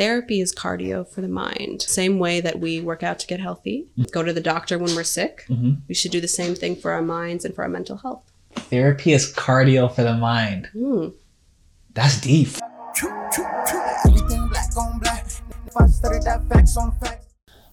therapy 0.00 0.40
is 0.40 0.54
cardio 0.54 1.06
for 1.06 1.20
the 1.20 1.28
mind. 1.28 1.82
Same 1.82 2.18
way 2.18 2.40
that 2.40 2.58
we 2.58 2.80
work 2.80 3.02
out 3.02 3.18
to 3.18 3.26
get 3.26 3.38
healthy, 3.38 3.86
go 4.12 4.22
to 4.22 4.32
the 4.32 4.40
doctor 4.40 4.78
when 4.78 4.96
we're 4.96 5.04
sick, 5.04 5.44
we 5.88 5.94
should 5.94 6.10
do 6.10 6.22
the 6.22 6.28
same 6.28 6.54
thing 6.54 6.74
for 6.74 6.92
our 6.92 7.02
minds 7.02 7.44
and 7.44 7.54
for 7.54 7.62
our 7.64 7.68
mental 7.68 7.98
health. 7.98 8.22
Therapy 8.54 9.12
is 9.12 9.30
cardio 9.34 9.94
for 9.94 10.02
the 10.02 10.14
mind. 10.14 10.70
Mm. 10.74 11.12
That's 11.92 12.18
deep. 12.18 12.48
Everything 14.06 14.48
black 14.48 14.74
on 14.78 14.98
black. 15.00 15.26
If 15.66 15.76
I 15.76 15.86
studied 15.86 16.22
that 16.22 16.48
facts 16.48 16.78
on 16.78 16.92
facts. 16.98 17.19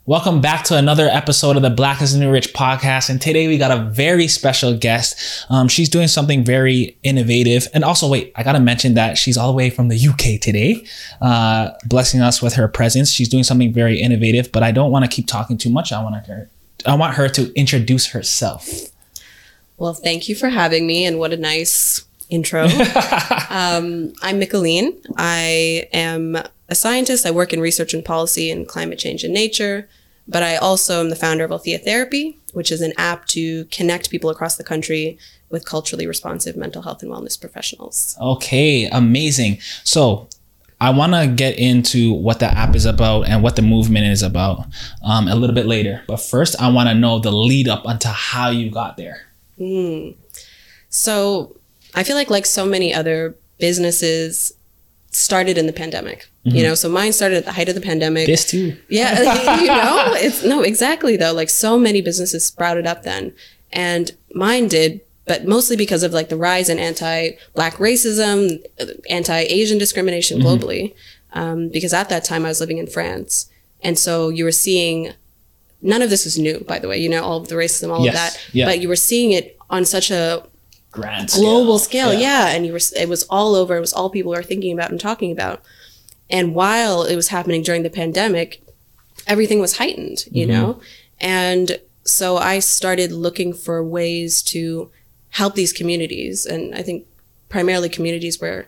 Welcome 0.07 0.39
back 0.39 0.63
to 0.63 0.77
another 0.77 1.09
episode 1.09 1.57
of 1.57 1.63
the 1.63 1.69
Black 1.69 2.01
is 2.01 2.13
the 2.13 2.19
New 2.19 2.31
Rich 2.31 2.53
podcast. 2.53 3.09
And 3.09 3.21
today 3.21 3.49
we 3.49 3.57
got 3.57 3.77
a 3.77 3.83
very 3.89 4.29
special 4.29 4.73
guest. 4.73 5.45
Um, 5.49 5.67
she's 5.67 5.89
doing 5.89 6.07
something 6.07 6.45
very 6.45 6.97
innovative. 7.03 7.67
And 7.73 7.83
also, 7.83 8.07
wait, 8.07 8.31
I 8.37 8.43
got 8.43 8.53
to 8.53 8.61
mention 8.61 8.93
that 8.93 9.17
she's 9.17 9.35
all 9.35 9.51
the 9.51 9.57
way 9.57 9.69
from 9.69 9.89
the 9.89 9.97
UK 9.97 10.39
today, 10.39 10.87
uh, 11.19 11.71
blessing 11.83 12.21
us 12.21 12.41
with 12.41 12.53
her 12.53 12.69
presence. 12.69 13.11
She's 13.11 13.27
doing 13.27 13.43
something 13.43 13.73
very 13.73 13.99
innovative, 13.99 14.49
but 14.53 14.63
I 14.63 14.71
don't 14.71 14.91
want 14.91 15.03
to 15.03 15.11
keep 15.11 15.27
talking 15.27 15.57
too 15.57 15.69
much. 15.69 15.91
I 15.91 16.01
want 16.01 16.25
her, 16.25 16.49
I 16.85 16.95
want 16.95 17.15
her 17.15 17.27
to 17.27 17.53
introduce 17.59 18.07
herself. 18.11 18.65
Well, 19.75 19.93
thank 19.93 20.29
you 20.29 20.35
for 20.35 20.47
having 20.47 20.87
me, 20.87 21.03
and 21.03 21.19
what 21.19 21.33
a 21.33 21.37
nice 21.37 22.05
intro. 22.29 22.63
um, 23.49 24.13
I'm 24.21 24.39
Micheline. 24.39 24.93
I 25.17 25.89
am 25.91 26.37
a 26.69 26.75
scientist. 26.75 27.25
I 27.25 27.31
work 27.31 27.53
in 27.53 27.59
research 27.59 27.93
and 27.93 28.03
policy 28.03 28.51
and 28.51 28.67
climate 28.67 28.99
change 28.99 29.23
and 29.23 29.33
nature, 29.33 29.87
but 30.27 30.43
I 30.43 30.57
also 30.57 30.99
am 30.99 31.09
the 31.09 31.15
founder 31.15 31.45
of 31.45 31.51
Althea 31.51 31.79
Therapy, 31.79 32.37
which 32.53 32.71
is 32.71 32.81
an 32.81 32.93
app 32.97 33.25
to 33.27 33.65
connect 33.65 34.09
people 34.09 34.29
across 34.29 34.57
the 34.57 34.63
country 34.63 35.17
with 35.49 35.65
culturally 35.65 36.05
responsive 36.05 36.57
mental 36.57 36.81
health 36.81 37.01
and 37.01 37.11
wellness 37.11 37.39
professionals. 37.39 38.17
Okay, 38.21 38.85
amazing. 38.85 39.59
So 39.83 40.27
I 40.79 40.89
want 40.91 41.13
to 41.13 41.27
get 41.27 41.57
into 41.57 42.13
what 42.13 42.39
the 42.39 42.45
app 42.47 42.75
is 42.75 42.85
about 42.85 43.27
and 43.27 43.41
what 43.41 43.55
the 43.55 43.61
movement 43.61 44.07
is 44.07 44.21
about 44.21 44.65
um, 45.03 45.27
a 45.27 45.35
little 45.35 45.55
bit 45.55 45.65
later. 45.65 46.03
But 46.07 46.17
first, 46.17 46.61
I 46.61 46.69
want 46.69 46.89
to 46.89 46.95
know 46.95 47.19
the 47.19 47.31
lead 47.31 47.67
up 47.67 47.85
onto 47.85 48.09
how 48.09 48.49
you 48.49 48.69
got 48.69 48.97
there. 48.97 49.27
So 50.89 51.55
I 51.95 52.03
feel 52.03 52.15
like 52.15 52.29
like 52.29 52.45
so 52.45 52.65
many 52.65 52.93
other 52.93 53.35
businesses 53.59 54.53
started 55.17 55.57
in 55.57 55.65
the 55.67 55.73
pandemic. 55.73 56.29
You 56.43 56.63
know, 56.63 56.75
so 56.75 56.87
mine 56.87 57.11
started 57.11 57.39
at 57.39 57.45
the 57.45 57.51
height 57.51 57.67
of 57.67 57.75
the 57.75 57.81
pandemic. 57.81 58.25
This 58.25 58.45
too. 58.49 58.77
Yeah, 58.87 59.19
you 59.59 59.67
know, 59.67 60.13
it's 60.15 60.43
no, 60.45 60.61
exactly 60.61 61.17
though. 61.17 61.33
Like 61.33 61.49
so 61.49 61.77
many 61.77 61.99
businesses 62.01 62.45
sprouted 62.45 62.87
up 62.87 63.03
then, 63.03 63.33
and 63.73 64.11
mine 64.33 64.69
did, 64.69 65.01
but 65.25 65.45
mostly 65.45 65.75
because 65.75 66.03
of 66.03 66.13
like 66.13 66.29
the 66.29 66.37
rise 66.37 66.69
in 66.69 66.79
anti-black 66.79 67.73
racism, 67.75 68.63
anti-Asian 69.09 69.77
discrimination 69.77 70.39
globally. 70.39 70.93
Um, 71.33 71.67
because 71.67 71.93
at 71.93 72.07
that 72.09 72.23
time 72.23 72.45
I 72.45 72.47
was 72.47 72.61
living 72.61 72.77
in 72.77 72.87
France, 72.87 73.49
and 73.83 73.99
so 73.99 74.29
you 74.29 74.45
were 74.45 74.51
seeing 74.53 75.11
none 75.81 76.01
of 76.01 76.09
this 76.09 76.25
is 76.25 76.39
new, 76.39 76.63
by 76.67 76.79
the 76.79 76.87
way. 76.87 76.97
You 76.97 77.09
know, 77.09 77.23
all 77.23 77.41
of 77.41 77.49
the 77.49 77.55
racism, 77.55 77.91
all 77.91 78.05
Yes, 78.05 78.13
of 78.13 78.19
that, 78.19 78.55
yeah. 78.55 78.65
but 78.65 78.79
you 78.79 78.87
were 78.87 78.95
seeing 78.95 79.33
it 79.33 79.57
on 79.69 79.83
such 79.83 80.09
a 80.11 80.43
Grand 81.01 81.29
global 81.29 81.79
scale, 81.79 82.13
yeah. 82.13 82.47
and 82.47 82.65
you 82.65 82.71
were 82.71 82.79
it 82.95 83.07
was 83.07 83.23
all 83.29 83.55
over. 83.55 83.77
It 83.77 83.81
was 83.81 83.93
all 83.93 84.09
people 84.09 84.31
were 84.31 84.43
thinking 84.43 84.73
about 84.73 84.91
and 84.91 84.99
talking 84.99 85.31
about. 85.31 85.61
And 86.29 86.53
while 86.53 87.03
it 87.03 87.15
was 87.15 87.29
happening 87.29 87.61
during 87.63 87.83
the 87.83 87.89
pandemic 87.89 88.61
everything 89.25 89.59
was 89.59 89.77
heightened 89.77 90.25
you 90.31 90.45
know? 90.45 90.79
And 91.19 91.79
so 92.03 92.37
i 92.37 92.59
started 92.59 93.11
looking 93.11 93.53
for 93.53 93.83
ways 93.83 94.41
to 94.43 94.91
help 95.29 95.55
these 95.55 95.73
communities. 95.73 96.45
And 96.45 96.73
i 96.75 96.81
think 96.81 97.05
primarily 97.49 97.89
communities 97.89 98.39
where 98.41 98.67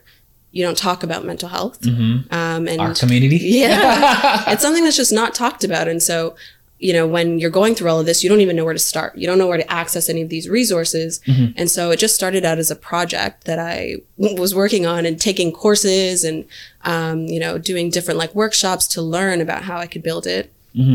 you 0.52 0.64
don't 0.64 0.76
talk 0.76 1.02
about 1.02 1.24
mental 1.24 1.48
health. 1.48 1.86
Um, 1.86 2.26
and 2.66 2.80
Our 2.80 2.94
community. 2.94 3.36
yeah. 3.36 4.44
it's 4.48 4.62
something 4.62 4.82
that's 4.82 4.96
just 4.96 5.12
not 5.12 5.32
talked 5.32 5.62
about. 5.62 5.86
And 5.86 6.02
so, 6.02 6.34
you 6.82 6.92
know, 6.94 7.06
when 7.06 7.38
you're 7.38 7.50
going 7.50 7.74
through 7.74 7.90
all 7.90 8.00
of 8.00 8.06
this, 8.06 8.22
you 8.24 8.30
don't 8.30 8.40
even 8.40 8.56
know 8.56 8.64
where 8.64 8.72
to 8.72 8.78
start. 8.80 9.16
You 9.16 9.26
don't 9.26 9.36
know 9.38 9.46
where 9.46 9.58
to 9.58 9.70
access 9.70 10.08
any 10.08 10.22
of 10.22 10.30
these 10.30 10.48
resources. 10.48 11.20
And 11.58 11.70
so 11.70 11.90
it 11.90 11.98
just 11.98 12.14
started 12.14 12.42
out 12.44 12.58
as 12.58 12.70
a 12.70 12.76
project 12.76 13.44
that 13.44 13.58
I 13.58 13.96
was 14.16 14.54
working 14.54 14.86
on 14.86 15.04
and 15.06 15.20
taking 15.20 15.52
courses 15.52 16.24
and, 16.24 16.44
um, 16.84 17.26
you 17.26 17.38
know, 17.38 17.58
doing 17.58 17.90
different 17.90 18.16
like 18.18 18.34
workshops 18.34 18.88
to 18.88 19.02
learn 19.02 19.40
about 19.42 19.62
how 19.64 19.76
I 19.76 19.86
could 19.86 20.02
build 20.02 20.26
it 20.26 20.50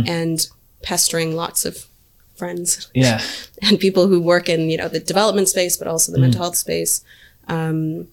and 0.08 0.48
pestering 0.82 1.36
lots 1.36 1.66
of 1.66 1.86
friends 2.36 2.90
Yeah. 2.94 3.22
and 3.62 3.80
people 3.80 4.08
who 4.08 4.20
work 4.22 4.50
in 4.50 4.70
you 4.70 4.78
know 4.78 4.88
the 4.88 5.00
development 5.00 5.48
space 5.50 5.78
but 5.78 5.88
also 5.88 6.12
the 6.12 6.18
mental 6.20 6.42
health 6.42 6.56
space 6.58 7.04
um, 7.48 8.08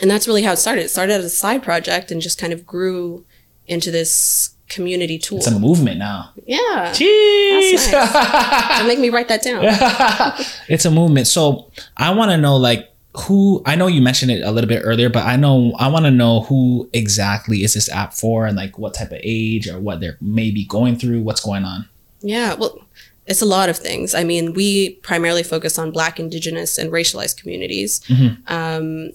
and 0.00 0.10
that's 0.10 0.26
really 0.28 0.42
how 0.42 0.52
it 0.52 0.56
started 0.58 0.82
it 0.82 0.90
started 0.90 1.12
as 1.14 1.24
a 1.24 1.30
side 1.30 1.62
project 1.62 2.10
and 2.10 2.20
just 2.20 2.38
kind 2.38 2.52
of 2.52 2.66
grew 2.66 3.24
into 3.66 3.90
this 3.90 4.53
community 4.74 5.18
tool 5.18 5.38
It's 5.38 5.46
a 5.46 5.58
movement 5.58 5.98
now. 5.98 6.30
yeah 6.46 6.92
Jeez. 6.92 7.78
So 7.90 8.86
make 8.90 8.98
me 8.98 9.10
write 9.10 9.28
that 9.28 9.42
down 9.42 9.62
it's 10.68 10.84
a 10.84 10.90
movement. 10.90 11.26
So 11.26 11.70
I 11.96 12.10
want 12.14 12.30
to 12.30 12.36
know 12.36 12.56
like 12.56 12.90
who 13.16 13.62
I 13.64 13.76
know 13.76 13.86
you 13.86 14.02
mentioned 14.02 14.30
it 14.32 14.42
a 14.42 14.50
little 14.50 14.68
bit 14.68 14.82
earlier, 14.84 15.08
but 15.08 15.24
I 15.24 15.36
know 15.36 15.72
I 15.78 15.86
want 15.88 16.04
to 16.04 16.10
know 16.10 16.40
who 16.42 16.88
exactly 16.92 17.62
is 17.62 17.74
this 17.74 17.88
app 17.88 18.12
for 18.12 18.46
and 18.46 18.56
like 18.56 18.76
what 18.78 18.92
type 18.94 19.12
of 19.12 19.20
age 19.22 19.68
or 19.68 19.78
what 19.78 20.00
they're 20.00 20.16
maybe 20.20 20.64
going 20.64 20.96
through, 20.96 21.22
what's 21.22 21.40
going 21.40 21.64
on. 21.64 21.88
yeah 22.20 22.54
well 22.54 22.80
it's 23.26 23.40
a 23.40 23.46
lot 23.46 23.68
of 23.70 23.76
things 23.78 24.14
i 24.14 24.22
mean 24.24 24.52
we 24.52 24.90
primarily 25.10 25.42
focus 25.42 25.78
on 25.78 25.90
black 25.90 26.18
indigenous 26.20 26.76
and 26.78 26.90
racialized 26.92 27.36
communities 27.40 28.00
um, 28.48 29.10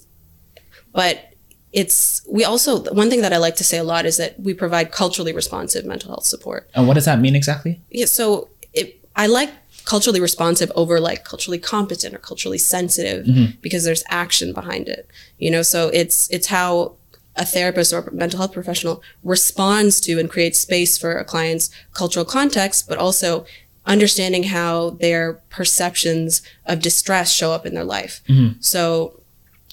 but 0.94 1.29
it's 1.72 2.26
we 2.30 2.44
also 2.44 2.84
one 2.94 3.10
thing 3.10 3.22
that 3.22 3.32
i 3.34 3.38
like 3.38 3.56
to 3.56 3.64
say 3.64 3.78
a 3.78 3.84
lot 3.84 4.06
is 4.06 4.18
that 4.18 4.40
we 4.40 4.54
provide 4.54 4.92
culturally 4.92 5.32
responsive 5.32 5.86
mental 5.86 6.10
health 6.10 6.26
support 6.26 6.70
And 6.74 6.88
what 6.88 6.96
does 6.96 7.06
that 7.06 7.20
mean 7.20 7.36
exactly? 7.36 7.80
yeah, 7.92 8.06
so 8.06 8.50
it, 8.74 9.00
I 9.16 9.28
like 9.28 9.52
culturally 9.86 10.22
responsive 10.22 10.72
over 10.76 11.00
like 11.00 11.24
culturally 11.26 11.58
competent 11.58 12.14
or 12.14 12.20
culturally 12.20 12.58
sensitive 12.60 13.26
mm-hmm. 13.26 13.58
because 13.62 13.84
there's 13.84 14.04
action 14.08 14.54
behind 14.54 14.88
it. 14.88 15.08
You 15.40 15.50
know, 15.52 15.64
so 15.64 15.90
it's 15.90 16.30
it's 16.30 16.48
how 16.48 16.94
a 17.36 17.46
therapist 17.46 17.94
or 17.94 18.00
a 18.00 18.14
mental 18.14 18.38
health 18.38 18.54
professional 18.54 19.02
responds 19.24 20.00
to 20.02 20.20
and 20.20 20.30
creates 20.30 20.60
space 20.60 20.98
for 20.98 21.18
a 21.18 21.26
client's 21.26 21.70
cultural 21.94 22.26
context, 22.26 22.88
but 22.88 22.98
also 22.98 23.46
understanding 23.86 24.44
how 24.44 24.92
their 24.92 25.34
perceptions 25.50 26.42
of 26.66 26.82
distress 26.82 27.32
show 27.32 27.52
up 27.52 27.66
in 27.66 27.74
their 27.74 27.84
life. 27.84 28.22
Mm-hmm. 28.28 28.60
So 28.60 29.19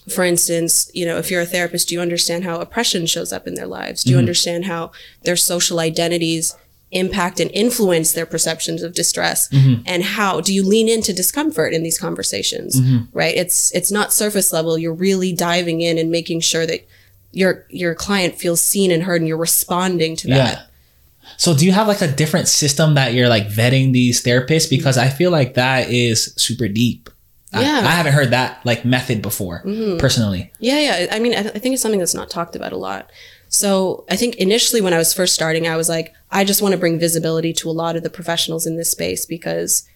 for 0.09 0.25
instance, 0.25 0.91
you 0.95 1.05
know, 1.05 1.19
if 1.19 1.31
you're 1.31 1.43
a 1.43 1.47
therapist, 1.47 1.89
do 1.89 1.95
you 1.95 2.01
understand 2.01 2.45
how 2.45 2.61
oppression 2.61 3.07
shows 3.07 3.33
up 3.33 3.47
in 3.47 3.55
their 3.55 3.67
lives? 3.67 4.05
Do 4.05 4.11
you 4.11 4.17
mm-hmm. 4.17 4.21
understand 4.21 4.65
how 4.67 4.93
their 5.23 5.37
social 5.37 5.81
identities 5.81 6.55
impact 6.93 7.41
and 7.41 7.51
influence 7.51 8.13
their 8.13 8.27
perceptions 8.27 8.83
of 8.83 8.95
distress? 8.95 9.49
Mm-hmm. 9.49 9.83
And 9.85 10.05
how 10.05 10.41
do 10.41 10.55
you 10.55 10.65
lean 10.65 10.89
into 10.89 11.13
discomfort 11.13 11.73
in 11.73 11.83
these 11.83 11.99
conversations? 11.99 12.81
Mm-hmm. 12.81 13.17
Right? 13.17 13.35
It's 13.37 13.75
it's 13.75 13.91
not 13.91 14.13
surface 14.13 14.53
level. 14.53 14.79
You're 14.79 14.95
really 14.95 15.33
diving 15.33 15.81
in 15.81 15.99
and 15.99 16.11
making 16.11 16.41
sure 16.41 16.67
that 16.67 16.87
your 17.33 17.67
your 17.69 17.95
client 17.95 18.37
feels 18.37 18.61
seen 18.61 18.91
and 18.91 19.03
heard 19.03 19.21
and 19.21 19.29
you're 19.29 19.37
responding 19.37 20.15
to 20.17 20.29
that. 20.29 20.59
Yeah. 20.59 20.63
So 21.37 21.55
do 21.55 21.67
you 21.67 21.73
have 21.73 21.89
like 21.89 22.01
a 22.01 22.09
different 22.09 22.49
system 22.49 22.95
that 22.95 23.13
you're 23.13 23.29
like 23.29 23.49
vetting 23.49 23.93
these 23.93 24.23
therapists? 24.23 24.71
Because 24.71 24.97
I 24.97 25.09
feel 25.09 25.31
like 25.31 25.55
that 25.55 25.91
is 25.91 26.33
super 26.37 26.69
deep. 26.69 27.11
I- 27.53 27.63
Yeah. 27.63 27.79
I, 27.85 27.91
haven't 27.93 28.13
heard 28.13 28.31
that 28.31 28.61
like 28.65 28.85
method 28.85 29.23
before 29.23 29.63
personally. 29.99 30.53
Yeah, 30.59 30.79
yeah. 30.81 31.07
I 31.15 31.19
mean, 31.19 31.35
I, 31.35 31.39
I 31.41 31.59
think 31.59 31.73
it's 31.75 31.83
something 31.83 32.01
that's 32.01 32.15
not 32.15 32.29
talked 32.31 32.57
about 32.57 32.73
a 32.73 32.77
lot. 32.77 33.11
So 33.49 34.05
I 34.11 34.17
think 34.17 34.35
initially 34.37 34.81
when 34.81 34.93
I 34.93 34.99
was 34.99 35.15
first 35.15 35.33
starting, 35.35 35.69
I 35.69 35.77
was 35.77 35.89
like, 35.89 36.13
I 36.33 36.45
just 36.45 36.61
want 36.63 36.73
to 36.73 36.79
bring 36.79 36.99
visibility 36.99 37.53
to 37.55 37.71
a 37.71 37.73
lot 37.73 37.95
of 37.97 38.03
the 38.03 38.11
professionals 38.11 38.67
in 38.67 38.77
this 38.77 38.91
space 38.91 39.25
because, 39.25 39.89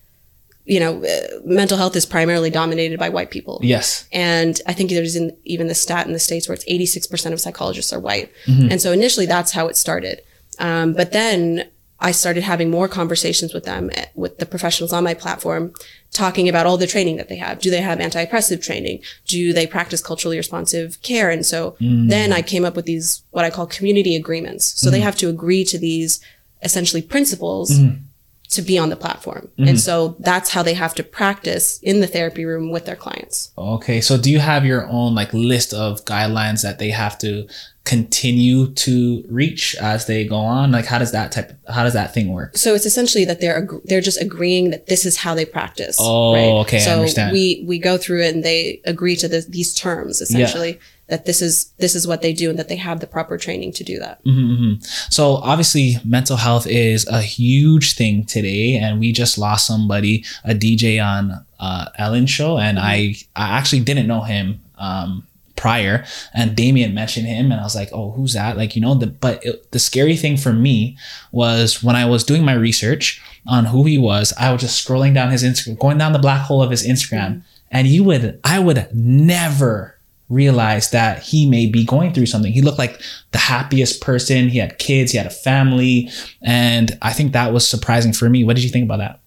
you 0.65 0.79
know, 0.79 1.03
uh, 1.05 1.41
mental 1.45 1.77
health 1.77 1.97
is 1.97 2.07
primarily 2.07 2.51
dominated 2.51 2.99
by 3.01 3.09
white 3.09 3.33
people. 3.33 3.59
Yes. 3.63 4.07
And 4.13 4.61
I 4.69 4.73
think 4.73 4.91
there's 4.91 5.17
in, 5.17 5.37
even 5.45 5.67
the 5.67 5.75
stat 5.75 6.07
in 6.07 6.13
the 6.13 6.21
States 6.21 6.49
where 6.49 6.55
it's 6.55 6.65
86% 6.67 7.33
of 7.33 7.41
psychologists 7.41 7.93
are 7.93 7.99
white. 8.01 8.31
And 8.47 8.81
so 8.81 8.93
initially 8.93 9.27
that's 9.27 9.51
how 9.51 9.67
it 9.67 9.77
started. 9.77 10.23
Um, 10.61 10.93
but 10.93 11.11
then 11.11 11.69
I 12.01 12.13
started 12.13 12.43
having 12.43 12.71
more 12.71 12.89
conversations 12.89 13.53
with 13.53 13.65
them, 13.65 13.91
eh, 13.95 14.07
with 14.15 14.39
the 14.39 14.47
professionals 14.47 14.93
on 14.93 15.05
my 15.05 15.15
platform, 15.15 15.75
talking 16.13 16.49
about 16.49 16.67
all 16.67 16.79
the 16.79 16.87
training 16.87 17.17
that 17.17 17.29
they 17.29 17.37
have. 17.37 17.61
Do 17.61 17.71
they 17.71 17.81
have 17.81 18.01
anti-oppressive 18.01 18.63
training? 18.63 19.03
Do 19.27 19.53
they 19.53 19.67
practice 19.67 20.03
culturally 20.03 20.37
responsive 20.37 21.01
care? 21.03 21.31
And 21.31 21.45
so 21.45 21.77
mm. 21.81 22.09
then 22.09 22.33
I 22.33 22.43
came 22.43 22.65
up 22.65 22.75
with 22.75 22.87
these, 22.87 23.23
what 23.31 23.45
I 23.45 23.51
call 23.51 23.67
community 23.67 24.17
agreements. 24.17 24.65
So 24.81 24.91
they 24.91 25.01
mm. 25.01 25.05
have 25.05 25.17
to 25.17 25.29
agree 25.29 25.65
to 25.65 25.79
these 25.79 26.21
essentially 26.63 27.03
principles 27.03 27.71
mm. 27.71 28.01
to 28.51 28.63
be 28.63 28.79
on 28.79 28.89
the 28.89 28.97
platform. 28.97 29.49
And 29.59 29.79
so 29.79 30.17
that's 30.19 30.51
how 30.51 30.63
they 30.63 30.75
have 30.75 30.95
to 30.95 31.03
practice 31.03 31.79
in 31.81 32.01
the 32.01 32.07
therapy 32.07 32.45
room 32.45 32.71
with 32.71 32.87
their 32.87 32.97
clients. 32.97 33.53
Okay. 33.57 34.01
So 34.01 34.19
do 34.19 34.31
you 34.31 34.41
have 34.41 34.65
your 34.65 34.87
own 34.89 35.15
like 35.15 35.33
list 35.33 35.73
of 35.73 36.05
guidelines 36.05 36.63
that 36.63 36.79
they 36.79 36.91
have 36.91 37.19
to 37.19 37.47
continue 37.95 38.69
to 38.87 39.25
reach 39.29 39.77
as 39.81 40.07
they 40.07 40.25
go 40.25 40.37
on? 40.37 40.71
Like 40.73 40.87
how 40.87 40.99
does 40.99 41.13
that 41.13 41.33
type 41.33 41.51
how 41.69 41.83
does 41.85 41.93
that 41.95 42.15
thing 42.15 42.29
work? 42.33 42.57
So 42.57 42.75
it's 42.77 42.87
essentially 42.87 43.25
that 43.27 43.41
they're 43.41 43.59
ag- 43.63 43.83
they're 43.85 44.01
just 44.11 44.21
agreeing 44.21 44.71
that 44.71 44.87
this 44.87 45.05
is 45.05 45.17
how 45.25 45.35
they 45.35 45.45
practice. 45.45 45.97
Oh, 46.01 46.61
okay, 46.63 46.79
I 46.79 46.81
So 46.89 46.93
understand. 46.93 47.33
we 47.33 47.65
we 47.67 47.79
go 47.79 47.95
through 47.99 48.23
it 48.27 48.35
and 48.35 48.43
they 48.45 48.81
agree 48.85 49.17
to 49.17 49.29
the, 49.29 49.41
these 49.57 49.75
terms 49.75 50.21
essentially 50.21 50.79
that 51.09 51.25
this 51.27 51.43
is 51.43 51.73
this 51.79 51.95
is 51.99 52.07
what 52.07 52.23
they 52.23 52.33
do 52.33 52.47
and 52.51 52.59
that 52.61 52.69
they 52.69 52.77
have 52.77 53.01
the 53.01 53.07
proper 53.17 53.37
training 53.37 53.73
to 53.73 53.83
do 53.85 53.99
that. 53.99 54.21
So 55.11 55.37
obviously, 55.53 55.97
mental 56.05 56.37
health 56.37 56.67
is 56.69 57.07
a 57.09 57.21
huge 57.21 57.95
thing 57.95 58.25
today, 58.25 58.77
and 58.83 59.01
we 59.01 59.13
just 59.13 59.37
lost 59.37 59.67
somebody, 59.67 60.25
a 60.45 60.55
DJ 60.55 61.05
on 61.05 61.45
uh, 61.59 61.87
Ellen's 61.99 62.31
show, 62.31 62.59
and 62.59 62.79
I 62.79 63.17
I 63.35 63.59
actually 63.59 63.81
didn't 63.81 64.07
know 64.07 64.23
him 64.23 64.61
um, 64.79 65.27
prior, 65.61 66.05
and 66.35 66.57
Damien 66.57 66.95
mentioned 66.95 67.27
him, 67.27 67.53
and 67.53 67.61
I 67.61 67.65
was 67.65 67.77
like, 67.77 67.91
oh, 67.93 68.13
who's 68.13 68.33
that? 68.33 68.57
Like 68.57 68.75
you 68.75 68.83
know, 68.83 68.95
the 68.95 69.07
but 69.07 69.45
it, 69.45 69.71
the 69.73 69.79
scary 69.79 70.17
thing 70.17 70.37
for 70.37 70.53
me 70.53 70.97
was 71.33 71.83
when 71.83 71.97
I 71.97 72.07
was 72.07 72.25
doing 72.25 72.45
my 72.45 72.55
research 72.55 73.23
on 73.47 73.67
who 73.67 73.85
he 73.85 73.99
was, 73.99 74.33
I 74.39 74.53
was 74.53 74.63
just 74.63 74.87
scrolling 74.87 75.15
down 75.15 75.31
his 75.31 75.45
Instagram, 75.45 75.79
going 75.79 75.99
down 75.99 76.13
the 76.13 76.19
black 76.19 76.41
hole 76.41 76.63
of 76.63 76.71
his 76.71 76.87
Instagram, 76.87 77.43
and 77.71 77.87
you 77.87 78.03
would 78.05 78.41
I 78.43 78.59
would 78.59 78.89
never 78.95 79.97
realize 80.31 80.91
that 80.93 81.23
he 81.23 81.45
may 81.45 81.67
be 81.67 81.85
going 81.85 82.15
through 82.15 82.27
something. 82.27 82.53
He 82.53 82.63
looked 82.63 82.79
like 82.79 83.03
the 83.33 83.39
happiest 83.39 84.01
person. 84.01 84.49
He 84.49 84.59
had 84.59 84.79
kids, 84.79 85.13
he 85.13 85.19
had 85.19 85.27
a 85.27 85.31
family. 85.31 86.09
And 86.41 86.97
I 87.03 87.13
think 87.13 87.33
that 87.33 87.53
was 87.53 87.69
surprising 87.69 88.13
for 88.13 88.31
me. 88.31 88.45
What 88.45 88.55
did 88.55 88.63
you 88.63 88.71
think 88.71 88.85
about 88.85 88.99
that? 88.99 89.21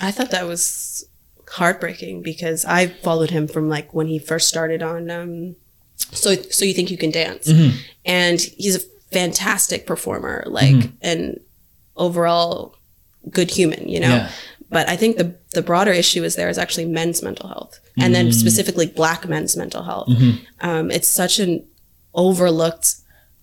I 0.00 0.12
thought 0.12 0.30
that 0.30 0.46
was 0.46 1.06
heartbreaking 1.50 2.22
because 2.22 2.64
I 2.64 2.86
followed 2.88 3.30
him 3.30 3.46
from 3.48 3.68
like 3.68 3.92
when 3.94 4.06
he 4.08 4.18
first 4.18 4.48
started 4.48 4.82
on 4.82 5.10
um 5.10 5.56
so 5.96 6.34
so 6.34 6.64
you 6.64 6.74
think 6.74 6.90
you 6.90 6.98
can 6.98 7.10
dance. 7.10 7.46
Mm-hmm. 7.48 7.76
And 8.04 8.40
he's 8.40 8.76
a 8.76 8.80
fantastic 9.12 9.86
performer 9.86 10.44
like 10.46 10.90
and 11.00 11.40
overall 11.96 12.74
good 13.30 13.50
human, 13.50 13.88
you 13.88 14.00
know. 14.00 14.08
Yeah. 14.08 14.30
But 14.70 14.88
I 14.88 14.96
think 14.96 15.16
the 15.16 15.34
the 15.52 15.62
broader 15.62 15.92
issue 15.92 16.24
is 16.24 16.34
there 16.34 16.48
is 16.48 16.58
actually 16.58 16.86
men's 16.86 17.22
mental 17.22 17.48
health 17.48 17.78
and 17.98 18.14
then 18.14 18.26
Mm-hmm. 18.26 18.32
specifically 18.38 18.86
black 18.86 19.26
men's 19.28 19.56
mental 19.56 19.82
health. 19.84 20.08
Um, 20.60 20.90
it's 20.90 21.08
such 21.08 21.38
an 21.38 21.64
overlooked 22.14 22.96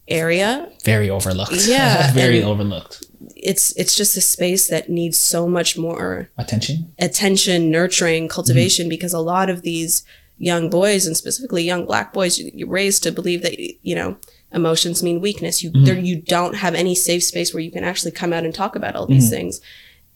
area 0.08 0.70
Very 0.84 1.10
overlooked. 1.10 1.54
Yeah, 1.66 2.12
Very 2.24 2.40
and- 2.40 2.48
overlooked. 2.48 3.06
It's 3.44 3.72
it's 3.76 3.96
just 3.96 4.18
a 4.18 4.22
space 4.22 4.68
that 4.68 4.90
needs 4.90 5.18
so 5.18 5.48
much 5.48 5.78
more 5.78 6.30
Attention. 6.38 6.94
attention, 7.00 7.70
nurturing, 7.70 8.24
Mm-hmm. 8.24 8.34
cultivation, 8.36 8.90
because 8.90 9.14
a 9.14 9.20
lot 9.20 9.50
of 9.50 9.62
these 9.62 10.04
young 10.38 10.70
boys 10.70 11.06
and 11.08 11.16
specifically 11.16 11.64
young 11.64 11.86
black 11.86 12.12
boys, 12.14 12.40
you- 12.40 12.52
you're 12.54 12.68
raised 12.82 13.04
to 13.04 13.12
believe 13.12 13.42
that 13.44 13.56
you 13.90 13.96
know 13.96 14.18
emotions 14.52 15.02
mean 15.04 15.20
weakness. 15.22 15.62
You 15.64 15.72
Mm-hmm. 15.72 15.86
there 15.86 16.00
you 16.00 16.16
don't 16.18 16.56
have 16.56 16.76
any 16.76 16.96
safe 16.96 17.24
space 17.24 17.54
where 17.54 17.62
you 17.64 17.72
can 17.72 17.84
actually 17.84 18.12
come 18.12 18.34
out 18.34 18.46
and 18.46 18.54
talk 18.54 18.76
about 18.76 18.96
all 18.96 19.06
Mm-hmm. 19.06 19.14
these 19.20 19.30
things, 19.30 19.62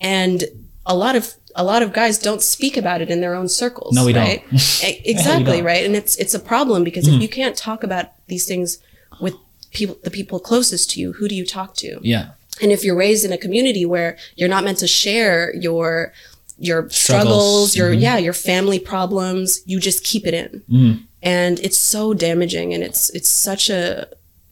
and 0.00 0.44
a 0.86 0.96
lot 0.96 1.14
of 1.16 1.34
a 1.56 1.64
lot 1.64 1.82
of 1.82 1.92
guys 1.92 2.18
don't 2.18 2.42
speak 2.42 2.76
about 2.76 3.00
it 3.02 3.10
in 3.10 3.20
their 3.20 3.34
own 3.34 3.48
circles. 3.48 3.94
No, 3.94 4.04
we 4.06 4.12
don't. 4.12 4.28
Exactly 4.52 5.44
don't. 5.44 5.44
Mm-hmm. 5.56 5.66
right, 5.66 5.84
and 5.86 5.94
it's 5.96 6.16
it's 6.16 6.34
a 6.34 6.40
problem 6.40 6.84
because 6.84 7.06
if 7.08 7.20
you 7.20 7.28
can't 7.28 7.56
talk 7.56 7.82
about 7.82 8.06
these 8.28 8.46
things 8.46 8.78
with 9.20 9.34
people, 9.72 9.96
the 10.04 10.10
people 10.10 10.38
closest 10.40 10.90
to 10.92 11.00
you, 11.00 11.12
who 11.14 11.26
do 11.28 11.34
you 11.34 11.44
talk 11.44 11.74
to? 11.76 11.98
Yeah. 12.02 12.30
And 12.60 12.72
if 12.72 12.84
you're 12.84 12.96
raised 12.96 13.24
in 13.24 13.32
a 13.32 13.38
community 13.38 13.84
where 13.84 14.16
you're 14.36 14.48
not 14.48 14.64
meant 14.64 14.78
to 14.78 14.86
share 14.86 15.54
your 15.54 16.12
your 16.60 16.90
Struggles. 16.90 17.72
struggles, 17.72 17.76
your 17.76 17.90
mm-hmm. 17.90 18.00
yeah, 18.00 18.16
your 18.16 18.32
family 18.32 18.80
problems, 18.80 19.62
you 19.66 19.78
just 19.78 20.02
keep 20.04 20.26
it 20.26 20.34
in. 20.34 20.62
Mm-hmm. 20.68 21.02
And 21.22 21.60
it's 21.60 21.78
so 21.78 22.14
damaging 22.14 22.74
and 22.74 22.82
it's 22.82 23.10
it's 23.10 23.28
such 23.28 23.70
a 23.70 24.08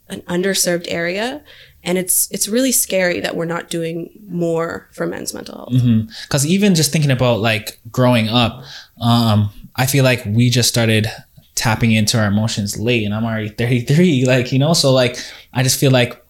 an 0.09 0.21
underserved 0.23 0.87
area 0.89 1.43
and 1.87 1.97
it's 1.97 2.29
it's 2.33 2.49
really 2.49 2.73
scary 2.73 3.21
that 3.21 3.37
we're 3.37 3.45
not 3.45 3.71
doing 3.71 4.11
more 4.29 4.89
for 4.93 5.07
men's 5.07 5.33
mental 5.33 5.55
health. 5.55 5.73
Mm-hmm. 5.73 6.11
Because 6.23 6.45
even 6.45 6.75
just 6.75 6.93
thinking 6.93 7.13
about 7.13 7.39
like 7.41 7.79
growing 7.91 8.29
up, 8.29 8.65
um, 9.01 9.51
I 9.77 9.87
feel 9.87 10.03
like 10.03 10.25
we 10.27 10.51
just 10.51 10.69
started 10.69 11.07
tapping 11.55 11.93
into 11.93 12.19
our 12.19 12.27
emotions 12.27 12.79
late, 12.79 13.05
and 13.05 13.15
I'm 13.15 13.25
already 13.25 13.51
33. 13.51 14.27
Like 14.27 14.53
you 14.53 14.59
know, 14.59 14.73
so 14.75 14.93
like 14.93 15.17
I 15.55 15.63
just 15.63 15.79
feel 15.79 15.93
like 15.93 16.21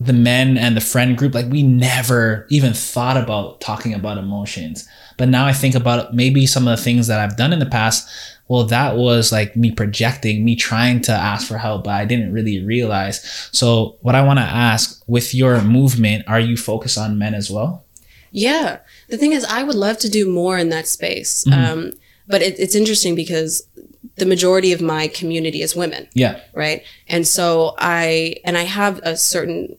the 0.00 0.12
men 0.12 0.56
and 0.56 0.76
the 0.76 0.80
friend 0.80 1.18
group, 1.18 1.34
like 1.34 1.50
we 1.50 1.62
never 1.62 2.46
even 2.50 2.72
thought 2.72 3.16
about 3.16 3.60
talking 3.60 3.92
about 3.92 4.18
emotions. 4.18 4.88
But 5.16 5.28
now 5.28 5.46
I 5.46 5.52
think 5.52 5.74
about 5.74 6.14
maybe 6.14 6.46
some 6.46 6.68
of 6.68 6.76
the 6.76 6.82
things 6.82 7.08
that 7.08 7.18
I've 7.18 7.36
done 7.36 7.52
in 7.52 7.58
the 7.58 7.66
past. 7.66 8.08
Well, 8.46 8.64
that 8.64 8.96
was 8.96 9.32
like 9.32 9.56
me 9.56 9.72
projecting, 9.72 10.44
me 10.44 10.54
trying 10.54 11.00
to 11.02 11.12
ask 11.12 11.46
for 11.48 11.58
help, 11.58 11.84
but 11.84 11.94
I 11.94 12.04
didn't 12.04 12.32
really 12.32 12.62
realize. 12.64 13.48
So, 13.52 13.96
what 14.00 14.14
I 14.14 14.22
want 14.22 14.38
to 14.38 14.44
ask 14.44 15.02
with 15.06 15.34
your 15.34 15.60
movement, 15.60 16.24
are 16.28 16.40
you 16.40 16.56
focused 16.56 16.96
on 16.96 17.18
men 17.18 17.34
as 17.34 17.50
well? 17.50 17.84
Yeah. 18.30 18.78
The 19.08 19.18
thing 19.18 19.32
is, 19.32 19.44
I 19.44 19.64
would 19.64 19.74
love 19.74 19.98
to 19.98 20.08
do 20.08 20.30
more 20.30 20.56
in 20.56 20.68
that 20.70 20.86
space. 20.86 21.44
Mm-hmm. 21.44 21.72
Um, 21.72 21.92
but 22.26 22.40
it, 22.40 22.58
it's 22.58 22.74
interesting 22.74 23.14
because 23.14 23.66
the 24.16 24.26
majority 24.26 24.72
of 24.72 24.80
my 24.80 25.08
community 25.08 25.60
is 25.62 25.74
women. 25.74 26.08
Yeah. 26.14 26.40
right 26.52 26.82
and 27.06 27.26
so 27.26 27.74
i 27.78 28.34
and 28.44 28.58
i 28.58 28.62
have 28.62 28.98
a 29.04 29.16
certain 29.16 29.76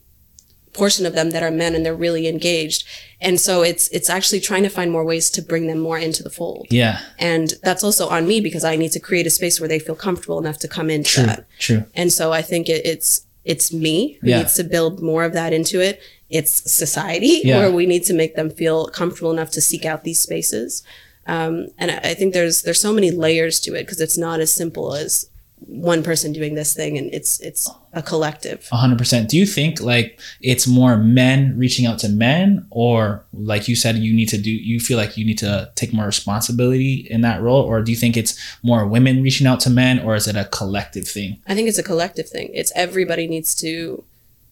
portion 0.80 1.06
of 1.06 1.14
them 1.14 1.30
that 1.32 1.44
are 1.44 1.52
men 1.52 1.76
and 1.76 1.86
they're 1.86 2.02
really 2.08 2.26
engaged 2.28 2.84
and 3.22 3.40
so 3.40 3.62
it's 3.62 3.88
it's 3.90 4.10
actually 4.10 4.40
trying 4.40 4.64
to 4.64 4.70
find 4.70 4.90
more 4.92 5.04
ways 5.04 5.30
to 5.30 5.42
bring 5.42 5.68
them 5.68 5.80
more 5.80 6.00
into 6.08 6.24
the 6.24 6.30
fold 6.30 6.66
Yeah. 6.70 7.00
and 7.20 7.54
that's 7.64 7.84
also 7.84 8.08
on 8.10 8.28
me 8.28 8.40
because 8.42 8.64
i 8.64 8.76
need 8.76 8.92
to 8.94 9.00
create 9.00 9.28
a 9.28 9.30
space 9.40 9.60
where 9.60 9.68
they 9.70 9.80
feel 9.80 9.96
comfortable 9.96 10.40
enough 10.40 10.60
to 10.60 10.68
come 10.68 10.90
into 10.90 11.12
True. 11.12 11.26
that 11.26 11.46
True. 11.60 11.84
and 11.94 12.12
so 12.14 12.32
i 12.32 12.42
think 12.42 12.70
it, 12.70 12.86
it's 12.86 13.26
it's 13.46 13.72
me 13.74 14.18
who 14.22 14.28
Yeah. 14.30 14.40
needs 14.40 14.56
to 14.56 14.64
build 14.64 15.02
more 15.02 15.24
of 15.26 15.34
that 15.34 15.52
into 15.54 15.78
it 15.82 16.00
it's 16.30 16.54
society 16.72 17.42
Yeah. 17.44 17.58
where 17.60 17.72
we 17.72 17.86
need 17.86 18.04
to 18.06 18.14
make 18.14 18.36
them 18.36 18.50
feel 18.50 18.88
comfortable 18.88 19.32
enough 19.32 19.52
to 19.52 19.62
seek 19.62 19.86
out 19.86 20.04
these 20.04 20.20
spaces 20.20 20.84
um, 21.28 21.68
and 21.78 21.92
I, 21.92 21.98
I 22.12 22.14
think 22.16 22.34
there's 22.34 22.62
there's 22.64 22.80
so 22.80 22.94
many 22.94 23.12
layers 23.12 23.60
to 23.62 23.76
it 23.76 23.84
because 23.86 24.02
it's 24.02 24.18
not 24.18 24.40
as 24.40 24.52
simple 24.52 24.96
as 24.96 25.29
one 25.68 26.04
person 26.04 26.34
doing 26.34 26.56
this 26.56 26.74
thing 26.74 26.98
and 26.98 27.14
it's 27.14 27.40
it's 27.42 27.70
a 27.94 28.02
collective 28.02 28.68
hundred 28.72 28.98
percent. 28.98 29.30
Do 29.30 29.38
you 29.38 29.46
think 29.46 29.82
like 29.82 30.20
it's 30.42 30.68
more 30.68 30.98
men 30.98 31.58
reaching 31.58 31.86
out 31.86 32.00
to 32.00 32.10
men, 32.10 32.66
or 32.70 33.26
like 33.34 33.68
you 33.68 33.76
said, 33.76 33.98
you 33.98 34.14
need 34.14 34.30
to 34.30 34.38
do? 34.38 34.52
You 34.52 34.80
feel 34.80 34.98
like 34.98 35.18
you 35.18 35.26
need 35.26 35.38
to 35.40 35.72
take 35.76 35.94
more 35.94 36.06
responsibility 36.06 37.08
in 37.10 37.22
that 37.22 37.42
role, 37.42 37.62
or 37.64 37.82
do 37.82 37.92
you 37.92 37.98
think 37.98 38.16
it's 38.18 38.40
more 38.64 38.86
women 38.86 39.22
reaching 39.24 39.48
out 39.48 39.60
to 39.62 39.70
men, 39.70 40.00
or 40.00 40.16
is 40.16 40.28
it 40.28 40.36
a 40.36 40.46
collective 40.46 41.08
thing? 41.08 41.38
i 41.48 41.54
think 41.56 41.68
it's 41.68 41.78
a 41.78 41.84
collective 41.84 42.28
thing 42.30 42.50
it's 42.54 42.72
everybody 42.76 43.28
needs 43.28 43.56
to 43.56 44.04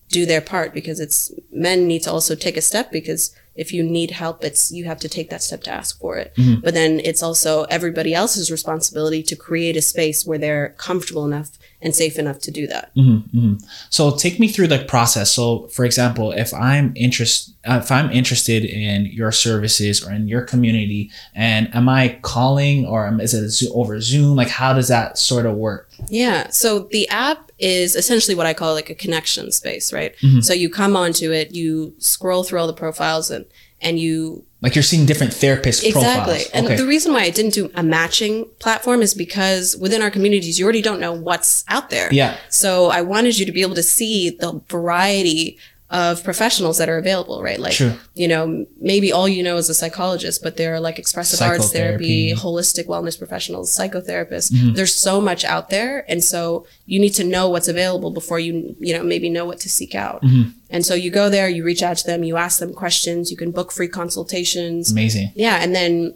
do 0.09 0.25
their 0.25 0.41
part 0.41 0.73
because 0.73 0.99
it's 0.99 1.31
men 1.51 1.87
need 1.87 2.03
to 2.03 2.11
also 2.11 2.35
take 2.35 2.57
a 2.57 2.61
step 2.61 2.91
because 2.91 3.35
if 3.57 3.73
you 3.73 3.83
need 3.83 4.11
help 4.11 4.43
it's 4.43 4.71
you 4.71 4.85
have 4.85 4.99
to 4.99 5.09
take 5.09 5.29
that 5.29 5.43
step 5.43 5.61
to 5.63 5.71
ask 5.71 5.99
for 5.99 6.17
it 6.17 6.33
mm-hmm. 6.35 6.61
but 6.61 6.73
then 6.73 7.01
it's 7.03 7.23
also 7.23 7.63
everybody 7.63 8.13
else's 8.13 8.49
responsibility 8.51 9.21
to 9.21 9.35
create 9.35 9.75
a 9.75 9.81
space 9.81 10.25
where 10.25 10.37
they're 10.37 10.69
comfortable 10.77 11.25
enough 11.25 11.57
and 11.81 11.95
safe 11.95 12.17
enough 12.17 12.39
to 12.39 12.51
do 12.51 12.65
that 12.67 12.93
mm-hmm, 12.95 13.37
mm-hmm. 13.37 13.65
So 13.89 14.15
take 14.15 14.39
me 14.39 14.47
through 14.47 14.67
the 14.67 14.83
process. 14.85 15.31
So, 15.31 15.67
for 15.67 15.85
example, 15.85 16.31
if 16.31 16.53
I'm 16.53 16.93
interest, 16.95 17.53
uh, 17.67 17.79
if 17.83 17.91
I'm 17.91 18.11
interested 18.11 18.65
in 18.65 19.05
your 19.07 19.31
services 19.31 20.05
or 20.05 20.11
in 20.11 20.27
your 20.27 20.41
community, 20.41 21.11
and 21.33 21.73
am 21.75 21.89
I 21.89 22.19
calling 22.21 22.85
or 22.85 23.07
is 23.21 23.33
it 23.33 23.69
over 23.73 23.99
Zoom? 24.01 24.35
Like, 24.35 24.49
how 24.49 24.73
does 24.73 24.87
that 24.89 25.17
sort 25.17 25.45
of 25.45 25.55
work? 25.55 25.89
Yeah. 26.09 26.49
So 26.49 26.87
the 26.91 27.07
app 27.09 27.46
is 27.59 27.95
essentially 27.95 28.35
what 28.35 28.45
I 28.45 28.53
call 28.53 28.73
like 28.73 28.89
a 28.89 28.95
connection 28.95 29.51
space, 29.51 29.91
right? 29.91 30.15
Mm-hmm. 30.17 30.41
So 30.41 30.53
you 30.53 30.69
come 30.69 30.95
onto 30.95 31.31
it, 31.31 31.53
you 31.53 31.95
scroll 31.97 32.43
through 32.43 32.59
all 32.59 32.67
the 32.67 32.73
profiles 32.73 33.31
and 33.31 33.45
and 33.79 33.99
you 33.99 34.43
Like 34.61 34.75
you're 34.75 34.83
seeing 34.83 35.05
different 35.05 35.33
therapist 35.33 35.83
exactly. 35.83 36.33
profiles. 36.33 36.49
And 36.51 36.65
okay. 36.65 36.75
the 36.77 36.85
reason 36.85 37.13
why 37.13 37.21
I 37.21 37.29
didn't 37.29 37.53
do 37.53 37.69
a 37.75 37.83
matching 37.83 38.45
platform 38.59 39.01
is 39.01 39.13
because 39.13 39.77
within 39.77 40.01
our 40.01 40.09
communities 40.09 40.57
you 40.57 40.65
already 40.65 40.81
don't 40.81 40.99
know 40.99 41.13
what's 41.13 41.63
out 41.67 41.89
there. 41.89 42.11
Yeah. 42.11 42.37
So 42.49 42.87
I 42.87 43.01
wanted 43.01 43.37
you 43.37 43.45
to 43.45 43.51
be 43.51 43.61
able 43.61 43.75
to 43.75 43.83
see 43.83 44.31
the 44.31 44.61
variety 44.67 45.59
of 45.89 46.21
professionals 46.23 46.77
that 46.79 46.89
are 46.89 46.97
available, 46.97 47.41
right? 47.41 47.59
Like, 47.59 47.73
True. 47.73 47.93
you 48.13 48.27
know, 48.27 48.65
maybe 48.79 49.13
all 49.13 49.27
you 49.27 49.41
know 49.41 49.55
is 49.55 49.69
a 49.69 49.73
psychologist, 49.73 50.43
but 50.43 50.57
there 50.57 50.73
are 50.75 50.81
like 50.81 50.99
expressive 50.99 51.41
arts 51.41 51.71
therapy, 51.71 52.33
holistic 52.33 52.87
wellness 52.87 53.17
professionals, 53.17 53.75
psychotherapists. 53.75 54.51
Mm-hmm. 54.51 54.73
There's 54.73 54.93
so 54.93 55.21
much 55.21 55.45
out 55.45 55.69
there. 55.69 56.03
And 56.11 56.21
so 56.21 56.67
you 56.85 56.99
need 56.99 57.11
to 57.11 57.23
know 57.23 57.47
what's 57.49 57.69
available 57.69 58.11
before 58.11 58.37
you, 58.37 58.75
you 58.79 58.93
know, 58.97 59.03
maybe 59.03 59.29
know 59.29 59.45
what 59.45 59.61
to 59.61 59.69
seek 59.69 59.95
out. 59.95 60.21
Mm-hmm. 60.23 60.49
And 60.69 60.85
so 60.85 60.93
you 60.93 61.09
go 61.09 61.29
there, 61.29 61.47
you 61.47 61.63
reach 61.63 61.81
out 61.81 61.95
to 61.97 62.05
them, 62.05 62.23
you 62.25 62.35
ask 62.35 62.59
them 62.59 62.73
questions, 62.73 63.31
you 63.31 63.37
can 63.37 63.51
book 63.51 63.71
free 63.71 63.87
consultations. 63.87 64.91
Amazing. 64.91 65.31
Yeah. 65.35 65.57
And 65.61 65.73
then 65.73 66.15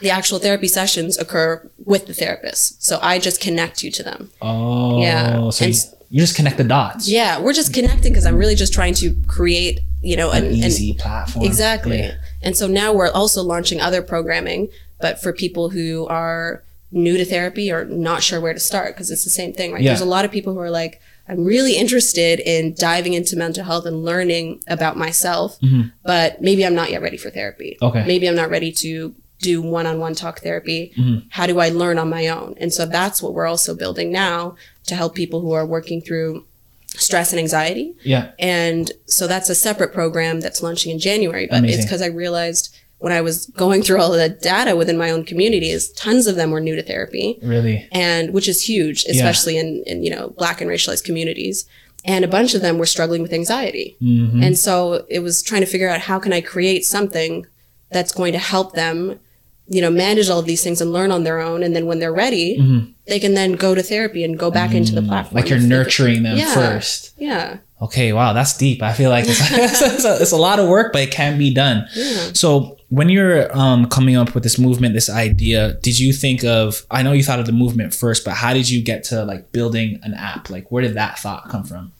the 0.00 0.10
actual 0.10 0.40
therapy 0.40 0.66
sessions 0.66 1.16
occur 1.16 1.70
with 1.84 2.06
the 2.06 2.14
therapist. 2.14 2.82
So 2.82 2.98
I 3.00 3.20
just 3.20 3.40
connect 3.40 3.84
you 3.84 3.92
to 3.92 4.02
them. 4.02 4.30
Oh, 4.42 5.00
Yeah. 5.00 5.50
So 5.50 5.64
And 5.64 5.74
you, 5.74 5.80
you 6.12 6.20
just 6.20 6.36
connect 6.36 6.58
the 6.58 6.64
dots. 6.64 7.08
Yeah. 7.08 7.40
We're 7.40 7.54
just 7.54 7.72
connecting 7.72 8.12
because 8.12 8.26
I'm 8.26 8.36
really 8.36 8.54
just 8.54 8.74
trying 8.74 8.92
to 8.94 9.16
create, 9.26 9.80
you 10.02 10.14
know, 10.14 10.30
An 10.30 10.44
an, 10.44 10.50
an- 10.50 10.56
easy 10.56 10.92
platform. 10.92 11.46
Exactly. 11.46 12.00
Yeah. 12.00 12.16
And 12.42 12.54
so 12.54 12.66
now 12.66 12.92
we're 12.92 13.10
also 13.10 13.42
launching 13.42 13.80
other 13.80 14.02
programming, 14.02 14.68
but 15.00 15.22
for 15.22 15.32
people 15.32 15.70
who 15.70 16.06
are 16.08 16.62
new 16.90 17.16
to 17.16 17.24
therapy 17.24 17.72
or 17.72 17.86
not 17.86 18.22
sure 18.22 18.40
where 18.42 18.52
to 18.52 18.60
start, 18.60 18.94
because 18.94 19.10
it's 19.10 19.24
the 19.24 19.30
same 19.30 19.54
thing, 19.54 19.72
right? 19.72 19.80
Yeah. 19.80 19.90
There's 19.90 20.02
a 20.02 20.04
lot 20.04 20.26
of 20.26 20.30
people 20.30 20.52
who 20.52 20.60
are 20.60 20.70
like, 20.70 21.00
I'm 21.26 21.44
really 21.44 21.76
interested 21.78 22.40
in 22.40 22.74
diving 22.74 23.14
into 23.14 23.34
mental 23.36 23.64
health 23.64 23.86
and 23.86 24.04
learning 24.04 24.62
about 24.68 24.98
myself, 24.98 25.58
but 26.04 26.42
maybe 26.42 26.66
I'm 26.66 26.74
not 26.74 26.90
yet 26.90 27.00
ready 27.00 27.16
for 27.16 27.30
therapy. 27.30 27.78
Mm-hmm. 27.80 27.96
Okay. 27.96 28.06
Maybe 28.06 28.28
I'm 28.28 28.34
not 28.36 28.50
ready 28.50 28.70
to 28.72 29.14
do 29.42 29.60
one-on-one 29.60 30.14
talk 30.14 30.40
therapy? 30.40 30.92
Mm-hmm. 30.96 31.26
How 31.28 31.46
do 31.46 31.58
I 31.58 31.68
learn 31.68 31.98
on 31.98 32.08
my 32.08 32.28
own? 32.28 32.54
And 32.58 32.72
so 32.72 32.86
that's 32.86 33.22
what 33.22 33.34
we're 33.34 33.46
also 33.46 33.74
building 33.74 34.10
now 34.10 34.56
to 34.86 34.94
help 34.94 35.14
people 35.14 35.40
who 35.40 35.52
are 35.52 35.66
working 35.66 36.00
through 36.00 36.46
stress 36.86 37.32
and 37.32 37.40
anxiety. 37.40 37.94
Yeah. 38.02 38.32
And 38.38 38.90
so 39.06 39.26
that's 39.26 39.50
a 39.50 39.54
separate 39.54 39.92
program 39.92 40.40
that's 40.40 40.62
launching 40.62 40.92
in 40.92 40.98
January. 40.98 41.46
But 41.46 41.60
Amazing. 41.60 41.78
it's 41.78 41.86
because 41.86 42.02
I 42.02 42.06
realized 42.06 42.74
when 42.98 43.12
I 43.12 43.20
was 43.20 43.46
going 43.46 43.82
through 43.82 44.00
all 44.00 44.12
the 44.12 44.28
data 44.28 44.76
within 44.76 44.96
my 44.96 45.10
own 45.10 45.24
community 45.24 45.70
is 45.70 45.90
tons 45.92 46.28
of 46.28 46.36
them 46.36 46.52
were 46.52 46.60
new 46.60 46.76
to 46.76 46.82
therapy 46.82 47.38
Really. 47.42 47.88
and 47.90 48.32
which 48.32 48.46
is 48.46 48.62
huge, 48.62 49.04
especially 49.06 49.58
in, 49.58 49.82
in, 49.86 50.04
you 50.04 50.10
know, 50.10 50.30
black 50.38 50.60
and 50.60 50.70
racialized 50.70 51.04
communities. 51.04 51.66
And 52.04 52.24
a 52.24 52.28
bunch 52.28 52.54
of 52.54 52.62
them 52.62 52.78
were 52.78 52.86
struggling 52.86 53.22
with 53.22 53.32
anxiety. 53.32 53.96
Mm-hmm. 54.00 54.42
And 54.42 54.58
so 54.58 55.04
it 55.08 55.20
was 55.20 55.42
trying 55.42 55.62
to 55.62 55.66
figure 55.66 55.88
out 55.88 56.00
how 56.00 56.18
can 56.18 56.32
I 56.32 56.40
create 56.40 56.84
something 56.84 57.46
that's 57.90 58.12
going 58.12 58.32
to 58.32 58.38
help 58.38 58.74
them, 58.74 59.20
you 59.68 59.80
know, 59.80 59.90
manage 59.90 60.28
all 60.28 60.38
of 60.40 60.46
these 60.46 60.62
things 60.62 60.80
and 60.80 60.92
learn 60.92 61.10
on 61.10 61.24
their 61.24 61.40
own. 61.40 61.62
And 61.62 61.74
then 61.74 61.86
when 61.86 61.98
they're 61.98 62.12
ready, 62.12 62.90
they 63.06 63.18
can 63.20 63.34
then 63.34 63.52
go 63.52 63.74
to 63.74 63.82
therapy 63.82 64.22
and 64.24 64.38
go 64.38 64.50
back 64.50 64.74
into 64.74 64.94
the 64.94 65.02
platform. 65.02 65.28
Mm-hmm. 65.28 65.36
Like 65.36 65.48
you're 65.48 65.60
nurturing 65.60 66.22
them 66.24 66.36
Yeah. 66.36 66.52
first. 66.54 67.12
Yeah. 67.16 67.58
Okay, 67.80 68.12
wow, 68.12 68.32
that's 68.32 68.56
deep. 68.56 68.80
I 68.82 68.92
feel 68.92 69.10
like 69.10 69.24
it's, 69.26 69.40
it's, 69.50 70.04
a, 70.04 70.22
it's 70.22 70.30
a 70.32 70.36
lot 70.36 70.60
of 70.60 70.68
work, 70.68 70.92
but 70.92 71.02
it 71.02 71.10
can 71.10 71.36
be 71.36 71.52
done. 71.52 71.84
Yeah. 71.94 72.30
So, 72.32 72.78
when 72.90 73.08
you're 73.08 73.50
um, 73.58 73.88
coming 73.88 74.16
up 74.16 74.34
with 74.34 74.42
this 74.44 74.56
movement, 74.58 74.94
this 74.94 75.08
idea, 75.10 75.78
did 75.82 75.98
you 75.98 76.12
think 76.12 76.44
of? 76.44 76.84
I 76.90 77.02
know 77.02 77.12
you 77.12 77.24
thought 77.24 77.40
of 77.40 77.46
the 77.46 77.52
movement 77.52 77.92
first, 77.94 78.24
but 78.24 78.34
how 78.34 78.52
did 78.52 78.68
you 78.70 78.82
get 78.82 79.02
to 79.04 79.24
like 79.24 79.50
building 79.50 79.98
an 80.02 80.12
app? 80.14 80.48
Like, 80.50 80.70
where 80.70 80.82
did 80.82 80.94
that 80.94 81.18
thought 81.18 81.48
come 81.48 81.64
from? 81.64 81.90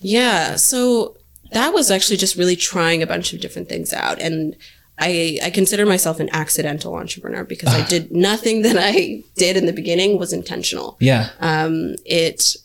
Yeah. 0.00 0.56
So 0.56 1.16
that 1.52 1.72
was 1.72 1.90
actually 1.90 2.18
just 2.18 2.36
really 2.36 2.56
trying 2.56 3.02
a 3.02 3.06
bunch 3.06 3.32
of 3.32 3.40
different 3.40 3.68
things 3.68 3.92
out. 3.92 4.20
And 4.20 4.54
I, 4.98 5.38
I 5.42 5.50
consider 5.50 5.86
myself 5.86 6.18
an 6.20 6.28
accidental 6.32 6.94
entrepreneur 6.94 7.44
because 7.44 7.72
I 7.72 7.86
did 7.86 8.10
nothing 8.30 8.62
that 8.62 8.76
I 8.78 9.22
did 9.36 9.56
in 9.56 9.66
the 9.66 9.72
beginning 9.72 10.18
was 10.18 10.32
intentional. 10.32 10.96
Yeah, 11.00 11.30
Um, 11.40 11.94
it, 12.04 12.56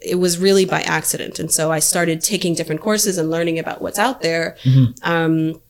it 0.00 0.16
was 0.16 0.38
really 0.38 0.64
by 0.64 0.80
accident. 0.82 1.38
And 1.38 1.50
so 1.50 1.70
I 1.70 1.80
started 1.80 2.20
taking 2.20 2.54
different 2.54 2.80
courses 2.80 3.18
and 3.18 3.30
learning 3.30 3.58
about 3.58 3.82
what's 3.82 3.98
out 3.98 4.22
there. 4.22 4.56
Um, 5.02 5.60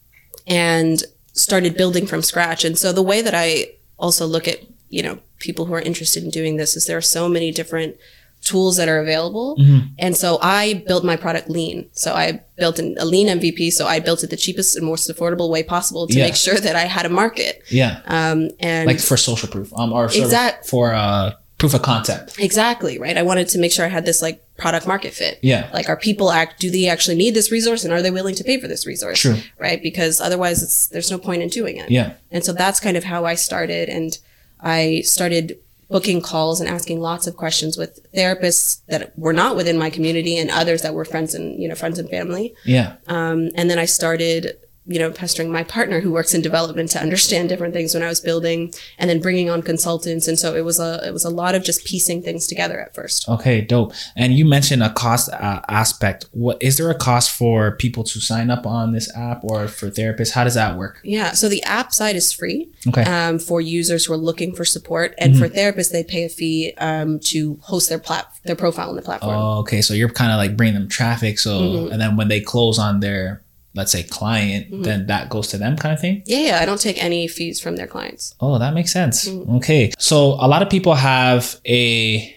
and 0.46 1.02
started 1.32 1.76
building 1.76 2.06
from 2.06 2.22
scratch. 2.22 2.64
And 2.64 2.76
so 2.78 2.92
the 2.92 3.02
way 3.02 3.22
that 3.22 3.34
I 3.34 3.66
also 3.98 4.26
look 4.26 4.48
at, 4.48 4.60
you 4.88 5.02
know, 5.02 5.18
people 5.38 5.66
who 5.66 5.74
are 5.74 5.80
interested 5.80 6.24
in 6.24 6.30
doing 6.30 6.56
this 6.56 6.76
is 6.76 6.86
there 6.86 6.96
are 6.96 7.02
so 7.02 7.28
many 7.28 7.52
different 7.52 7.96
tools 8.42 8.76
that 8.76 8.88
are 8.88 8.98
available. 9.00 9.56
And 9.98 10.16
so 10.16 10.38
I 10.40 10.84
built 10.86 11.04
my 11.04 11.16
product 11.16 11.50
lean. 11.50 11.88
So 11.92 12.14
I 12.14 12.40
built 12.56 12.78
an, 12.78 12.96
a 12.98 13.04
lean 13.04 13.26
MVP. 13.28 13.72
So 13.72 13.86
I 13.86 14.00
built 14.00 14.22
it 14.24 14.30
the 14.30 14.36
cheapest 14.36 14.76
and 14.76 14.86
most 14.86 15.10
affordable 15.10 15.50
way 15.50 15.62
possible 15.62 16.06
to 16.06 16.18
Yeah. 16.18 16.24
make 16.26 16.34
sure 16.36 16.54
that 16.54 16.74
I 16.76 16.84
had 16.84 17.04
a 17.04 17.08
market. 17.10 17.62
yeah, 17.70 18.00
Um, 18.06 18.50
and 18.60 18.86
like 18.86 19.00
for 19.00 19.16
social 19.16 19.48
proof, 19.48 19.72
um, 19.76 19.92
or 19.92 20.06
Exact- 20.06 20.66
for 20.66 20.94
uh, 20.94 21.32
proof 21.58 21.74
of 21.74 21.82
concept. 21.82 22.38
exactly 22.38 22.98
right. 22.98 23.16
I 23.18 23.22
wanted 23.22 23.48
to 23.48 23.58
make 23.58 23.72
sure 23.72 23.84
I 23.84 23.88
had 23.88 24.06
this 24.06 24.22
like 24.22 24.40
product 24.56 24.86
market 24.86 25.12
fit. 25.12 25.38
Yeah. 25.42 25.68
Like, 25.74 25.88
are 25.88 25.96
people 25.96 26.30
act? 26.30 26.60
Do 26.60 26.70
they 26.70 26.86
actually 26.88 27.16
need 27.16 27.34
this 27.34 27.50
resource, 27.50 27.84
and 27.84 27.92
are 27.92 28.00
they 28.02 28.10
willing 28.12 28.34
to 28.36 28.44
pay 28.44 28.58
for 28.60 28.68
this 28.68 28.86
resource? 28.86 29.18
True. 29.20 29.36
Right. 29.58 29.82
Because 29.82 30.20
otherwise, 30.20 30.62
it's 30.62 30.86
there's 30.86 31.10
no 31.10 31.18
point 31.18 31.42
in 31.42 31.48
doing 31.48 31.76
it. 31.76 31.90
Yeah, 31.90 32.12
And 32.30 32.44
so 32.44 32.52
that's 32.52 32.78
kind 32.80 32.96
of 32.96 33.04
how 33.04 33.24
I 33.24 33.34
started. 33.34 33.88
And 33.88 34.16
I 34.60 35.02
started 35.04 35.58
booking 35.90 36.20
calls 36.20 36.60
and 36.60 36.68
asking 36.68 37.00
lots 37.00 37.26
of 37.26 37.36
questions 37.36 37.78
with 37.78 38.00
therapists 38.12 38.82
that 38.88 39.18
were 39.18 39.32
not 39.32 39.56
within 39.56 39.78
my 39.78 39.88
community 39.90 40.36
and 40.36 40.50
others 40.50 40.82
that 40.82 40.92
were 40.94 41.04
friends 41.04 41.34
and, 41.34 41.60
you 41.60 41.66
know, 41.68 41.74
friends 41.74 41.98
and 41.98 42.10
family. 42.10 42.54
yeah, 42.64 42.96
Um, 43.06 43.48
and 43.54 43.70
then 43.70 43.78
I 43.78 43.86
started, 43.86 44.56
you 44.88 44.98
know, 44.98 45.10
pestering 45.10 45.52
my 45.52 45.62
partner 45.62 46.00
who 46.00 46.10
works 46.10 46.32
in 46.34 46.40
development 46.40 46.90
to 46.90 46.98
understand 47.00 47.48
different 47.50 47.74
things 47.74 47.92
when 47.94 48.02
I 48.02 48.08
was 48.08 48.20
building 48.20 48.72
and 48.98 49.08
then 49.10 49.20
bringing 49.20 49.50
on 49.50 49.60
consultants. 49.62 50.26
And 50.26 50.38
so 50.38 50.54
it 50.56 50.62
was 50.64 50.80
a, 50.80 51.00
it 51.06 51.12
was 51.12 51.24
a 51.24 51.30
lot 51.30 51.54
of 51.54 51.62
just 51.62 51.84
piecing 51.84 52.22
things 52.22 52.46
together 52.46 52.80
at 52.80 52.94
first. 52.94 53.28
Okay, 53.28 53.60
dope. 53.60 53.92
And 54.16 54.32
you 54.32 54.44
mentioned 54.46 54.82
a 54.82 54.90
cost 54.90 55.30
uh, 55.30 55.60
aspect. 55.68 56.26
What 56.32 56.56
is 56.62 56.78
there 56.78 56.90
a 56.90 56.94
cost 56.94 57.30
for 57.30 57.72
people 57.76 58.02
to 58.04 58.18
sign 58.18 58.50
up 58.50 58.66
on 58.66 58.92
this 58.92 59.14
app 59.14 59.44
or 59.44 59.68
for 59.68 59.90
therapists? 59.90 60.32
How 60.32 60.44
does 60.44 60.54
that 60.54 60.78
work? 60.78 61.00
Yeah. 61.04 61.32
So 61.32 61.48
the 61.48 61.62
app 61.64 61.92
side 61.92 62.16
is 62.16 62.32
free 62.32 62.70
Okay. 62.86 63.02
um, 63.02 63.38
for 63.38 63.60
users 63.60 64.06
who 64.06 64.14
are 64.14 64.16
looking 64.16 64.54
for 64.54 64.64
support. 64.64 65.14
And 65.18 65.36
for 65.38 65.48
therapists, 65.48 65.92
they 65.92 66.02
pay 66.04 66.24
a 66.24 66.28
fee 66.30 66.72
um, 66.78 67.18
to 67.24 67.58
host 67.62 67.90
their 67.90 67.98
plat- 67.98 68.32
their 68.44 68.56
profile 68.56 68.88
on 68.88 68.96
the 68.96 69.02
platform. 69.02 69.36
Oh, 69.36 69.58
okay. 69.60 69.82
So 69.82 69.92
you're 69.92 70.08
kind 70.08 70.32
of 70.32 70.38
like 70.38 70.56
bringing 70.56 70.74
them 70.80 70.88
traffic. 70.88 71.38
So, 71.38 71.58
Mm-hmm. 71.58 71.92
and 71.92 72.00
then 72.00 72.16
when 72.16 72.28
they 72.28 72.40
close 72.40 72.78
on 72.78 73.00
their, 73.00 73.42
let's 73.78 73.92
say, 73.92 74.02
client, 74.02 74.82
then 74.82 75.06
that 75.06 75.30
goes 75.30 75.48
to 75.48 75.56
them 75.56 75.76
kind 75.76 75.94
of 75.94 76.00
thing? 76.00 76.22
Yeah, 76.26 76.38
yeah, 76.38 76.58
I 76.60 76.66
don't 76.66 76.80
take 76.80 77.02
any 77.02 77.26
fees 77.28 77.58
from 77.60 77.76
their 77.76 77.86
clients. 77.86 78.34
Oh, 78.40 78.58
that 78.58 78.74
makes 78.74 78.92
sense. 78.92 79.26
Mm-hmm. 79.26 79.56
Okay. 79.56 79.92
So 79.98 80.36
a 80.40 80.48
lot 80.48 80.60
of 80.60 80.68
people 80.68 80.94
have 80.94 81.58
a, 81.64 82.36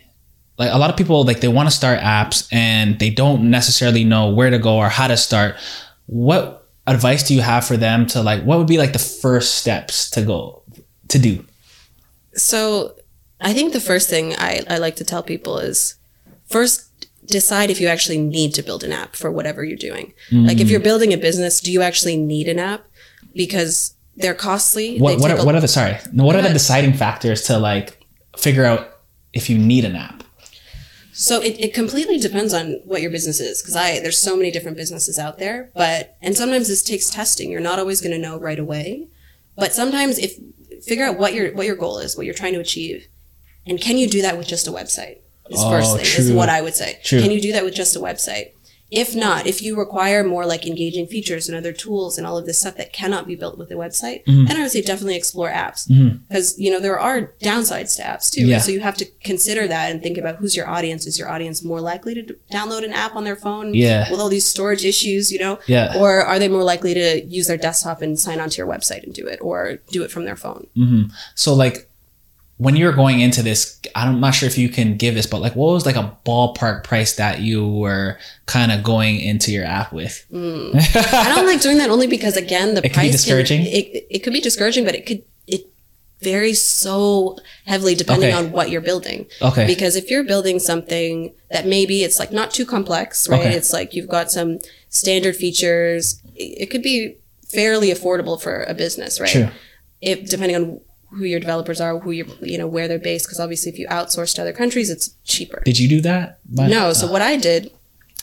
like 0.58 0.72
a 0.72 0.78
lot 0.78 0.90
of 0.90 0.96
people, 0.96 1.24
like 1.26 1.42
they 1.42 1.50
want 1.50 1.68
to 1.68 1.76
start 1.76 2.00
apps 2.00 2.48
and 2.54 3.00
they 3.00 3.10
don't 3.10 3.50
necessarily 3.50 4.04
know 4.06 4.30
where 4.30 4.52
to 4.52 4.60
go 4.60 4.78
or 4.78 4.88
how 4.88 5.08
to 5.08 5.18
start. 5.18 5.56
What 6.06 6.70
advice 6.88 7.24
do 7.28 7.34
you 7.34 7.42
have 7.42 7.66
for 7.66 7.76
them 7.76 8.06
to 8.08 8.22
like, 8.22 8.44
what 8.44 8.60
would 8.60 8.68
be 8.68 8.78
like 8.78 8.94
the 8.94 9.00
first 9.00 9.56
steps 9.56 10.10
to 10.12 10.22
go 10.22 10.62
to 11.08 11.20
do? 11.20 11.44
So 12.36 12.96
I 13.42 13.54
think 13.54 13.74
the 13.74 13.82
first 13.82 14.10
thing 14.10 14.36
I, 14.38 14.62
I 14.70 14.78
like 14.78 14.96
to 14.98 15.04
tell 15.04 15.24
people 15.24 15.58
is 15.58 15.96
first 16.46 16.91
decide 17.26 17.70
if 17.70 17.80
you 17.80 17.88
actually 17.88 18.18
need 18.18 18.54
to 18.56 18.64
build 18.64 18.84
an 18.84 18.92
app 18.92 19.16
for 19.16 19.32
whatever 19.32 19.64
you're 19.64 19.78
doing. 19.78 20.14
Like 20.32 20.60
if 20.60 20.68
hmm. 20.68 20.72
you're 20.72 20.80
building 20.80 21.14
a 21.14 21.18
business, 21.18 21.60
do 21.60 21.72
you 21.72 21.82
actually 21.82 22.18
need 22.18 22.48
an 22.48 22.60
app? 22.60 22.86
Because 23.34 23.96
they're 24.16 24.34
costly. 24.34 24.98
What, 25.00 25.18
they 25.18 25.22
what, 25.22 25.32
are, 25.32 25.46
what 25.46 25.56
are 25.56 25.62
the, 25.62 25.68
sorry, 25.68 25.98
what 26.12 26.36
are 26.36 26.42
the 26.42 26.50
deciding 26.50 26.94
factors 26.94 27.44
to 27.44 27.58
like 27.58 28.06
figure 28.38 28.66
out 28.66 29.02
if 29.34 29.50
you 29.50 29.58
need 29.58 29.86
an 29.86 29.96
app? 29.96 30.24
So 31.14 31.42
it, 31.42 31.60
it 31.60 31.74
completely 31.74 32.18
depends 32.18 32.54
on 32.54 32.82
what 32.86 33.02
your 33.02 33.12
business 33.12 33.40
is 33.40 33.62
because 33.62 33.76
I 33.76 34.00
there's 34.00 34.18
so 34.18 34.36
many 34.36 34.50
different 34.50 34.78
businesses 34.78 35.20
out 35.20 35.38
there, 35.40 35.70
but 35.76 36.18
and 36.22 36.36
sometimes 36.36 36.68
this 36.68 36.82
takes 36.82 37.10
testing. 37.10 37.52
You're 37.52 37.60
not 37.60 37.80
always 37.80 38.02
going 38.02 38.14
to 38.14 38.18
know 38.18 38.40
right 38.40 38.58
away, 38.58 39.08
but 39.56 39.74
sometimes 39.74 40.18
if 40.18 40.40
figure 40.84 41.06
out 41.06 41.20
what 41.20 41.34
your 41.34 41.54
what 41.54 41.68
your 41.68 41.76
goal 41.76 42.00
is, 42.00 42.16
what 42.16 42.26
you're 42.26 42.34
trying 42.34 42.54
to 42.54 42.60
achieve, 42.60 43.08
and 43.68 43.80
can 43.80 43.98
you 43.98 44.10
do 44.10 44.22
that 44.22 44.38
with 44.38 44.48
just 44.48 44.68
a 44.68 44.72
website? 44.72 45.20
Is 45.52 45.60
Oh, 45.62 45.70
first 45.70 45.96
thing 45.96 46.06
is 46.26 46.32
what 46.32 46.50
I 46.50 46.62
would 46.62 46.76
say. 46.76 47.00
True. 47.04 47.22
Can 47.22 47.32
you 47.32 47.42
do 47.42 47.52
that 47.54 47.64
with 47.64 47.74
just 47.76 47.96
a 47.96 48.00
website? 48.00 48.52
If 48.94 49.16
not, 49.16 49.48
if 49.48 49.62
you 49.62 49.78
require 49.80 50.22
more 50.22 50.46
like 50.46 50.68
engaging 50.68 51.08
features 51.08 51.48
and 51.48 51.58
other 51.58 51.72
tools 51.72 52.18
and 52.18 52.28
all 52.28 52.38
of 52.38 52.46
this 52.46 52.60
stuff 52.60 52.76
that 52.76 52.92
cannot 52.92 53.26
be 53.26 53.38
built 53.38 53.58
with 53.58 53.72
a 53.72 53.76
website, 53.76 54.26
Mm-hmm. 54.26 54.48
then 54.48 54.58
I 54.58 54.62
would 54.64 54.72
say 54.72 54.82
definitely 54.82 55.16
explore 55.16 55.50
apps 55.50 55.88
because 56.28 56.60
you 56.60 56.70
know 56.70 56.82
there 56.82 57.00
are 57.00 57.32
downsides 57.42 57.96
to 57.96 58.04
apps 58.04 58.30
too. 58.30 58.46
Yeah. 58.46 58.58
So 58.60 58.70
you 58.74 58.82
have 58.82 58.98
to 58.98 59.06
consider 59.24 59.66
that 59.66 59.92
and 59.94 60.04
think 60.04 60.18
about 60.18 60.36
who's 60.36 60.58
your 60.58 60.68
audience. 60.68 61.08
Is 61.08 61.18
your 61.18 61.30
audience 61.30 61.64
more 61.64 61.80
likely 61.80 62.14
to 62.16 62.36
download 62.52 62.84
an 62.84 62.92
app 62.92 63.16
on 63.16 63.24
their 63.24 63.38
phone 63.38 63.74
Yeah. 63.74 64.12
with 64.12 64.20
all 64.20 64.28
these 64.28 64.46
storage 64.46 64.84
issues, 64.84 65.32
you 65.32 65.40
know? 65.40 65.58
Yeah. 65.68 65.98
Or 65.98 66.20
are 66.20 66.38
they 66.38 66.50
more 66.50 66.64
likely 66.66 66.94
to 66.94 67.24
use 67.24 67.48
their 67.48 67.56
desktop 67.56 68.02
and 68.02 68.20
sign 68.20 68.42
onto 68.42 68.58
your 68.58 68.68
website 68.68 69.04
and 69.04 69.14
do 69.14 69.26
it 69.26 69.40
or 69.42 69.78
do 69.92 70.04
it 70.04 70.12
from 70.12 70.26
their 70.26 70.36
phone? 70.36 70.68
So 71.36 71.54
like 71.54 71.90
when 72.64 72.76
you 72.76 72.86
were 72.86 72.92
going 72.92 73.20
into 73.22 73.42
this, 73.42 73.80
I'm 73.96 74.20
not 74.20 74.36
sure 74.36 74.46
if 74.46 74.56
you 74.56 74.70
can 74.70 74.96
give 74.96 75.16
this, 75.16 75.26
but 75.26 75.42
like 75.42 75.56
what 75.56 75.74
was 75.74 75.84
like 75.84 75.96
a 75.96 76.16
ballpark 76.28 76.84
price 76.84 77.16
that 77.16 77.40
you 77.42 77.68
were 77.68 78.20
kind 78.46 78.72
of 78.72 78.84
going 78.84 79.20
into 79.20 79.52
your 79.52 79.66
app 79.66 79.92
with? 79.92 80.24
Hmm. 80.30 80.70
I 80.76 81.32
don't 81.34 81.48
like 81.48 81.62
doing 81.62 81.80
that 81.80 81.90
only 81.90 82.06
because 82.06 82.38
again, 82.38 82.76
the 82.76 82.82
It 82.86 82.90
could 82.94 83.02
be 83.02 83.10
price 83.10 83.12
discouraging? 83.14 83.62
it, 83.64 84.06
it 84.16 84.20
could 84.24 84.34
be 84.34 84.42
discouraging, 84.42 84.86
but 84.86 84.94
it 84.94 85.08
could 85.08 85.24
it 85.48 85.66
varies 86.22 86.62
so 86.62 87.36
heavily 87.66 87.96
depending 87.96 88.30
Okay. 88.30 88.38
on 88.38 88.52
what 88.52 88.70
you're 88.70 88.80
building. 88.92 89.26
Okay. 89.42 89.66
Because 89.66 89.96
if 89.96 90.12
you're 90.12 90.24
building 90.24 90.60
something 90.60 91.34
that 91.50 91.66
maybe 91.66 92.04
it's 92.04 92.20
like 92.20 92.32
not 92.32 92.52
too 92.52 92.66
complex, 92.76 93.28
right? 93.28 93.40
Okay. 93.40 93.56
It's 93.56 93.74
like 93.74 93.96
you've 93.96 94.08
got 94.18 94.30
some 94.30 94.60
standard 94.90 95.36
features. 95.36 96.22
It 96.36 96.64
it 96.64 96.66
could 96.72 96.84
be 96.84 97.16
fairly 97.50 97.90
affordable 97.90 98.40
for 98.40 98.56
a 98.66 98.76
business, 98.76 99.20
right? 99.20 99.32
True. 99.32 99.50
If 100.00 100.30
depending 100.30 100.56
on 100.62 100.80
who 101.12 101.24
your 101.26 101.40
developers 101.40 101.80
are, 101.82 102.00
who 102.00 102.12
you 102.12 102.26
you 102.42 102.58
know 102.58 102.68
where 102.68 102.88
they're 102.88 103.00
based, 103.00 103.26
because 103.26 103.40
obviously 103.40 103.72
if 103.72 103.78
you 103.80 103.88
outsource 103.88 104.34
to 104.36 104.42
other 104.42 104.54
countries, 104.54 104.90
it's 104.90 105.16
cheaper. 105.26 105.62
Did 105.66 105.80
you 105.80 105.88
do 105.90 106.02
that? 106.02 106.40
By- 106.46 106.68
No. 106.68 106.94
So 106.94 107.06
what 107.12 107.22
I 107.22 107.38
did 107.38 107.72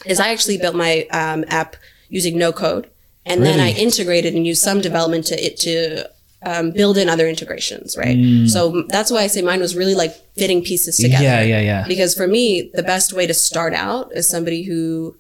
is 0.06 0.20
I 0.20 0.28
actually 0.30 0.58
built 0.58 0.74
my 0.74 1.06
um, 1.12 1.44
app 1.48 1.76
using 2.08 2.38
no 2.38 2.52
code, 2.52 2.88
and 3.26 3.44
then 3.44 3.60
I 3.60 3.70
integrated 3.72 4.34
and 4.34 4.46
used 4.46 4.62
some 4.62 4.80
development 4.80 5.26
to 5.26 5.36
it 5.46 5.56
to 5.58 6.08
um, 6.44 6.70
build 6.70 6.96
in 6.96 7.08
other 7.08 7.28
integrations. 7.28 7.96
Right. 7.96 8.16
So 8.48 8.84
that's 8.88 9.10
why 9.10 9.22
I 9.22 9.26
say 9.26 9.42
mine 9.42 9.60
was 9.60 9.74
really 9.76 9.94
like 9.94 10.14
fitting 10.36 10.62
pieces 10.62 10.96
together. 10.96 11.24
Mm. 11.24 11.28
Yeah, 11.30 11.42
yeah, 11.42 11.60
yeah. 11.60 11.84
Because 11.86 12.14
for 12.14 12.26
me, 12.28 12.70
the 12.74 12.82
best 12.82 13.12
way 13.12 13.26
to 13.26 13.34
start 13.34 13.74
out 13.74 14.12
as 14.14 14.28
somebody 14.28 14.62
who 14.62 15.16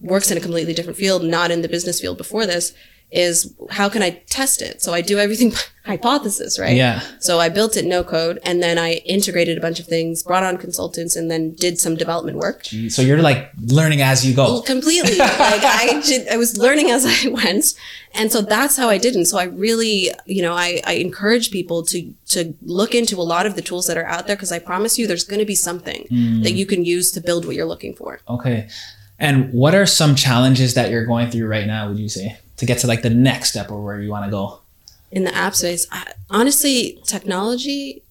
works 0.00 0.30
in 0.30 0.36
a 0.36 0.40
completely 0.40 0.74
different 0.74 0.98
field, 0.98 1.22
not 1.24 1.50
in 1.50 1.62
the 1.62 1.68
business 1.68 2.00
field 2.00 2.18
before 2.18 2.44
this, 2.46 2.72
is 3.10 3.54
how 3.70 3.88
can 3.88 4.02
I 4.02 4.10
test 4.28 4.60
it? 4.60 4.82
So 4.82 4.92
I 4.92 5.00
do 5.00 5.18
everything 5.18 5.50
by 5.50 5.60
hypothesis, 5.86 6.58
right? 6.58 6.76
Yeah. 6.76 7.00
So 7.20 7.40
I 7.40 7.48
built 7.48 7.76
it 7.76 7.86
no 7.86 8.04
code 8.04 8.38
and 8.44 8.62
then 8.62 8.76
I 8.76 8.94
integrated 9.06 9.56
a 9.56 9.60
bunch 9.62 9.80
of 9.80 9.86
things, 9.86 10.22
brought 10.22 10.42
on 10.42 10.58
consultants 10.58 11.16
and 11.16 11.30
then 11.30 11.52
did 11.52 11.78
some 11.78 11.96
development 11.96 12.36
work. 12.36 12.66
So 12.66 13.00
you're 13.00 13.22
like 13.22 13.50
learning 13.58 14.02
as 14.02 14.26
you 14.26 14.36
go. 14.36 14.60
Completely. 14.60 15.16
like 15.18 15.30
I 15.64 16.02
did, 16.04 16.28
I 16.28 16.36
was 16.36 16.58
learning 16.58 16.90
as 16.90 17.06
I 17.06 17.28
went. 17.44 17.74
And 18.14 18.30
so 18.30 18.42
that's 18.42 18.76
how 18.76 18.90
I 18.90 18.98
did. 18.98 19.14
And 19.14 19.26
so 19.26 19.38
I 19.38 19.44
really, 19.44 20.10
you 20.26 20.42
know, 20.42 20.52
I, 20.52 20.82
I 20.86 20.94
encourage 20.94 21.50
people 21.50 21.82
to, 21.84 22.12
to 22.28 22.54
look 22.62 22.94
into 22.94 23.16
a 23.16 23.22
lot 23.22 23.46
of 23.46 23.56
the 23.56 23.62
tools 23.62 23.86
that 23.86 23.96
are 23.96 24.06
out 24.06 24.26
there 24.26 24.36
because 24.36 24.52
I 24.52 24.58
promise 24.58 24.98
you 24.98 25.06
there's 25.06 25.24
going 25.24 25.40
to 25.40 25.46
be 25.46 25.54
something 25.54 26.06
hmm. 26.10 26.42
that 26.42 26.52
you 26.52 26.66
can 26.66 26.84
use 26.84 27.10
to 27.12 27.22
build 27.22 27.46
what 27.46 27.56
you're 27.56 27.66
looking 27.66 27.94
for. 27.94 28.20
Okay. 28.28 28.68
And 29.18 29.52
what 29.52 29.74
are 29.74 29.86
some 29.86 30.14
challenges 30.14 30.74
that 30.74 30.90
you're 30.90 31.04
going 31.04 31.30
through 31.30 31.48
right 31.48 31.66
now, 31.66 31.88
would 31.88 31.98
you 31.98 32.08
say, 32.08 32.38
to 32.56 32.66
get 32.66 32.78
to 32.78 32.86
like 32.86 33.02
the 33.02 33.10
next 33.10 33.50
step 33.50 33.70
or 33.70 33.82
where 33.82 34.00
you 34.00 34.10
want 34.10 34.24
to 34.26 34.30
go? 34.30 34.60
In 35.10 35.24
the 35.24 35.34
app 35.34 35.54
space, 35.54 35.86
I, 35.90 36.12
honestly, 36.30 37.00
technology 37.04 38.02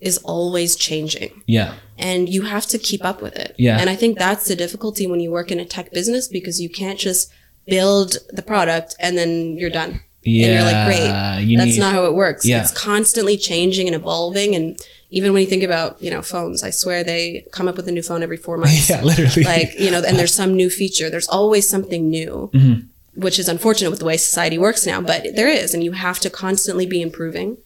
is 0.00 0.18
always 0.18 0.76
changing. 0.76 1.42
Yeah. 1.46 1.74
and 1.98 2.28
you 2.28 2.42
have 2.42 2.66
to 2.66 2.78
keep 2.78 3.04
up 3.04 3.22
with 3.22 3.36
it. 3.36 3.54
Yeah. 3.58 3.78
And 3.80 3.88
I 3.88 3.96
think 3.96 4.18
that's 4.18 4.46
the 4.46 4.56
difficulty 4.56 5.06
when 5.06 5.20
you 5.20 5.30
work 5.30 5.50
in 5.50 5.58
a 5.60 5.64
tech 5.64 5.92
business 5.92 6.28
because 6.28 6.60
you 6.60 6.68
can't 6.68 6.98
just 6.98 7.32
build 7.66 8.16
the 8.30 8.42
product 8.42 8.94
and 9.00 9.16
then 9.16 9.56
you're 9.56 9.70
done. 9.70 10.00
Yeah. 10.22 10.46
And 10.46 10.52
you're 10.54 10.72
like, 10.72 10.86
great. 10.86 11.44
You 11.48 11.56
that's 11.58 11.70
need- 11.72 11.80
not 11.80 11.92
how 11.94 12.04
it 12.04 12.14
works. 12.14 12.44
Yeah. 12.44 12.60
It's 12.62 12.72
constantly 12.72 13.36
changing 13.36 13.86
and 13.86 13.94
evolving. 13.96 14.54
And 14.54 14.78
even 15.18 15.32
when 15.32 15.42
you 15.44 15.48
think 15.48 15.62
about, 15.62 15.90
you 16.04 16.10
know, 16.10 16.22
phones, 16.22 16.62
I 16.68 16.70
swear 16.70 16.98
they 17.04 17.46
come 17.56 17.68
up 17.68 17.76
with 17.76 17.88
a 17.88 17.92
new 17.92 18.02
phone 18.02 18.22
every 18.22 18.36
four 18.46 18.56
months. 18.62 18.88
Yeah, 18.90 19.02
literally. 19.02 19.44
Like, 19.44 19.70
you 19.78 19.90
know, 19.92 20.02
and 20.06 20.18
there's 20.18 20.34
some 20.34 20.52
new 20.54 20.68
feature. 20.80 21.08
There's 21.10 21.28
always 21.28 21.68
something 21.74 22.02
new, 22.18 22.50
Mm-hmm. 22.52 23.20
which 23.24 23.38
is 23.38 23.48
unfortunate 23.48 23.90
with 23.90 24.00
the 24.00 24.06
way 24.10 24.16
society 24.16 24.58
works 24.58 24.82
now, 24.92 25.00
but 25.00 25.20
there 25.38 25.48
is. 25.48 25.72
And 25.74 25.82
you 25.84 25.92
have 25.92 26.18
to 26.24 26.28
constantly 26.30 26.86
be 26.94 27.00
improving. 27.08 27.56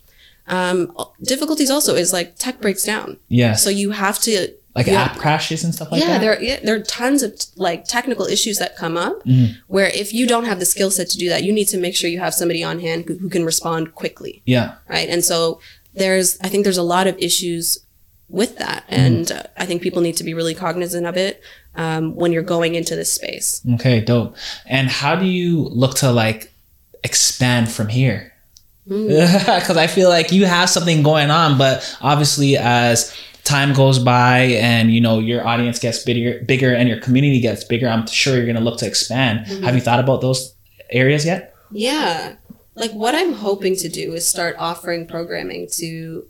Um, 0.46 0.92
difficulties 1.22 1.70
also 1.70 1.94
is 1.94 2.12
like 2.12 2.36
tech 2.38 2.60
breaks 2.60 2.84
down. 2.84 3.18
Yes. 3.28 3.62
So 3.62 3.70
you 3.70 3.90
have 3.92 4.18
to 4.20 4.32
like 4.74 4.86
you- 4.86 4.94
app 4.94 5.16
crashes 5.18 5.64
and 5.64 5.74
stuff 5.74 5.90
like 5.92 6.00
yeah, 6.00 6.12
that. 6.18 6.20
there 6.20 6.42
yeah, 6.42 6.60
there 6.62 6.76
are 6.76 6.82
tons 6.82 7.22
of 7.22 7.32
like 7.56 7.84
technical 7.84 8.24
issues 8.26 8.58
that 8.58 8.76
come 8.76 8.96
up 8.96 9.16
Mm-hmm. 9.24 9.58
where 9.66 9.88
if 9.88 10.12
you 10.14 10.26
don't 10.26 10.44
have 10.44 10.58
the 10.58 10.64
skill 10.74 10.90
set 10.90 11.08
to 11.10 11.18
do 11.18 11.28
that, 11.28 11.42
you 11.44 11.52
need 11.52 11.68
to 11.68 11.78
make 11.78 11.94
sure 11.96 12.08
you 12.08 12.20
have 12.20 12.32
somebody 12.34 12.62
on 12.64 12.80
hand 12.80 13.04
who, 13.06 13.14
who 13.18 13.28
can 13.28 13.44
respond 13.44 13.94
quickly, 13.94 14.40
yeah. 14.46 14.76
right? 14.88 15.08
And 15.08 15.22
so 15.24 15.60
there's 15.98 16.38
I 16.40 16.48
think 16.48 16.64
there's 16.64 16.78
a 16.78 16.82
lot 16.82 17.06
of 17.06 17.16
issues 17.18 17.84
with 18.28 18.58
that, 18.58 18.84
Mm-hmm. 18.88 18.94
and 19.04 19.32
uh, 19.32 19.42
I 19.56 19.64
think 19.66 19.82
people 19.82 20.02
need 20.02 20.16
to 20.16 20.24
be 20.24 20.34
really 20.34 20.54
cognizant 20.54 21.06
of 21.06 21.16
it 21.16 21.42
um, 21.76 22.14
when 22.14 22.32
you're 22.32 22.42
going 22.42 22.74
into 22.74 22.94
this 22.94 23.12
space. 23.12 23.62
Okay, 23.74 24.00
dope. 24.00 24.36
And 24.66 24.88
how 24.88 25.14
do 25.16 25.24
you 25.26 25.62
look 25.62 25.94
to 25.96 26.12
like 26.12 26.52
expand 27.04 27.70
from 27.70 27.88
here? 27.88 28.32
Mm. 28.88 29.08
Because 29.60 29.76
I 29.76 29.86
feel 29.86 30.08
like 30.08 30.32
you 30.32 30.44
have 30.46 30.68
something 30.70 31.02
going 31.02 31.30
on, 31.30 31.58
but 31.58 31.96
obviously 32.00 32.56
as 32.56 33.14
time 33.44 33.72
goes 33.72 33.98
by 33.98 34.40
and 34.60 34.90
you 34.92 35.00
know 35.00 35.18
your 35.20 35.46
audience 35.46 35.78
gets 35.78 36.04
bigger, 36.04 36.42
bigger, 36.44 36.74
and 36.74 36.88
your 36.88 37.00
community 37.00 37.40
gets 37.40 37.64
bigger, 37.64 37.88
I'm 37.88 38.06
sure 38.06 38.36
you're 38.36 38.46
gonna 38.46 38.60
look 38.60 38.78
to 38.80 38.86
expand. 38.86 39.46
Mm-hmm. 39.46 39.64
Have 39.64 39.74
you 39.74 39.80
thought 39.80 40.00
about 40.00 40.20
those 40.20 40.54
areas 40.90 41.24
yet? 41.24 41.54
Yeah. 41.70 42.36
Like 42.78 42.92
what 42.92 43.14
I'm 43.14 43.32
hoping 43.34 43.76
to 43.76 43.88
do 43.88 44.12
is 44.14 44.26
start 44.26 44.56
offering 44.58 45.06
programming 45.06 45.68
to 45.78 46.26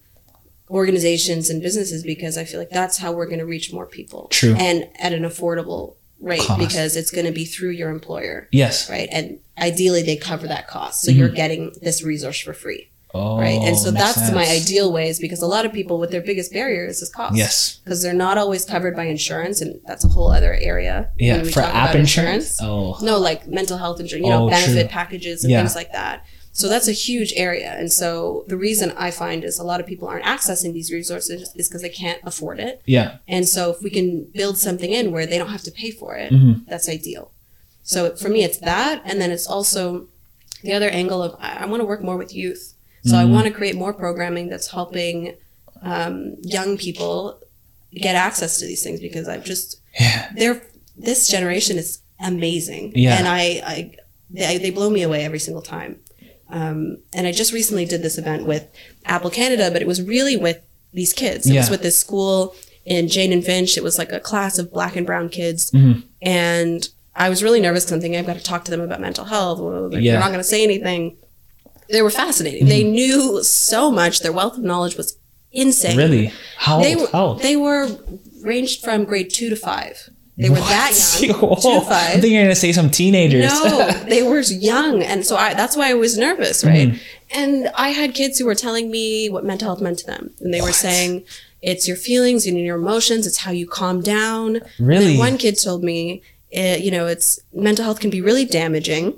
organizations 0.71 1.49
and 1.51 1.63
businesses 1.63 2.03
because 2.03 2.37
I 2.37 2.45
feel 2.45 2.61
like 2.61 2.71
that's 2.71 2.99
how 2.99 3.13
we're 3.13 3.27
going 3.27 3.39
to 3.39 3.47
reach 3.47 3.73
more 3.73 3.87
people. 3.87 4.29
True. 4.31 4.55
And 4.59 4.89
at 4.99 5.13
an 5.13 5.23
affordable 5.23 5.97
rate 6.21 6.41
Cost. 6.43 6.59
because 6.59 6.97
it's 6.97 7.11
going 7.11 7.27
to 7.27 7.33
be 7.33 7.45
through 7.45 7.71
your 7.71 7.91
employer, 7.91 8.49
Yes. 8.53 8.91
right? 8.91 9.09
And 9.13 9.39
ideally 9.59 10.03
they 10.03 10.17
cover 10.17 10.47
that 10.49 10.67
cost. 10.69 11.03
So 11.03 11.11
mm-hmm. 11.11 11.21
you're 11.21 11.29
getting 11.31 11.73
this 11.81 12.03
resource 12.03 12.41
for 12.41 12.53
free, 12.53 12.91
Oh, 13.15 13.39
right? 13.39 13.59
And 13.63 13.79
so 13.79 13.91
that's 13.93 14.31
my 14.33 14.45
sense. 14.45 14.65
ideal 14.67 14.93
ways 14.93 15.19
because 15.21 15.41
a 15.41 15.47
lot 15.47 15.65
of 15.65 15.73
people 15.73 15.99
with 15.99 16.11
their 16.11 16.21
biggest 16.21 16.53
barriers 16.53 17.01
is 17.01 17.09
cost. 17.09 17.37
Yes. 17.37 17.81
Because 17.85 18.03
they're 18.03 18.13
not 18.13 18.37
always 18.37 18.65
covered 18.65 18.95
by 18.97 19.05
insurance 19.05 19.61
and 19.63 19.81
that's 19.87 20.05
a 20.05 20.09
whole 20.09 20.31
other 20.31 20.53
area. 20.55 21.11
Yeah. 21.17 21.45
For 21.45 21.61
app 21.61 21.91
about 21.91 21.97
insurance. 21.97 22.59
Oh. 22.61 22.99
no, 23.01 23.19
like 23.19 23.47
mental 23.47 23.79
health 23.79 24.01
insurance, 24.01 24.25
you 24.27 24.31
know, 24.31 24.47
Oh, 24.47 24.51
benefit 24.51 24.83
true. 24.83 24.89
packages 24.91 25.45
and 25.45 25.53
Yeah. 25.53 25.61
things 25.61 25.77
like 25.77 25.93
that. 25.93 26.27
So 26.59 26.69
that's 26.69 26.89
a 26.89 26.93
huge 27.09 27.33
area. 27.37 27.71
And 27.81 27.91
so 27.93 28.45
the 28.49 28.57
reason 28.57 28.91
I 29.07 29.11
find 29.13 29.45
is 29.45 29.61
a 29.61 29.63
lot 29.71 29.79
of 29.81 29.87
people 29.87 30.09
aren't 30.09 30.25
accessing 30.25 30.73
these 30.73 30.91
resources 30.93 31.53
is 31.55 31.69
because 31.69 31.83
they 31.83 31.89
can't 31.89 32.21
afford 32.25 32.59
it. 32.59 32.83
Yeah. 32.85 33.19
And 33.29 33.47
so 33.49 33.71
if 33.71 33.81
we 33.81 33.91
can 33.91 34.25
build 34.41 34.59
something 34.59 34.91
in 34.99 35.13
where 35.13 35.25
they 35.25 35.39
don't 35.39 35.51
have 35.57 35.63
to 35.63 35.71
pay 35.71 35.91
for 35.93 36.17
it, 36.17 36.33
Mm-hmm. 36.33 36.69
that's 36.71 36.89
ideal. 36.89 37.31
So 37.85 37.99
for 38.17 38.29
me, 38.29 38.41
it's 38.43 38.59
that. 38.59 39.03
And 39.05 39.21
then 39.21 39.31
it's 39.31 39.47
also 39.47 40.09
the 40.65 40.73
other 40.73 40.89
angle 40.89 41.23
of 41.23 41.37
I, 41.39 41.59
I 41.63 41.67
want 41.67 41.81
to 41.81 41.87
work 41.87 42.03
more 42.03 42.17
with 42.17 42.35
youth. 42.35 42.75
So 43.05 43.13
Mm-hmm. 43.13 43.21
I 43.21 43.25
want 43.35 43.47
to 43.47 43.53
create 43.53 43.77
more 43.77 43.93
programming 43.93 44.49
that's 44.49 44.69
helping 44.79 45.37
um, 45.83 46.35
young 46.43 46.77
people 46.77 47.39
get 47.95 48.17
access 48.17 48.59
to 48.59 48.67
these 48.67 48.83
things 48.83 48.99
because 49.01 49.29
I've 49.29 49.45
just 49.45 49.81
Yeah. 50.01 50.29
they're 50.35 50.61
this 50.97 51.29
generation 51.29 51.79
is 51.79 52.01
amazing. 52.19 52.85
Yeah. 52.97 53.17
And 53.17 53.29
I, 53.29 53.43
I 53.75 53.95
they, 54.29 54.59
they 54.59 54.71
blow 54.71 54.91
me 54.91 55.03
away 55.03 55.25
every 55.25 55.39
single 55.39 55.63
time. 55.63 56.01
Um, 56.51 56.99
and 57.13 57.27
I 57.27 57.33
just 57.33 57.53
recently 57.53 57.85
did 57.85 58.03
this 58.03 58.19
event 58.19 58.47
with 58.47 58.67
Apple 59.05 59.31
Canada, 59.31 59.71
but 59.71 59.83
it 59.83 59.89
was 59.89 60.01
really 60.03 60.37
with 60.37 60.61
these 60.93 61.13
kids. 61.13 61.49
It 61.49 61.57
was 61.57 61.71
with 61.71 61.83
this 61.83 61.99
school 61.99 62.55
in 62.87 63.09
Jane 63.09 63.33
and 63.33 63.45
Finch. 63.45 63.77
It 63.77 63.83
was 63.85 63.99
like 63.99 64.13
a 64.13 64.21
class 64.21 64.59
of 64.59 64.73
black 64.73 64.97
and 64.97 65.07
brown 65.07 65.29
kids. 65.29 65.71
Mm-hmm. 65.73 66.01
And 66.23 66.89
I 67.15 67.29
was 67.29 67.43
really 67.43 67.61
nervous 67.61 67.85
because 67.85 67.93
I'm 67.93 68.01
thinking 68.01 68.19
I've 68.19 68.27
got 68.27 68.37
to 68.37 68.43
talk 68.43 68.65
to 68.65 68.71
them 68.71 68.81
about 68.81 69.01
mental 69.01 69.27
health. 69.27 69.59
Well, 69.61 69.91
they're 69.91 70.01
Yeah. 70.01 70.19
not 70.19 70.29
going 70.29 70.41
to 70.41 70.45
say 70.45 70.63
anything. 70.65 71.17
They 71.91 72.01
were 72.03 72.11
fascinating. 72.11 72.67
They 72.67 72.85
knew 72.85 73.43
so 73.43 73.91
much. 73.91 74.21
Their 74.21 74.33
wealth 74.33 74.57
of 74.57 74.63
knowledge 74.65 74.97
was 74.97 75.19
insane. 75.53 75.97
Really? 75.97 76.33
How 76.57 76.81
They 76.83 76.97
were, 76.97 77.09
How 77.13 77.25
old? 77.27 77.43
they 77.43 77.57
were 77.57 77.89
ranged 78.43 78.83
from 78.85 79.05
grade 79.05 79.31
two 79.31 79.51
to 79.51 79.57
five. 79.57 80.09
They 80.39 80.51
were 80.51 80.57
that 80.57 81.19
young, 81.21 81.37
Whoa. 81.41 81.57
two 81.57 81.85
to 81.85 81.87
I 81.91 82.21
think 82.21 82.33
you're 82.33 82.45
gonna 82.45 82.55
say 82.55 82.71
some 82.71 82.91
teenagers. 82.91 83.51
No, 83.53 83.91
they 84.09 84.23
were 84.23 84.39
young, 84.41 85.03
and 85.03 85.27
so 85.27 85.37
I, 85.37 85.53
that's 85.55 85.77
why 85.77 85.91
I 85.91 85.95
was 85.95 86.17
nervous, 86.17 86.65
right? 86.65 86.95
And 87.33 87.69
I 87.75 87.89
had 87.89 88.15
kids 88.15 88.39
who 88.39 88.47
were 88.47 88.55
telling 88.55 88.89
me 88.89 89.29
what 89.29 89.45
mental 89.45 89.67
health 89.67 89.81
meant 89.81 89.99
to 89.99 90.07
them, 90.07 90.31
and 90.41 90.55
they 90.55 90.61
were 90.61 90.73
saying 90.73 91.25
it's 91.61 91.89
your 91.89 91.97
feelings 91.97 92.47
and 92.47 92.57
your 92.57 92.77
emotions, 92.77 93.27
it's 93.27 93.39
how 93.39 93.51
you 93.51 93.67
calm 93.67 94.01
down. 94.01 94.61
Really? 94.79 95.11
And 95.11 95.19
one 95.19 95.39
kid 95.39 95.59
told 95.61 95.83
me, 95.83 96.23
eh, 96.53 96.77
you 96.77 96.93
know, 96.93 97.09
it's 97.09 97.41
mental 97.53 97.85
health 97.85 97.99
can 97.99 98.11
be 98.11 98.21
really 98.21 98.45
damaging, 98.45 99.15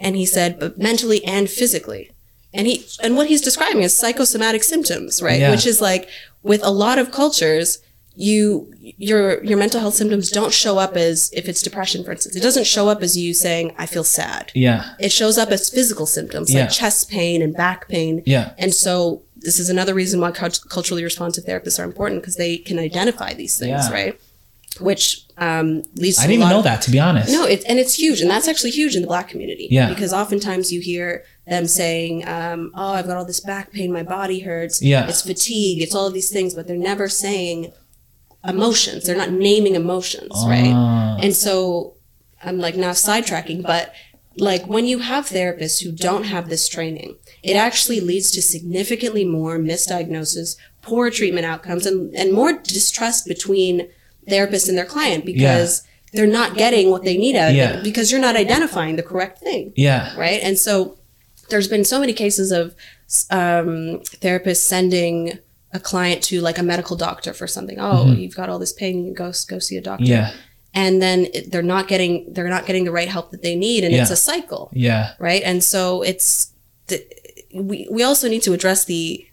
and 0.00 0.16
he 0.16 0.24
said, 0.24 0.58
but 0.58 0.78
mentally 0.78 1.22
and 1.22 1.50
physically. 1.50 2.12
And 2.54 2.66
he 2.66 2.86
and 3.02 3.14
what 3.14 3.26
he's 3.26 3.42
describing 3.42 3.82
is 3.82 3.94
psychosomatic 3.94 4.62
symptoms, 4.62 5.20
right? 5.20 5.40
Yeah. 5.40 5.50
Which 5.50 5.66
is 5.66 5.82
like 5.82 6.08
with 6.42 6.64
a 6.64 6.70
lot 6.70 6.98
of 6.98 7.10
cultures, 7.10 7.78
you 8.14 8.72
your 8.78 9.42
your 9.44 9.56
mental 9.58 9.80
health 9.80 9.94
symptoms 9.94 10.30
don't 10.30 10.52
show 10.52 10.78
up 10.78 10.96
as 10.96 11.30
if 11.32 11.48
it's 11.48 11.62
depression, 11.62 12.04
for 12.04 12.12
instance. 12.12 12.36
It 12.36 12.42
doesn't 12.42 12.66
show 12.66 12.88
up 12.88 13.02
as 13.02 13.16
you 13.16 13.32
saying, 13.34 13.74
I 13.78 13.86
feel 13.86 14.04
sad. 14.04 14.52
Yeah. 14.54 14.94
It 15.00 15.12
shows 15.12 15.38
up 15.38 15.50
as 15.50 15.70
physical 15.70 16.04
symptoms 16.06 16.52
Yeah. 16.52 16.62
like 16.62 16.70
chest 16.72 17.08
pain 17.10 17.40
and 17.42 17.54
back 17.54 17.88
pain. 17.88 18.22
Yeah. 18.26 18.52
And 18.58 18.74
so 18.74 19.22
this 19.36 19.58
is 19.58 19.68
another 19.70 19.94
reason 19.94 20.20
why 20.20 20.30
culturally 20.30 21.02
responsive 21.04 21.44
therapists 21.44 21.80
are 21.80 21.84
important 21.84 22.20
because 22.22 22.36
they 22.36 22.58
can 22.58 22.78
identify 22.78 23.32
these 23.34 23.58
things, 23.58 23.70
Yeah. 23.88 23.92
right? 23.92 24.20
Which 24.80 25.22
um, 25.38 25.82
leads 25.96 26.16
to 26.16 26.22
I 26.22 26.26
didn't 26.28 26.40
even 26.40 26.48
know 26.50 26.58
of- 26.58 26.64
that 26.64 26.80
to 26.82 26.90
be 26.90 26.98
honest. 27.00 27.30
no, 27.32 27.44
it's 27.44 27.64
and 27.64 27.78
it's 27.78 27.94
huge, 27.98 28.20
and 28.20 28.30
that's 28.30 28.46
actually 28.48 28.70
huge 28.70 28.94
in 28.94 29.02
the 29.02 29.08
Black 29.08 29.28
community. 29.28 29.68
Yeah. 29.70 29.88
because 29.88 30.12
oftentimes 30.12 30.70
you 30.72 30.80
hear 30.80 31.24
them 31.46 31.66
saying, 31.66 32.26
um, 32.28 32.70
"Oh, 32.74 32.92
I've 32.92 33.06
got 33.06 33.16
all 33.16 33.24
this 33.24 33.40
back 33.40 33.72
pain, 33.72 33.92
my 33.92 34.02
body 34.02 34.40
hurts. 34.40 34.80
Yeah. 34.82 35.08
it's 35.08 35.22
fatigue, 35.22 35.82
it's 35.82 35.94
all 35.94 36.06
of 36.06 36.14
these 36.14 36.30
things," 36.30 36.54
but 36.54 36.66
they're 36.68 36.76
never 36.76 37.08
saying 37.08 37.72
emotions. 38.46 39.04
They're 39.06 39.16
not 39.16 39.30
naming 39.30 39.74
emotions, 39.74 40.30
right? 40.46 40.72
Ah. 40.72 41.18
And 41.22 41.34
so 41.34 41.94
I'm 42.42 42.58
like 42.58 42.76
now 42.76 42.90
sidetracking, 42.90 43.62
but 43.62 43.92
like 44.36 44.66
when 44.66 44.86
you 44.86 44.98
have 45.00 45.26
therapists 45.26 45.82
who 45.82 45.92
don't 45.92 46.24
have 46.24 46.48
this 46.48 46.68
training, 46.68 47.16
it 47.42 47.54
actually 47.54 48.00
leads 48.00 48.30
to 48.32 48.42
significantly 48.42 49.24
more 49.24 49.58
misdiagnosis, 49.58 50.56
poor 50.80 51.10
treatment 51.10 51.46
outcomes, 51.46 51.86
and, 51.86 52.14
and 52.16 52.32
more 52.32 52.52
distrust 52.54 53.26
between 53.26 53.88
therapist 54.28 54.68
and 54.68 54.76
their 54.78 54.84
client 54.86 55.24
because 55.26 55.82
they're 56.12 56.26
not 56.26 56.56
getting 56.56 56.90
what 56.90 57.04
they 57.04 57.16
need 57.16 57.36
out 57.36 57.50
of 57.50 57.56
Yeah. 57.56 57.78
it 57.78 57.84
because 57.84 58.10
you're 58.10 58.20
not 58.20 58.36
identifying 58.36 58.96
the 58.96 59.02
correct 59.02 59.38
thing 59.38 59.72
Yeah. 59.76 60.16
right? 60.16 60.40
And 60.42 60.58
so 60.58 60.98
there's 61.48 61.68
been 61.68 61.84
so 61.84 62.00
many 62.00 62.12
cases 62.12 62.50
of 62.52 62.74
um, 63.30 64.00
therapists 64.20 64.58
sending 64.58 65.38
a 65.72 65.80
client 65.80 66.22
to 66.24 66.40
like 66.40 66.58
a 66.58 66.62
medical 66.62 66.96
doctor 66.96 67.32
for 67.32 67.46
something. 67.46 67.78
Oh, 67.80 68.12
you've 68.12 68.34
got 68.36 68.48
all 68.50 68.58
this 68.58 68.72
pain, 68.72 69.04
you 69.06 69.14
go 69.14 69.32
go 69.48 69.58
see 69.58 69.76
a 69.76 69.80
doctor. 69.80 70.04
Mm-hmm. 70.04 70.12
Yeah. 70.12 70.32
And 70.74 71.00
then 71.02 71.26
it- 71.34 71.50
they're 71.50 71.62
not 71.62 71.88
getting 71.88 72.32
they're 72.32 72.48
not 72.48 72.66
getting 72.66 72.84
the 72.84 72.92
right 72.92 73.08
help 73.08 73.30
that 73.30 73.42
they 73.42 73.56
need, 73.56 73.84
and 73.84 73.94
it's 73.94 74.10
a 74.10 74.16
cycle, 74.16 74.70
Yeah. 74.72 75.12
right? 75.18 75.42
And 75.44 75.62
so 75.64 76.02
it's 76.02 76.52
the, 76.88 77.04
we 77.54 77.86
we 77.90 78.02
also 78.02 78.28
need 78.28 78.42
to 78.42 78.52
address 78.52 78.84
the 78.84 79.26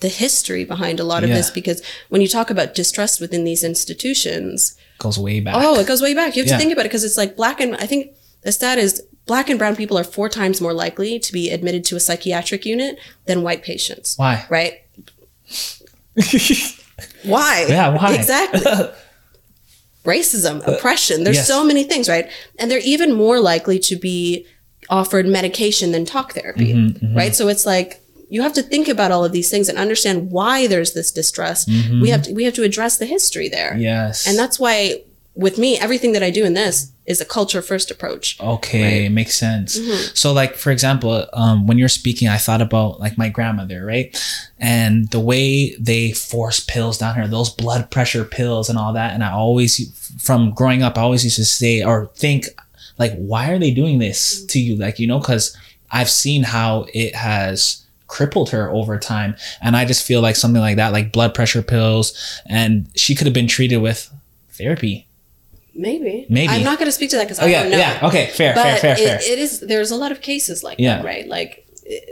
the 0.00 0.08
history 0.08 0.64
behind 0.64 0.98
a 0.98 1.04
lot 1.04 1.22
of 1.22 1.28
Yeah. 1.30 1.36
this 1.36 1.50
because 1.50 1.80
when 2.08 2.20
you 2.20 2.28
talk 2.28 2.50
about 2.50 2.74
distrust 2.74 3.20
within 3.20 3.44
these 3.44 3.62
institutions, 3.62 4.74
Goes 4.98 5.18
way 5.18 5.40
back. 5.40 5.54
Oh, 5.56 5.78
it 5.78 5.86
goes 5.86 6.00
way 6.02 6.14
back. 6.14 6.36
You 6.36 6.42
have 6.42 6.48
Yeah. 6.48 6.56
to 6.56 6.60
think 6.60 6.72
about 6.72 6.86
it 6.86 6.88
because 6.90 7.04
it's 7.04 7.16
like 7.16 7.36
black 7.36 7.60
and 7.60 7.76
I 7.76 7.86
think 7.86 8.14
the 8.42 8.52
stat 8.52 8.78
is 8.78 9.02
black 9.26 9.48
and 9.48 9.58
brown 9.58 9.76
people 9.76 9.96
are 9.98 10.04
four 10.04 10.28
times 10.28 10.60
more 10.60 10.72
likely 10.72 11.18
to 11.20 11.32
be 11.32 11.50
admitted 11.50 11.84
to 11.84 11.96
a 11.96 12.00
psychiatric 12.00 12.64
unit 12.66 12.98
than 13.26 13.42
white 13.42 13.62
patients. 13.62 14.16
Why? 14.18 14.44
Right? 14.50 14.81
Why? 17.24 17.66
Yeah, 17.68 17.96
why? 17.96 18.14
Exactly. 18.14 18.60
Racism, 20.04 20.66
oppression. 20.66 21.24
There's 21.24 21.36
yes. 21.36 21.48
so 21.48 21.64
many 21.64 21.84
things, 21.84 22.08
right? 22.08 22.30
And 22.58 22.70
they're 22.70 22.80
even 22.80 23.12
more 23.12 23.40
likely 23.40 23.78
to 23.80 23.96
be 23.96 24.46
offered 24.90 25.26
medication 25.26 25.92
than 25.92 26.04
talk 26.04 26.32
therapy, 26.32 26.74
Mm-hmm, 26.74 27.16
right? 27.16 27.34
So 27.34 27.48
it's 27.48 27.64
like 27.64 28.00
you 28.28 28.42
have 28.42 28.52
to 28.54 28.62
think 28.62 28.88
about 28.88 29.12
all 29.12 29.24
of 29.24 29.32
these 29.32 29.50
things 29.50 29.68
and 29.68 29.78
understand 29.78 30.30
why 30.30 30.66
there's 30.66 30.92
this 30.92 31.12
distrust. 31.12 31.68
We 31.68 32.08
have 32.10 32.22
to, 32.22 32.32
we 32.32 32.44
have 32.44 32.54
to 32.54 32.62
address 32.62 32.98
the 32.98 33.06
history 33.06 33.48
there. 33.48 33.72
Mm-hmm. 33.72 33.80
Yes. 33.80 34.26
And 34.26 34.38
that's 34.38 34.58
why 34.58 35.02
with 35.34 35.58
me, 35.58 35.78
everything 35.78 36.12
that 36.12 36.22
I 36.22 36.30
do 36.30 36.44
in 36.44 36.54
this 36.54 36.91
is 37.04 37.20
a 37.20 37.24
culture 37.24 37.62
first 37.62 37.90
approach. 37.90 38.40
Okay, 38.40 39.08
makes 39.08 39.34
sense. 39.34 39.78
Mm-hmm. 39.78 40.14
So, 40.14 40.32
like 40.32 40.54
for 40.54 40.70
example, 40.70 41.26
um, 41.32 41.66
when 41.66 41.78
you're 41.78 41.88
speaking, 41.88 42.28
I 42.28 42.36
thought 42.36 42.62
about 42.62 43.00
like 43.00 43.18
my 43.18 43.28
grandmother, 43.28 43.84
right? 43.84 44.16
And 44.58 45.10
the 45.10 45.20
way 45.20 45.74
they 45.76 46.12
force 46.12 46.60
pills 46.60 46.98
down 46.98 47.16
her, 47.16 47.26
those 47.26 47.50
blood 47.50 47.90
pressure 47.90 48.24
pills 48.24 48.68
and 48.68 48.78
all 48.78 48.92
that. 48.92 49.14
And 49.14 49.24
I 49.24 49.32
always, 49.32 49.90
from 50.22 50.52
growing 50.52 50.82
up, 50.82 50.96
I 50.96 51.02
always 51.02 51.24
used 51.24 51.36
to 51.36 51.44
say 51.44 51.82
or 51.82 52.06
think, 52.14 52.46
like, 52.98 53.14
why 53.16 53.50
are 53.50 53.58
they 53.58 53.72
doing 53.72 53.98
this 53.98 54.44
to 54.46 54.60
you? 54.60 54.76
Like, 54.76 55.00
you 55.00 55.08
know, 55.08 55.18
because 55.18 55.56
I've 55.90 56.10
seen 56.10 56.44
how 56.44 56.86
it 56.94 57.16
has 57.16 57.84
crippled 58.06 58.50
her 58.50 58.70
over 58.70 58.98
time, 58.98 59.34
and 59.60 59.76
I 59.76 59.86
just 59.86 60.06
feel 60.06 60.20
like 60.20 60.36
something 60.36 60.60
like 60.60 60.76
that, 60.76 60.92
like 60.92 61.12
blood 61.12 61.34
pressure 61.34 61.62
pills, 61.62 62.40
and 62.46 62.86
she 62.94 63.14
could 63.14 63.26
have 63.26 63.34
been 63.34 63.48
treated 63.48 63.78
with 63.78 64.12
therapy. 64.50 65.08
Maybe. 65.74 66.26
Maybe. 66.28 66.48
I'm 66.52 66.62
not 66.64 66.78
going 66.78 66.86
to 66.88 66.92
speak 66.92 67.10
to 67.10 67.16
that 67.16 67.24
because 67.24 67.40
Oh 67.40 67.44
I 67.46 67.48
yeah, 67.48 67.62
don't 67.62 67.72
know. 67.72 67.78
yeah. 67.78 68.00
Okay, 68.08 68.26
fair, 68.26 68.54
but 68.54 68.62
fair, 68.64 68.78
fair, 68.78 68.96
fair. 68.96 69.16
it, 69.16 69.22
it 69.26 69.38
is 69.38 69.60
there's 69.60 69.90
a 69.90 69.96
lot 69.96 70.12
of 70.12 70.20
cases 70.20 70.62
like 70.62 70.78
Yeah. 70.78 70.96
that 70.96 71.04
right 71.04 71.26
like 71.28 71.66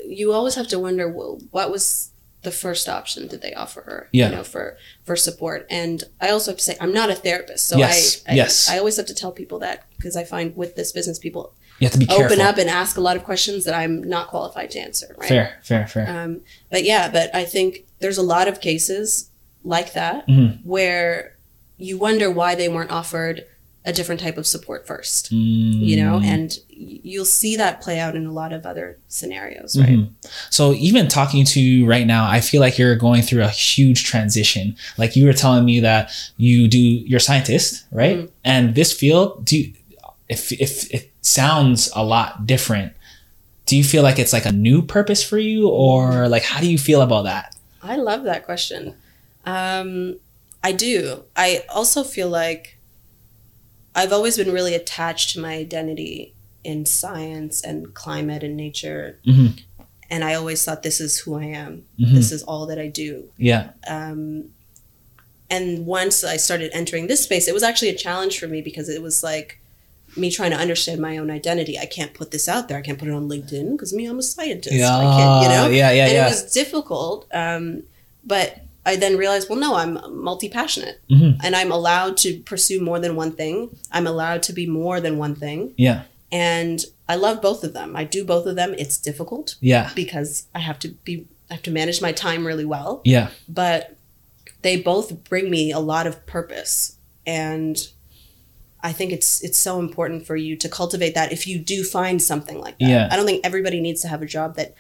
you 0.07 0.33
always 0.33 0.55
have 0.55 0.69
to 0.69 0.79
wonder 0.79 1.09
well, 1.09 1.39
what 1.51 1.71
was 1.71 2.11
the 2.43 2.51
first 2.51 2.89
option 2.89 3.29
did 3.29 3.43
they 3.43 3.53
offer 3.53 3.83
her 3.83 4.09
Yeah. 4.13 4.31
you 4.31 4.37
know 4.37 4.43
for 4.45 4.79
for 5.05 5.15
support 5.15 5.67
and 5.71 6.03
i 6.23 6.31
also 6.31 6.51
have 6.53 6.59
to 6.59 6.65
say 6.65 6.77
i'm 6.81 6.93
not 6.93 7.11
a 7.11 7.15
therapist 7.15 7.67
so 7.69 7.77
Yes, 7.77 8.23
I, 8.27 8.33
I 8.33 8.35
yes. 8.35 8.71
i 8.71 8.79
always 8.79 8.97
have 8.97 9.05
to 9.07 9.15
tell 9.15 9.31
people 9.31 9.59
that 9.59 9.85
because 9.97 10.17
i 10.17 10.25
find 10.25 10.57
with 10.57 10.75
this 10.75 10.91
business 10.91 11.19
people 11.19 11.53
you 11.81 11.85
have 11.87 11.93
to 11.93 11.99
be 11.99 12.07
careful. 12.07 12.25
open 12.25 12.41
up 12.41 12.57
and 12.57 12.69
ask 12.71 12.97
a 12.97 13.01
lot 13.03 13.17
of 13.17 13.25
questions 13.25 13.65
that 13.67 13.75
i'm 13.75 14.03
not 14.03 14.29
qualified 14.29 14.71
to 14.71 14.79
answer 14.79 15.15
right 15.19 15.29
Fair, 15.29 15.59
fair, 15.63 15.87
fair. 15.87 16.09
um, 16.09 16.41
but 16.71 16.83
yeah, 16.85 17.11
but 17.11 17.33
I 17.35 17.45
think 17.45 17.85
there's 18.01 18.19
a 18.19 18.23
lot 18.23 18.49
of 18.49 18.61
cases 18.63 19.31
like 19.63 19.93
that 19.93 20.27
Mhm. 20.27 20.65
where 20.65 21.37
you 21.81 21.99
wonder 21.99 22.31
why 22.31 22.55
they 22.55 22.69
weren't 22.69 22.91
offered 22.91 23.45
a 23.87 23.93
different 23.95 24.21
type 24.21 24.37
of 24.37 24.47
support 24.47 24.87
first, 24.87 25.33
Mm. 25.33 25.81
you 25.81 25.97
know, 25.97 26.21
and 26.23 26.59
you'll 26.69 27.25
see 27.25 27.57
that 27.57 27.81
play 27.81 27.99
out 27.99 28.15
in 28.15 28.27
a 28.27 28.33
lot 28.33 28.53
of 28.53 28.67
other 28.67 28.99
scenarios, 29.09 29.79
right? 29.79 29.89
Mhm. 30.01 30.09
So 30.51 30.75
even 30.75 31.09
talking 31.09 31.47
to 31.47 31.61
you 31.61 31.87
right 31.87 32.07
now, 32.07 32.29
I 32.29 32.41
feel 32.43 32.61
like 32.61 32.77
you're 32.77 32.95
going 32.97 33.23
through 33.23 33.43
a 33.43 33.49
huge 33.49 34.05
transition. 34.05 34.77
Like 34.99 35.17
you 35.17 35.25
were 35.25 35.33
telling 35.33 35.65
me 35.65 35.81
that 35.81 36.11
you 36.37 36.69
do, 36.69 36.79
you're 36.79 37.17
a 37.17 37.21
scientist, 37.21 37.85
right? 37.91 38.19
Mm-hmm. 38.19 38.27
And 38.45 38.75
this 38.75 38.93
field, 38.93 39.47
do 39.47 39.59
you, 39.59 39.73
if 40.29 40.53
if 40.53 40.93
it 40.93 41.11
sounds 41.23 41.91
a 41.97 42.05
lot 42.05 42.47
different, 42.47 42.93
do 43.65 43.77
you 43.79 43.85
feel 43.85 44.03
like 44.03 44.19
it's 44.19 44.33
like 44.35 44.45
a 44.45 44.53
new 44.53 44.83
purpose 44.83 45.23
for 45.25 45.39
you, 45.39 45.69
or 45.69 46.29
like 46.29 46.43
how 46.45 46.61
do 46.61 46.71
you 46.71 46.79
feel 46.79 47.01
about 47.01 47.25
that? 47.25 47.57
I 47.83 47.97
love 47.97 48.25
that 48.25 48.45
question. 48.45 48.95
Um, 49.47 50.17
I 50.63 50.73
do. 50.73 51.25
I 51.37 51.65
also 51.69 52.05
feel 52.05 52.29
like 52.29 52.77
I've 53.95 54.13
always 54.13 54.37
been 54.37 54.53
really 54.53 54.75
attached 54.75 55.33
to 55.35 55.41
my 55.41 55.55
identity 55.55 56.35
in 56.63 56.87
science 56.87 57.63
and 57.63 57.95
climate 57.95 58.43
and 58.43 58.57
nature. 58.57 59.19
Mhm. 59.27 59.61
And 60.11 60.25
I 60.25 60.35
always 60.35 60.65
thought 60.65 60.83
this 60.83 61.01
is 61.01 61.19
who 61.19 61.37
I 61.37 61.45
am. 61.45 61.85
Mhm. 61.99 62.15
This 62.15 62.33
is 62.33 62.43
all 62.43 62.67
that 62.67 62.79
I 62.79 62.89
do. 62.89 63.31
Yeah, 63.39 63.71
um, 63.87 64.51
and 65.49 65.87
once 65.87 66.23
I 66.23 66.37
started 66.37 66.71
entering 66.73 67.07
this 67.07 67.23
space, 67.23 67.49
it 67.49 67.55
was 67.55 67.63
actually 67.63 67.89
a 67.89 67.97
challenge 67.97 68.39
for 68.39 68.47
me 68.47 68.61
because 68.61 68.89
it 68.89 69.03
was 69.03 69.23
like 69.23 69.59
me 70.17 70.31
trying 70.31 70.51
to 70.51 70.57
understand 70.57 71.01
my 71.01 71.17
own 71.19 71.31
identity. 71.31 71.79
I 71.79 71.87
can't 71.87 72.13
put 72.15 72.31
this 72.33 72.49
out 72.49 72.69
there. 72.69 72.79
I 72.79 72.83
can't 72.83 72.99
put 72.99 73.09
it 73.09 73.15
on 73.15 73.29
LinkedIn 73.29 73.73
because 73.73 73.93
me, 73.93 74.07
I'm 74.07 74.19
a 74.19 74.23
scientist. 74.23 74.75
Yeah. 74.75 74.97
I 74.97 75.03
can't, 75.03 75.43
you 75.43 75.49
know. 75.49 75.69
yeah, 75.71 75.91
yeah, 75.93 76.05
and 76.05 76.13
yeah. 76.13 76.27
it 76.27 76.31
was 76.31 76.53
difficult. 76.53 77.27
Um, 77.33 77.85
but 78.25 78.61
I 78.87 78.97
then 78.97 79.17
realized, 79.19 79.49
well, 79.51 79.59
no, 79.59 79.75
I'm 79.77 79.99
multi 80.25 80.49
passionate, 80.49 81.01
Mhm. 81.11 81.39
and 81.45 81.55
I'm 81.55 81.71
allowed 81.71 82.17
to 82.19 82.39
pursue 82.41 82.81
more 82.81 82.99
than 82.99 83.15
one 83.17 83.33
thing. 83.33 83.77
I'm 83.93 84.07
allowed 84.07 84.43
to 84.45 84.53
be 84.53 84.67
more 84.67 85.01
than 85.01 85.19
one 85.19 85.35
thing, 85.35 85.75
yeah, 85.77 86.03
and 86.33 86.85
I 87.09 87.17
love 87.17 87.43
both 87.43 87.63
of 87.65 87.73
them. 87.75 87.95
I 87.97 88.05
do 88.05 88.25
both 88.25 88.47
of 88.47 88.57
them. 88.57 88.75
It's 88.79 88.97
difficult 88.99 89.57
yeah, 89.61 89.91
because 89.95 90.47
I 90.55 90.61
have 90.61 90.79
to 90.81 90.89
be. 91.05 91.27
I 91.51 91.55
have 91.55 91.63
to 91.65 91.73
manage 91.73 92.01
my 92.01 92.13
time 92.13 92.47
really 92.47 92.65
well 92.65 93.01
yeah. 93.05 93.31
but 93.49 93.97
they 94.63 94.81
both 94.81 95.25
bring 95.25 95.51
me 95.51 95.73
a 95.73 95.81
lot 95.81 96.07
of 96.07 96.25
purpose 96.25 96.95
and 97.27 97.89
i 98.85 98.93
think 98.93 99.11
it's 99.11 99.43
it's 99.43 99.59
so 99.59 99.81
important 99.81 100.25
for 100.25 100.37
you 100.37 100.55
to 100.57 100.69
cultivate 100.69 101.17
that 101.17 101.33
if 101.33 101.49
you 101.49 101.59
do 101.59 101.83
find 101.83 102.23
something 102.23 102.61
like 102.61 102.79
that 102.79 102.89
Yeah. 102.89 103.09
i 103.11 103.17
don't 103.17 103.27
think 103.27 103.45
everybody 103.45 103.81
needs 103.81 104.01
to 104.03 104.07
have 104.09 104.23
a 104.23 104.27
job 104.27 104.55
that 104.55 104.75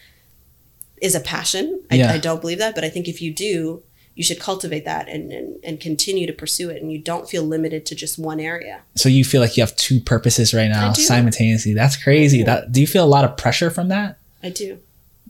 is 1.02 1.16
a 1.16 1.20
passion 1.20 1.82
I, 1.90 1.96
Yeah. 1.96 2.12
I 2.12 2.18
don't 2.18 2.40
believe 2.40 2.58
that 2.58 2.76
but 2.76 2.84
i 2.84 2.88
think 2.88 3.08
if 3.08 3.20
you 3.20 3.34
do 3.34 3.82
you 4.16 4.24
should 4.24 4.40
cultivate 4.40 4.84
that 4.84 5.08
and, 5.08 5.32
and 5.32 5.58
and 5.64 5.80
continue 5.80 6.26
to 6.26 6.32
pursue 6.32 6.68
it 6.70 6.82
and 6.82 6.90
you 6.92 6.98
don't 6.98 7.28
feel 7.28 7.42
limited 7.42 7.86
to 7.86 7.94
just 7.94 8.18
one 8.18 8.40
area 8.40 8.80
So 8.96 9.08
you 9.08 9.24
feel 9.24 9.40
like 9.40 9.56
you 9.56 9.62
have 9.62 9.74
two 9.76 10.00
purposes 10.00 10.52
right 10.52 10.68
now 10.68 10.92
simultaneously. 10.92 11.72
That's 11.74 11.96
crazy. 11.96 12.38
do. 12.38 12.44
That 12.44 12.72
do 12.72 12.80
you 12.80 12.86
feel 12.86 13.04
a 13.04 13.08
lot 13.16 13.24
of 13.24 13.36
pressure 13.36 13.70
from 13.70 13.88
that? 13.88 14.18
i 14.42 14.48
do 14.50 14.78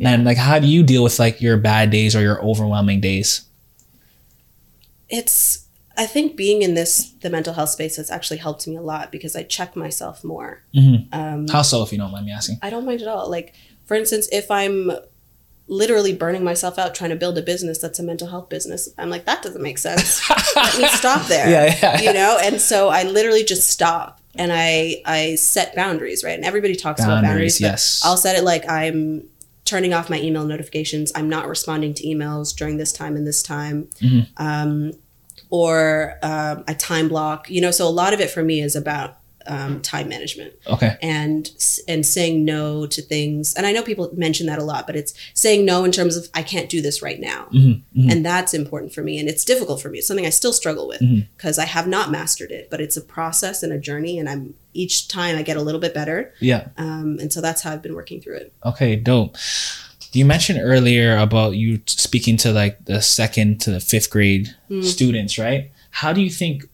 And 0.01 0.25
like, 0.25 0.39
how 0.39 0.59
do 0.59 0.67
you 0.67 0.83
deal 0.83 1.03
with 1.03 1.19
like 1.19 1.41
your 1.43 1.57
bad 1.59 1.91
days 1.91 2.17
or 2.17 2.21
your 2.23 2.43
overwhelming 2.43 3.01
days? 3.01 3.43
it's 5.09 5.67
i 5.97 6.07
think 6.07 6.37
being 6.37 6.63
in 6.63 6.75
this 6.75 7.11
the 7.21 7.31
mental 7.31 7.53
health 7.55 7.71
space 7.71 7.97
has 7.97 8.11
actually 8.11 8.37
helped 8.39 8.67
me 8.67 8.77
a 8.77 8.81
lot 8.83 9.11
because 9.13 9.35
i 9.37 9.43
check 9.43 9.75
myself 9.77 10.23
more 10.25 10.63
Mhm. 10.75 11.13
um, 11.13 11.49
How 11.49 11.63
so, 11.63 11.83
if 11.83 11.93
you 11.93 11.99
don't 11.99 12.13
mind 12.13 12.27
me 12.27 12.33
asking? 12.33 12.59
I 12.63 12.71
don't 12.71 12.87
mind 12.87 13.03
at 13.03 13.09
all. 13.09 13.29
Like, 13.29 13.55
for 13.87 13.95
instance, 13.97 14.29
if 14.31 14.51
I'm 14.51 14.93
literally 15.71 16.13
burning 16.13 16.43
myself 16.43 16.79
out 16.79 16.97
trying 16.97 17.11
to 17.11 17.17
build 17.17 17.39
a 17.39 17.43
business 17.43 17.79
that's 17.79 18.01
a 18.01 18.03
mental 18.03 18.27
health 18.27 18.49
business, 18.49 18.89
I'm 18.99 19.09
like, 19.09 19.25
that 19.25 19.41
doesn't 19.41 19.63
make 19.63 19.79
sense. 19.79 20.29
Let 20.57 20.79
me 20.79 20.89
stop 20.89 21.27
there. 21.29 21.41
Yeah, 21.51 21.77
yeah, 21.81 22.01
You 22.01 22.13
know? 22.13 22.39
And 22.43 22.61
so 22.61 22.89
I 22.89 23.05
literally 23.05 23.45
just 23.45 23.71
stop 23.71 24.21
and 24.35 24.53
I 24.53 25.01
I 25.07 25.37
set 25.37 25.75
boundaries, 25.75 26.23
right? 26.23 26.35
And 26.35 26.45
everybody 26.45 26.75
talks 26.75 27.01
about 27.01 27.23
Boundaries, 27.23 27.59
boundaries. 27.59 27.61
Yes. 27.61 28.03
I'll 28.05 28.17
set 28.17 28.37
it 28.37 28.45
like 28.45 28.69
I'm 28.69 29.25
turning 29.65 29.95
off 29.95 30.11
my 30.11 30.21
email 30.21 30.45
notifications. 30.45 31.13
I'm 31.15 31.29
not 31.29 31.49
responding 31.49 31.95
to 31.95 32.03
emails 32.03 32.55
during 32.55 32.77
this 32.77 32.93
time 32.93 33.17
and 33.17 33.27
this 33.27 33.43
time. 33.43 33.89
Mm-hmm. 34.01 34.43
Um, 34.45 34.93
or 35.51 36.19
um, 36.23 36.65
I 36.69 36.75
time 36.75 37.09
block, 37.09 37.51
you 37.51 37.61
know, 37.61 37.71
so 37.71 37.87
a 37.87 37.91
lot 37.91 38.13
of 38.13 38.21
it 38.21 38.31
for 38.31 38.43
me 38.43 38.61
is 38.61 38.77
about 38.77 39.19
um, 39.47 39.81
time 39.81 40.09
management 40.09 40.53
Okay. 40.67 40.97
and 41.03 41.51
and 41.89 42.05
saying 42.05 42.45
no 42.45 42.87
to 42.87 43.01
things 43.01 43.55
and 43.55 43.67
i 43.67 43.73
know 43.73 43.83
people 43.83 44.11
mention 44.15 44.47
that 44.47 44.59
a 44.59 44.63
lot 44.65 44.87
but 44.87 44.97
it's 44.97 45.15
saying 45.35 45.65
no 45.65 45.85
in 45.85 45.93
terms 45.93 46.17
of 46.17 46.29
i 46.35 46.43
can't 46.43 46.69
do 46.69 46.81
this 46.83 47.01
right 47.03 47.19
now 47.21 47.47
Mm-hmm. 47.53 48.11
and 48.11 48.25
that's 48.25 48.53
important 48.55 48.93
for 48.93 49.03
me 49.03 49.19
and 49.19 49.29
it's 49.29 49.45
difficult 49.45 49.81
for 49.81 49.89
me 49.89 49.99
it's 49.99 50.07
something 50.07 50.27
i 50.27 50.31
still 50.31 50.53
struggle 50.53 50.87
with 50.87 51.01
Mm-hmm. 51.01 51.21
because 51.37 51.59
i 51.59 51.65
have 51.65 51.87
not 51.89 52.11
mastered 52.11 52.51
it 52.51 52.69
but 52.71 52.81
it's 52.81 52.97
a 52.97 53.01
process 53.01 53.63
and 53.63 53.73
a 53.73 53.79
journey 53.79 54.19
and 54.19 54.29
i'm 54.29 54.55
each 54.75 55.09
time 55.09 55.37
i 55.37 55.43
get 55.43 55.57
a 55.57 55.63
little 55.63 55.81
bit 55.81 55.95
better 55.95 56.33
Yeah. 56.41 56.69
um, 56.77 57.19
and 57.21 57.33
so 57.33 57.41
that's 57.41 57.63
how 57.63 57.73
i've 57.73 57.83
been 57.83 57.95
working 57.95 58.21
through 58.21 58.37
it 58.37 58.53
Okay. 58.65 58.95
Dope. 58.97 59.37
You 60.13 60.25
mentioned 60.25 60.59
earlier 60.63 61.17
about 61.17 61.51
you 61.57 61.81
speaking 61.87 62.37
to 62.39 62.53
like 62.53 62.85
the 62.85 63.01
second 63.01 63.61
to 63.63 63.71
the 63.71 63.79
fifth 63.81 64.11
grade 64.11 64.55
students, 64.83 65.39
right? 65.39 65.71
How 65.93 66.13
do 66.13 66.21
you 66.21 66.31
think 66.31 66.65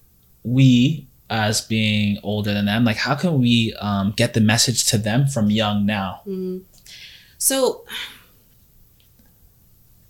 we, 0.42 1.05
as 1.28 1.60
being 1.60 2.18
older 2.22 2.54
than 2.54 2.66
them, 2.66 2.84
like 2.84 2.96
how 2.96 3.14
can 3.14 3.38
we 3.40 3.74
um, 3.80 4.12
get 4.16 4.34
the 4.34 4.40
message 4.40 4.84
to 4.86 4.98
them 4.98 5.26
from 5.26 5.50
young 5.50 5.84
now? 5.86 6.22
So, 7.38 7.84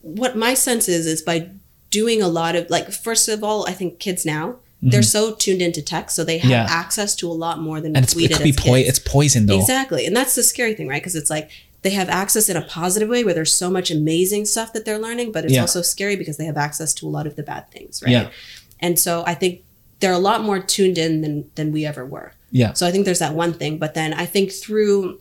what 0.01 0.37
my 0.37 0.55
sense 0.55 0.89
is 0.89 1.07
is 1.07 1.23
by 1.23 1.51
doing 1.91 2.23
a 2.23 2.29
lot 2.29 2.55
of 2.57 2.69
like 2.71 2.91
first 2.93 3.29
of 3.29 3.43
all, 3.43 3.69
I 3.69 3.73
think 3.73 3.99
kids 3.99 4.25
now 4.25 4.57
they're 4.83 5.03
so 5.03 5.35
tuned 5.35 5.63
into 5.63 5.83
tech, 5.83 6.11
so 6.11 6.23
they 6.23 6.39
have 6.39 6.43
Mm-hmm. 6.51 6.51
Yeah. 6.51 6.67
access 6.69 7.17
to 7.17 7.29
a 7.29 7.33
lot 7.33 7.59
more 7.61 7.81
than 7.81 7.97
And 7.97 8.05
it's, 8.05 8.15
we 8.15 8.27
it 8.27 8.29
did 8.29 8.37
could 8.37 8.45
be 8.45 8.53
poi- 8.53 8.81
it's 8.81 8.99
poison 9.01 9.47
though. 9.47 9.59
Exactly, 9.59 10.07
and 10.07 10.15
that's 10.15 10.35
the 10.37 10.43
scary 10.45 10.75
thing, 10.75 10.87
right? 10.87 11.01
Because 11.03 11.17
it's 11.17 11.31
like 11.31 11.51
they 11.83 11.91
have 11.91 12.09
access 12.09 12.49
in 12.49 12.57
a 12.57 12.63
positive 12.63 13.09
way 13.09 13.25
where 13.25 13.35
there's 13.35 13.53
so 13.53 13.71
much 13.71 13.91
amazing 13.91 14.45
stuff 14.45 14.73
that 14.75 14.85
they're 14.85 14.99
learning, 14.99 15.33
but 15.33 15.45
it's 15.45 15.55
Yeah. 15.55 15.63
also 15.63 15.83
scary 15.83 16.15
because 16.15 16.37
they 16.37 16.45
have 16.45 16.57
access 16.57 16.93
to 16.95 17.07
a 17.07 17.11
lot 17.11 17.27
of 17.27 17.35
the 17.37 17.43
bad 17.43 17.69
things, 17.73 18.03
right? 18.03 18.13
Yeah. 18.13 18.31
And 18.79 18.99
so 18.99 19.25
I 19.27 19.35
think 19.35 19.63
they're 20.01 20.13
a 20.13 20.19
lot 20.19 20.43
more 20.43 20.59
tuned 20.61 20.99
in 20.99 21.21
than 21.23 21.51
than 21.55 21.73
we 21.73 21.85
ever 21.87 22.05
were. 22.05 22.33
Yeah. 22.51 22.73
So 22.75 22.87
I 22.87 22.91
think 22.91 23.05
there's 23.05 23.19
that 23.19 23.35
one 23.35 23.53
thing, 23.53 23.79
but 23.79 23.95
then 23.95 24.13
I 24.15 24.27
think 24.27 24.53
through 24.53 25.21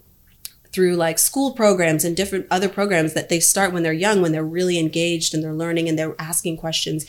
through 0.71 0.95
like 0.95 1.17
school 1.17 1.53
programs 1.53 2.03
and 2.03 2.17
different 2.17 2.45
other 2.51 2.67
programs 2.67 3.13
that 3.13 3.29
they 3.29 3.39
start 3.39 3.71
when 3.71 3.81
they're 3.83 3.93
young, 3.93 4.21
when 4.21 4.33
they're 4.33 4.43
really 4.43 4.77
engaged 4.77 5.33
and 5.33 5.41
they're 5.41 5.53
learning 5.53 5.87
and 5.87 5.97
they're 5.97 6.15
asking 6.19 6.57
questions, 6.57 7.05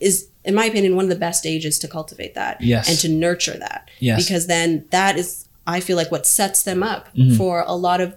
is 0.00 0.28
in 0.44 0.54
my 0.54 0.64
opinion 0.64 0.96
one 0.96 1.04
of 1.04 1.10
the 1.10 1.16
best 1.16 1.44
ages 1.44 1.78
to 1.78 1.86
cultivate 1.88 2.34
that 2.34 2.60
Yes. 2.62 2.88
and 2.88 2.98
to 3.00 3.08
nurture 3.10 3.58
that. 3.58 3.90
Yes. 3.98 4.24
Because 4.24 4.46
then 4.46 4.86
that 4.90 5.18
is 5.18 5.46
I 5.66 5.80
feel 5.80 5.96
like 5.98 6.10
what 6.10 6.26
sets 6.26 6.62
them 6.62 6.82
up 6.82 7.14
Mm-hmm. 7.14 7.36
for 7.36 7.62
a 7.66 7.74
lot 7.74 8.00
of 8.00 8.16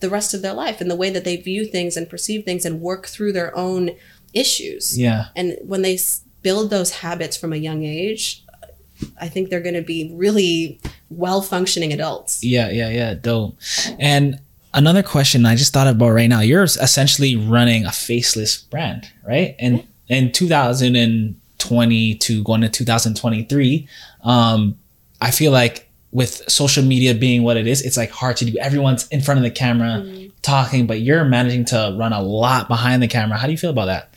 the 0.00 0.08
rest 0.08 0.34
of 0.34 0.42
their 0.42 0.52
life 0.52 0.80
and 0.80 0.88
the 0.90 0.96
way 0.96 1.10
that 1.10 1.24
they 1.24 1.36
view 1.36 1.66
things 1.66 1.96
and 1.96 2.08
perceive 2.08 2.44
things 2.44 2.64
and 2.64 2.80
work 2.80 3.06
through 3.06 3.32
their 3.32 3.56
own 3.56 3.90
issues. 4.32 4.98
Yeah. 4.98 5.26
And 5.34 5.56
when 5.62 5.82
they 5.82 5.98
build 6.42 6.70
those 6.70 6.90
habits 6.96 7.36
from 7.36 7.52
a 7.52 7.56
young 7.56 7.84
age, 7.84 8.43
I 9.20 9.28
think 9.28 9.50
they're 9.50 9.60
going 9.60 9.74
to 9.74 9.82
be 9.82 10.10
really 10.14 10.80
well 11.10 11.42
functioning 11.42 11.92
adults. 11.92 12.42
Yeah, 12.42 12.70
yeah, 12.70 12.88
yeah. 12.88 13.14
Dope. 13.14 13.58
And 13.98 14.40
another 14.72 15.02
question 15.02 15.46
I 15.46 15.56
just 15.56 15.72
thought 15.72 15.86
about 15.86 16.10
right 16.10 16.28
now. 16.28 16.40
You're 16.40 16.64
essentially 16.64 17.36
running 17.36 17.86
a 17.86 17.92
faceless 17.92 18.58
brand, 18.58 19.10
right? 19.26 19.54
And 19.58 19.86
in 20.08 20.32
2020 20.32 22.14
to 22.14 22.44
going 22.44 22.60
to 22.60 22.68
2023, 22.68 23.88
um, 24.22 24.78
I 25.20 25.30
feel 25.30 25.52
like 25.52 25.88
with 26.12 26.48
social 26.48 26.84
media 26.84 27.14
being 27.14 27.42
what 27.42 27.56
it 27.56 27.66
is, 27.66 27.82
it's 27.82 27.96
like 27.96 28.10
hard 28.10 28.36
to 28.36 28.44
do. 28.44 28.56
Everyone's 28.58 29.08
in 29.08 29.20
front 29.20 29.38
of 29.38 29.44
the 29.44 29.50
camera 29.50 30.06
talking, 30.42 30.86
but 30.86 31.00
you're 31.00 31.24
managing 31.24 31.64
to 31.66 31.96
run 31.98 32.12
a 32.12 32.22
lot 32.22 32.68
behind 32.68 33.02
the 33.02 33.08
camera. 33.08 33.36
How 33.36 33.46
do 33.46 33.52
you 33.52 33.58
feel 33.58 33.70
about 33.70 33.86
that? 33.86 34.10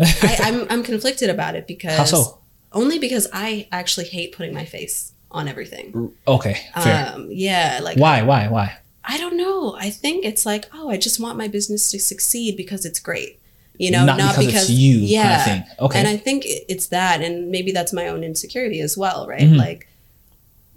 I, 0.00 0.38
I'm, 0.42 0.66
I'm 0.70 0.82
conflicted 0.82 1.30
about 1.30 1.54
it 1.54 1.66
because 1.66 1.96
How 1.96 2.04
so? 2.04 2.38
Only 2.74 2.98
because 2.98 3.28
I 3.32 3.68
actually 3.72 4.06
hate 4.06 4.32
putting 4.36 4.54
my 4.54 4.64
face 4.64 5.12
on 5.30 5.48
everything. 5.48 6.12
Okay, 6.26 6.60
fair. 6.82 7.12
Um, 7.14 7.28
yeah, 7.30 7.80
like 7.82 7.96
why? 7.98 8.22
Why? 8.22 8.48
Why? 8.48 8.76
I 9.04 9.18
don't 9.18 9.36
know. 9.36 9.74
I 9.76 9.90
think 9.90 10.24
it's 10.24 10.46
like, 10.46 10.66
oh, 10.72 10.88
I 10.90 10.96
just 10.96 11.18
want 11.18 11.36
my 11.36 11.48
business 11.48 11.90
to 11.90 11.98
succeed 11.98 12.56
because 12.56 12.84
it's 12.84 13.00
great. 13.00 13.40
You 13.78 13.90
know, 13.90 14.04
Not 14.04 14.18
not, 14.18 14.36
because 14.36 14.46
because, 14.46 14.70
you 14.70 14.92
kind 14.92 15.02
of 15.04 15.08
Yeah. 15.10 15.44
thing. 15.44 15.64
Okay. 15.80 15.98
And 15.98 16.06
I 16.06 16.16
think 16.16 16.44
it's 16.46 16.86
that, 16.88 17.20
and 17.20 17.50
maybe 17.50 17.72
that's 17.72 17.92
my 17.92 18.06
own 18.06 18.22
insecurity 18.22 18.80
as 18.80 18.96
well, 18.96 19.26
right? 19.26 19.40
Mhm. 19.42 19.56
Like, 19.56 19.88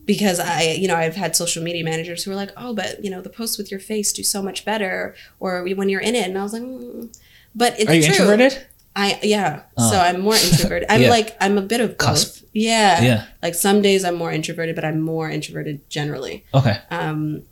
because 0.05 0.39
I, 0.39 0.61
you 0.79 0.87
know, 0.87 0.95
I've 0.95 1.15
had 1.15 1.35
social 1.35 1.61
media 1.61 1.83
managers 1.83 2.23
who 2.23 2.31
are 2.31 2.35
like, 2.35 2.51
oh, 2.57 2.73
but 2.73 3.03
you 3.03 3.09
know, 3.11 3.21
the 3.21 3.29
posts 3.29 3.57
with 3.57 3.69
your 3.69 3.79
face 3.79 4.13
do 4.13 4.23
so 4.23 4.41
much 4.41 4.63
better, 4.65 5.13
or 5.39 5.63
when 5.75 5.89
you're 5.89 6.01
in 6.01 6.15
it, 6.15 6.27
and 6.27 6.37
I 6.37 6.43
was 6.43 6.53
like, 6.53 6.61
mm. 6.63 7.15
but 7.53 7.79
it's 7.79 7.89
Are 7.89 7.93
you 7.93 8.01
true. 8.03 8.11
introverted? 8.11 8.65
I 8.95 9.19
yeah. 9.23 9.63
Oh. 9.77 9.91
So 9.91 9.99
I'm 9.99 10.21
more 10.21 10.35
introverted. 10.35 10.87
I'm 10.89 11.01
Yeah. 11.01 11.09
like 11.09 11.35
I'm 11.41 11.57
a 11.57 11.61
bit 11.61 11.81
of 11.81 11.97
both. 11.97 12.43
Yeah. 12.53 13.01
Yeah. 13.01 13.25
Like 13.43 13.53
some 13.55 13.81
days 13.81 14.05
I'm 14.05 14.15
more 14.15 14.31
introverted, 14.31 14.75
but 14.75 14.85
I'm 14.85 15.01
more 15.01 15.29
introverted 15.29 15.89
generally. 15.89 16.45
Okay. 16.53 16.77
Um, 16.89 17.43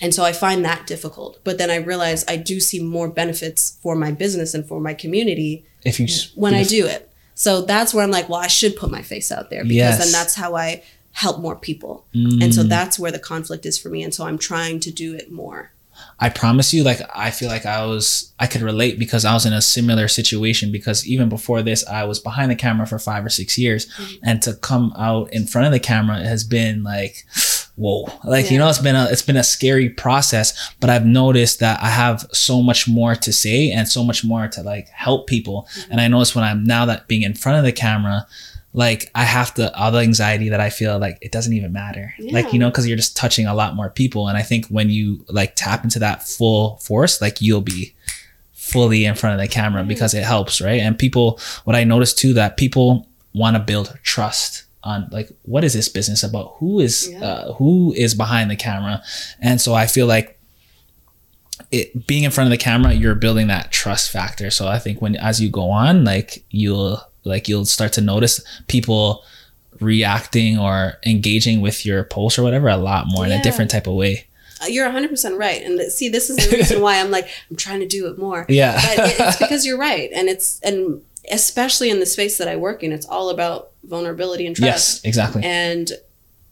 and 0.00 0.12
so 0.14 0.24
I 0.24 0.32
find 0.32 0.64
that 0.64 0.86
difficult. 0.86 1.38
But 1.44 1.58
then 1.58 1.70
I 1.70 1.76
realize 1.76 2.24
I 2.28 2.36
do 2.36 2.58
see 2.60 2.80
more 2.82 3.08
benefits 3.08 3.78
for 3.82 3.94
my 3.94 4.10
business 4.12 4.54
and 4.54 4.66
for 4.66 4.80
my 4.80 4.94
community 4.94 5.64
If 5.84 5.98
you 6.00 6.06
when 6.34 6.54
I 6.54 6.64
do 6.64 6.86
it. 6.86 7.08
So 7.34 7.62
that's 7.62 7.94
where 7.94 8.02
I'm 8.02 8.10
like, 8.10 8.28
well, 8.28 8.40
I 8.40 8.48
should 8.48 8.74
put 8.76 8.90
my 8.90 9.02
face 9.02 9.30
out 9.30 9.50
there 9.50 9.62
because 9.62 9.76
Yes. 9.76 9.98
then 10.02 10.10
that's 10.12 10.34
how 10.34 10.56
I 10.56 10.82
help 11.12 11.40
more 11.40 11.54
people. 11.56 12.04
And 12.12 12.52
so 12.54 12.62
Mm. 12.62 12.68
that's 12.68 12.98
where 12.98 13.12
the 13.12 13.18
conflict 13.20 13.64
is 13.66 13.78
for 13.78 13.88
me. 13.88 14.02
And 14.02 14.12
so 14.14 14.24
I'm 14.24 14.38
trying 14.38 14.80
to 14.80 14.90
do 14.90 15.14
it 15.14 15.30
more. 15.30 15.70
I 16.20 16.28
promise 16.28 16.74
you, 16.74 16.82
like 16.82 17.00
I 17.14 17.30
feel 17.30 17.48
like 17.48 17.66
I 17.66 17.84
was 17.86 18.32
I 18.38 18.46
could 18.46 18.62
relate 18.62 18.98
because 18.98 19.24
I 19.24 19.34
was 19.34 19.46
in 19.46 19.52
a 19.52 19.62
similar 19.62 20.08
situation 20.08 20.72
because 20.72 21.06
even 21.06 21.28
before 21.28 21.62
this 21.62 21.86
I 21.86 22.04
was 22.04 22.18
behind 22.18 22.50
the 22.50 22.56
camera 22.56 22.86
for 22.86 22.98
five 22.98 23.24
or 23.24 23.28
six 23.30 23.56
years 23.56 23.86
mm-hmm. 23.86 24.16
and 24.22 24.42
to 24.42 24.54
come 24.54 24.92
out 24.96 25.32
in 25.32 25.46
front 25.46 25.66
of 25.66 25.72
the 25.72 25.80
camera 25.80 26.18
has 26.18 26.44
been 26.44 26.82
like 26.82 27.24
whoa. 27.78 28.12
Like 28.24 28.50
you 28.50 28.58
know 28.58 28.68
it's 28.68 28.80
been 28.80 28.96
a 28.96 29.06
it's 29.10 29.22
been 29.22 29.36
a 29.36 29.44
scary 29.44 29.88
process, 29.88 30.74
but 30.80 30.90
I've 30.90 31.06
noticed 31.06 31.60
that 31.60 31.80
I 31.82 31.88
have 31.88 32.26
so 32.32 32.62
much 32.62 32.88
more 32.88 33.14
to 33.14 33.32
say 33.32 33.70
and 33.70 33.88
so 33.88 34.04
much 34.04 34.24
more 34.24 34.48
to 34.48 34.62
like 34.62 34.88
help 34.88 35.26
people. 35.26 35.68
Mm-hmm. 35.72 35.92
And 35.92 36.00
I 36.00 36.08
notice 36.08 36.34
when 36.34 36.44
I'm 36.44 36.64
now 36.64 36.84
that 36.86 37.08
being 37.08 37.22
in 37.22 37.34
front 37.34 37.58
of 37.58 37.64
the 37.64 37.72
camera, 37.72 38.26
like 38.74 39.10
I 39.14 39.24
have 39.24 39.54
to 39.54 39.74
all 39.76 39.90
the 39.90 39.98
anxiety 40.00 40.50
that 40.50 40.60
I 40.60 40.70
feel 40.70 40.98
like 40.98 41.18
it 41.20 41.32
doesn't 41.32 41.52
even 41.52 41.72
matter. 41.72 42.14
Like 42.32 42.52
you 42.52 42.58
know, 42.58 42.68
because 42.70 42.86
you're 42.86 42.96
just 42.98 43.16
touching 43.16 43.46
a 43.46 43.54
lot 43.54 43.74
more 43.74 43.90
people. 43.90 44.28
And 44.28 44.36
I 44.36 44.42
think 44.42 44.66
when 44.66 44.90
you 44.90 45.24
like 45.28 45.54
tap 45.56 45.84
into 45.84 45.98
that 46.00 46.22
full 46.26 46.76
force, 46.78 47.20
like 47.20 47.40
you'll 47.40 47.60
be 47.62 47.94
fully 48.52 49.06
in 49.06 49.14
front 49.14 49.40
of 49.40 49.40
the 49.40 49.52
camera 49.52 49.82
because 49.84 50.12
it 50.12 50.22
helps, 50.24 50.60
right? 50.60 50.80
And 50.80 50.98
people, 50.98 51.40
what 51.64 51.74
I 51.74 51.84
noticed 51.84 52.18
too, 52.18 52.34
that 52.34 52.56
people 52.58 53.08
want 53.32 53.56
to 53.56 53.60
build 53.62 53.98
trust 54.02 54.64
on 54.84 55.08
like 55.10 55.30
what 55.42 55.64
is 55.64 55.72
this 55.72 55.88
business 55.88 56.22
about? 56.22 56.54
Who 56.58 56.78
is 56.80 57.08
Yeah. 57.10 57.24
uh, 57.24 57.52
who 57.54 57.94
is 57.96 58.14
behind 58.14 58.50
the 58.50 58.56
camera? 58.56 59.02
And 59.40 59.60
so 59.60 59.74
I 59.74 59.86
feel 59.86 60.06
like 60.06 60.38
it 61.70 62.06
being 62.06 62.22
in 62.24 62.30
front 62.30 62.46
of 62.46 62.50
the 62.50 62.62
camera, 62.62 62.92
you're 62.92 63.14
building 63.14 63.48
that 63.48 63.72
trust 63.72 64.10
factor. 64.10 64.50
So 64.50 64.68
I 64.68 64.78
think 64.78 65.02
when 65.02 65.16
as 65.16 65.40
you 65.40 65.50
go 65.50 65.70
on, 65.70 66.04
like 66.04 66.44
you'll 66.50 67.02
like 67.24 67.48
you'll 67.48 67.64
start 67.66 67.92
to 67.94 68.00
notice 68.00 68.40
people 68.68 69.24
reacting 69.80 70.58
or 70.58 70.94
engaging 71.06 71.60
with 71.60 71.86
your 71.86 72.04
post 72.04 72.38
or 72.38 72.42
whatever 72.42 72.68
a 72.68 72.76
lot 72.76 73.06
more 73.08 73.24
in 73.24 73.32
a 73.32 73.42
different 73.42 73.70
type 73.70 73.86
of 73.86 73.94
way. 73.94 74.26
Uh, 74.62 74.66
You're 74.66 74.88
100% 74.90 75.38
right. 75.38 75.62
And 75.62 75.80
see, 75.92 76.08
this 76.08 76.30
is 76.30 76.36
the 76.36 76.56
reason 76.56 76.80
why 76.80 76.98
I'm 76.98 77.10
like, 77.12 77.28
I'm 77.48 77.56
trying 77.56 77.80
to 77.80 77.86
do 77.86 78.08
it 78.08 78.18
more. 78.18 78.44
Yeah. 78.48 78.74
but 78.96 79.14
it's 79.20 79.36
because 79.38 79.64
you're 79.64 79.78
right 79.78 80.10
and 80.12 80.28
it's 80.28 80.58
and 80.60 81.02
especially 81.30 81.90
in 81.90 82.00
the 82.00 82.06
space 82.06 82.38
that 82.38 82.48
i 82.48 82.56
work 82.56 82.82
in 82.82 82.90
it's 82.90 83.04
all 83.04 83.28
about 83.28 83.70
vulnerability 83.84 84.46
and 84.46 84.56
trust 84.56 84.64
yes, 84.64 85.04
exactly. 85.04 85.42
and 85.44 85.92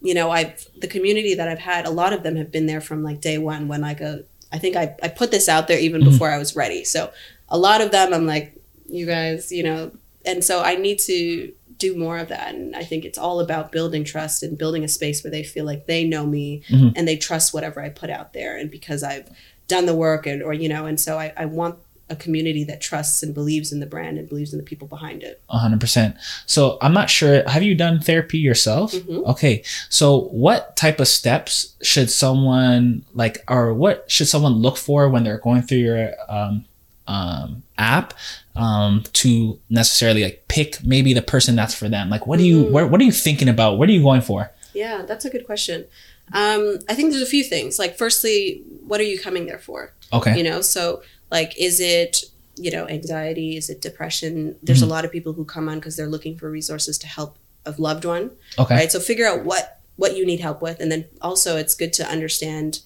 you 0.03 0.13
know 0.13 0.31
i've 0.31 0.67
the 0.79 0.87
community 0.87 1.35
that 1.35 1.49
i've 1.49 1.59
had 1.61 1.87
a 1.87 1.91
lot 1.91 2.13
of 2.13 2.23
them 2.23 2.37
have 2.37 2.53
been 2.53 2.67
there 2.67 2.83
from 2.83 3.03
like 3.03 3.23
day 3.23 3.39
one 3.39 3.69
when 3.69 3.81
like 3.81 4.03
a 4.03 4.23
i 4.53 4.59
think 4.59 4.77
i, 4.77 4.95
I 5.03 5.09
put 5.09 5.31
this 5.31 5.49
out 5.49 5.67
there 5.67 5.79
even 5.79 6.03
Mhm. 6.03 6.11
before 6.11 6.31
i 6.31 6.37
was 6.37 6.55
ready 6.55 6.85
so 6.85 7.11
a 7.49 7.57
lot 7.57 7.81
of 7.81 7.91
them 7.91 8.13
i'm 8.13 8.27
like 8.27 8.55
you 8.87 9.07
guys 9.07 9.51
you 9.51 9.63
know 9.63 9.93
and 10.27 10.45
so 10.45 10.63
i 10.63 10.75
need 10.75 10.99
to 10.99 11.53
do 11.79 11.97
more 11.97 12.19
of 12.19 12.29
that 12.29 12.55
and 12.55 12.75
i 12.77 12.83
think 12.83 13.05
it's 13.05 13.19
all 13.19 13.39
about 13.41 13.71
building 13.73 14.03
trust 14.05 14.43
and 14.43 14.59
building 14.59 14.83
a 14.85 14.89
space 14.89 15.23
where 15.23 15.31
they 15.31 15.43
feel 15.43 15.65
like 15.65 15.87
they 15.87 16.05
know 16.05 16.27
me 16.27 16.63
Mhm. 16.71 16.93
and 16.97 17.07
they 17.09 17.17
trust 17.17 17.55
whatever 17.55 17.81
i 17.83 17.89
put 17.89 18.11
out 18.11 18.33
there 18.33 18.57
and 18.57 18.71
because 18.71 19.03
i've 19.03 19.29
done 19.69 19.87
the 19.87 19.95
work 19.95 20.27
and 20.27 20.43
or 20.43 20.53
you 20.53 20.69
know 20.69 20.87
and 20.87 20.99
so 21.01 21.19
i, 21.19 21.33
I 21.37 21.45
want 21.47 21.77
a 22.09 22.15
community 22.15 22.63
that 22.63 22.81
trusts 22.81 23.21
and 23.25 23.35
believes 23.35 23.73
in 23.73 23.81
the 23.81 23.87
brand 23.87 24.17
and 24.17 24.29
believes 24.29 24.53
in 24.53 24.59
the 24.59 24.65
people 24.65 24.87
behind 24.87 25.25
it 25.25 25.43
hundred 25.49 25.81
percent. 25.81 26.15
So 26.47 26.79
I'm 26.81 26.93
not 26.95 27.11
sure. 27.11 27.43
Have 27.49 27.65
you 27.65 27.75
done 27.75 27.99
therapy 27.99 28.39
yourself? 28.39 28.93
Mhm. 28.93 29.25
Okay. 29.33 29.65
So 29.89 30.21
what 30.31 30.77
type 30.77 31.01
of 31.01 31.09
steps 31.09 31.75
should 31.83 32.09
someone 32.09 33.05
like, 33.15 33.43
or 33.49 33.75
what 33.75 34.05
should 34.09 34.29
someone 34.29 34.53
look 34.53 34.77
for 34.77 35.09
when 35.09 35.25
they're 35.25 35.39
going 35.39 35.63
through 35.63 35.79
your 35.79 36.13
um, 36.29 36.65
um, 37.07 37.63
app 37.79 38.15
um, 38.55 39.03
to 39.15 39.59
necessarily 39.71 40.23
like 40.25 40.45
pick 40.49 40.83
maybe 40.85 41.13
the 41.13 41.23
person 41.23 41.57
that's 41.57 41.75
for 41.75 41.89
them? 41.89 42.11
Like, 42.11 42.27
what 42.27 42.39
do 42.39 42.45
you, 42.45 42.65
where, 42.65 42.87
what 42.87 43.01
are 43.01 43.05
you 43.05 43.13
thinking 43.13 43.49
about? 43.49 43.79
What 43.79 43.89
are 43.89 43.93
you 43.93 44.03
going 44.03 44.23
for? 44.23 44.51
Yeah, 44.75 45.03
that's 45.07 45.25
a 45.25 45.31
good 45.31 45.47
question. 45.47 45.87
Um, 46.33 46.79
I 46.89 46.95
think 46.95 47.11
there's 47.11 47.23
a 47.23 47.27
few 47.27 47.45
things. 47.45 47.79
Like, 47.79 47.97
firstly, 47.97 48.63
what 48.87 49.01
are 49.01 49.05
you 49.05 49.19
coming 49.19 49.47
there 49.47 49.59
for? 49.59 49.93
Okay. 50.13 50.37
You 50.37 50.43
know, 50.43 50.61
so 50.61 51.03
like, 51.31 51.57
is 51.59 51.81
it 51.81 52.25
you 52.59 52.71
know 52.71 52.89
anxiety? 52.89 53.57
Is 53.57 53.69
it 53.71 53.81
depression? 53.83 54.57
There's 54.63 54.83
a 54.83 54.87
lot 54.87 55.05
of 55.05 55.13
people 55.13 55.35
who 55.35 55.45
come 55.45 55.69
on 55.69 55.77
because 55.77 55.97
they're 55.97 56.09
looking 56.09 56.37
for 56.37 56.51
resources 56.51 56.97
to 56.99 57.07
help 57.07 57.39
a 57.67 57.75
loved 57.79 58.05
one, 58.05 58.31
Okay. 58.59 58.75
right? 58.75 58.93
So 58.93 58.99
figure 59.01 59.27
out 59.27 59.45
what 59.45 59.81
what 59.97 60.17
you 60.17 60.27
need 60.27 60.41
help 60.41 60.63
with, 60.63 60.81
and 60.81 60.91
then 60.91 61.05
also 61.23 61.57
it's 61.57 61.75
good 61.75 61.93
to 61.95 62.07
understand 62.07 62.81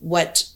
what 0.00 0.48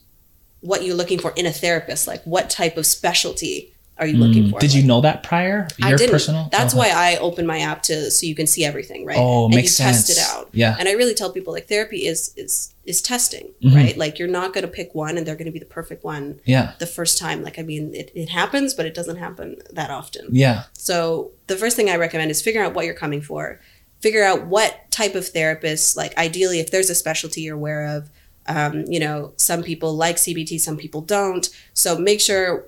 what 0.61 0.83
you're 0.85 0.95
looking 0.97 1.19
for 1.19 1.33
in 1.37 1.47
a 1.47 1.53
therapist. 1.53 2.07
Like, 2.07 2.23
what 2.25 2.51
type 2.51 2.77
of 2.77 2.87
specialty 2.87 3.73
are 3.97 4.07
you 4.07 4.17
looking 4.17 4.45
Mm, 4.45 4.51
for? 4.51 4.61
Did 4.61 4.73
you 4.75 4.85
know 4.85 5.01
that 5.01 5.25
prior? 5.25 5.67
I 5.83 5.91
didn't. 5.97 6.11
personal? 6.13 6.49
That's 6.53 6.73
Okay. 6.73 6.79
why 6.79 6.91
I 6.91 7.17
open 7.19 7.47
my 7.47 7.59
app 7.61 7.83
to 7.85 8.13
so 8.13 8.27
you 8.27 8.35
can 8.37 8.47
see 8.47 8.65
everything, 8.65 9.05
right? 9.05 9.17
Oh, 9.19 9.47
and 9.47 9.55
makes 9.57 9.77
you 9.79 9.85
sense. 9.85 10.07
test 10.07 10.11
it 10.19 10.23
out. 10.23 10.49
Yeah. 10.53 10.77
And 10.79 10.89
I 10.89 10.93
really 10.93 11.15
tell 11.15 11.33
people 11.33 11.53
like 11.53 11.67
therapy 11.69 12.07
is 12.07 12.33
is 12.37 12.73
is 12.87 13.03
testing, 13.03 13.49
Mhm. 13.63 13.75
right? 13.75 13.99
Like 13.99 14.19
you're 14.21 14.29
not 14.29 14.55
going 14.55 14.63
to 14.63 14.69
pick 14.71 14.95
one 14.95 15.19
and 15.19 15.27
they're 15.27 15.35
going 15.35 15.47
to 15.47 15.53
be 15.53 15.59
the 15.59 15.65
perfect 15.65 16.05
one 16.05 16.41
Yeah. 16.45 16.73
the 16.79 16.87
first 16.87 17.19
time. 17.19 17.43
Like 17.43 17.59
I 17.59 17.63
mean, 17.63 17.93
it, 17.95 18.13
it 18.15 18.29
happens, 18.29 18.73
but 18.73 18.87
it 18.87 18.95
doesn't 18.95 19.17
happen 19.17 19.57
that 19.73 19.91
often. 19.91 20.29
Yeah. 20.31 20.63
So 20.75 21.33
the 21.49 21.57
first 21.57 21.75
thing 21.75 21.91
I 21.91 21.97
recommend 21.97 22.31
is 22.31 22.41
figure 22.41 22.63
out 22.65 22.75
what 22.75 22.85
you're 22.85 22.95
coming 22.95 23.21
for. 23.21 23.61
Figure 24.01 24.23
out 24.23 24.47
what 24.47 24.93
type 24.93 25.17
of 25.17 25.27
therapist, 25.27 25.97
like 25.97 26.17
ideally, 26.17 26.61
if 26.61 26.71
there's 26.71 26.89
a 26.89 26.95
specialty 26.95 27.41
you're 27.43 27.57
aware 27.57 27.85
of. 27.97 28.11
Um, 28.49 28.85
you 28.89 28.99
know, 28.99 29.33
some 29.37 29.63
people 29.63 29.95
like 29.95 30.17
CBT, 30.17 30.61
some 30.61 30.77
people 30.77 31.03
don't. 31.03 31.49
So 31.75 31.99
make 31.99 32.21
sure 32.21 32.65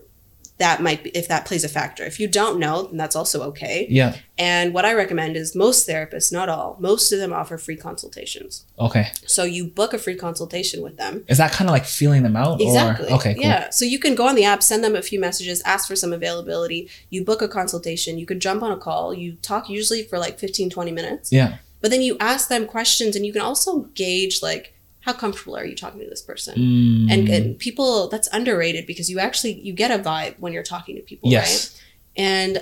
that 0.60 0.82
might 0.82 1.02
be 1.02 1.10
if 1.10 1.26
that 1.28 1.46
plays 1.46 1.64
a 1.64 1.68
factor. 1.68 2.04
If 2.04 2.20
you 2.20 2.28
don't 2.28 2.58
know, 2.58 2.82
then 2.82 2.98
that's 2.98 3.16
also 3.16 3.42
okay. 3.44 3.86
Yeah. 3.88 4.16
And 4.36 4.74
what 4.74 4.84
I 4.84 4.92
recommend 4.92 5.34
is 5.36 5.56
most 5.56 5.88
therapists, 5.88 6.30
not 6.30 6.50
all, 6.50 6.76
most 6.78 7.12
of 7.12 7.18
them 7.18 7.32
offer 7.32 7.56
free 7.56 7.76
consultations. 7.76 8.66
Okay. 8.78 9.08
So 9.26 9.44
you 9.44 9.66
book 9.66 9.94
a 9.94 9.98
free 9.98 10.16
consultation 10.16 10.82
with 10.82 10.98
them. 10.98 11.24
Is 11.28 11.38
that 11.38 11.52
kind 11.52 11.68
of 11.68 11.72
like 11.72 11.86
feeling 11.86 12.22
them 12.22 12.36
out? 12.36 12.60
Exactly. 12.60 13.08
Or? 13.08 13.14
Okay. 13.14 13.34
Cool. 13.34 13.42
Yeah. 13.42 13.70
So 13.70 13.86
you 13.86 13.98
can 13.98 14.14
go 14.14 14.28
on 14.28 14.34
the 14.34 14.44
app, 14.44 14.62
send 14.62 14.84
them 14.84 14.94
a 14.94 15.02
few 15.02 15.18
messages, 15.18 15.62
ask 15.62 15.88
for 15.88 15.96
some 15.96 16.12
availability. 16.12 16.90
You 17.08 17.24
book 17.24 17.40
a 17.40 17.48
consultation. 17.48 18.18
You 18.18 18.26
could 18.26 18.40
jump 18.40 18.62
on 18.62 18.70
a 18.70 18.76
call. 18.76 19.14
You 19.14 19.36
talk 19.36 19.70
usually 19.70 20.02
for 20.02 20.18
like 20.18 20.38
15, 20.38 20.68
20 20.68 20.92
minutes. 20.92 21.32
Yeah. 21.32 21.56
But 21.80 21.90
then 21.90 22.02
you 22.02 22.18
ask 22.20 22.48
them 22.48 22.66
questions 22.66 23.16
and 23.16 23.24
you 23.24 23.32
can 23.32 23.40
also 23.40 23.84
gauge 23.94 24.42
like 24.42 24.74
how 25.00 25.12
comfortable 25.12 25.56
are 25.56 25.64
you 25.64 25.74
talking 25.74 26.00
to 26.00 26.06
this 26.08 26.22
person? 26.22 26.54
Mm. 26.58 27.10
And, 27.12 27.28
and 27.28 27.58
people 27.58 28.08
that's 28.08 28.28
underrated 28.32 28.86
because 28.86 29.08
you 29.10 29.18
actually 29.18 29.54
you 29.60 29.72
get 29.72 29.90
a 29.90 30.02
vibe 30.02 30.38
when 30.38 30.52
you're 30.52 30.62
talking 30.62 30.96
to 30.96 31.02
people, 31.02 31.30
Yes. 31.30 31.50
right? 31.74 31.82
And 32.16 32.58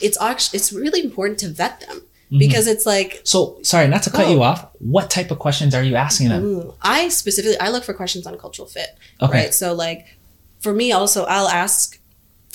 it's 0.00 0.20
actually 0.20 0.56
it's 0.58 0.72
really 0.72 1.00
important 1.02 1.38
to 1.40 1.48
vet 1.48 1.80
them 1.80 2.02
because 2.38 2.66
it's 2.68 2.86
like 2.86 3.20
So 3.24 3.58
sorry, 3.62 3.88
not 3.88 4.02
to 4.04 4.10
cut 4.10 4.26
Oh. 4.26 4.30
you 4.32 4.42
off. 4.42 4.66
What 4.78 5.10
type 5.10 5.30
of 5.30 5.38
questions 5.40 5.74
are 5.74 5.82
you 5.82 5.96
asking 5.96 6.28
them? 6.28 6.72
I 6.80 7.08
specifically 7.08 7.58
I 7.58 7.68
look 7.70 7.84
for 7.84 7.92
questions 7.92 8.26
on 8.26 8.38
cultural 8.38 8.68
fit. 8.68 8.96
Okay. 9.20 9.32
Right. 9.46 9.54
So 9.54 9.74
like 9.74 10.16
for 10.60 10.72
me 10.72 10.92
also 10.92 11.24
I'll 11.24 11.48
ask 11.48 11.99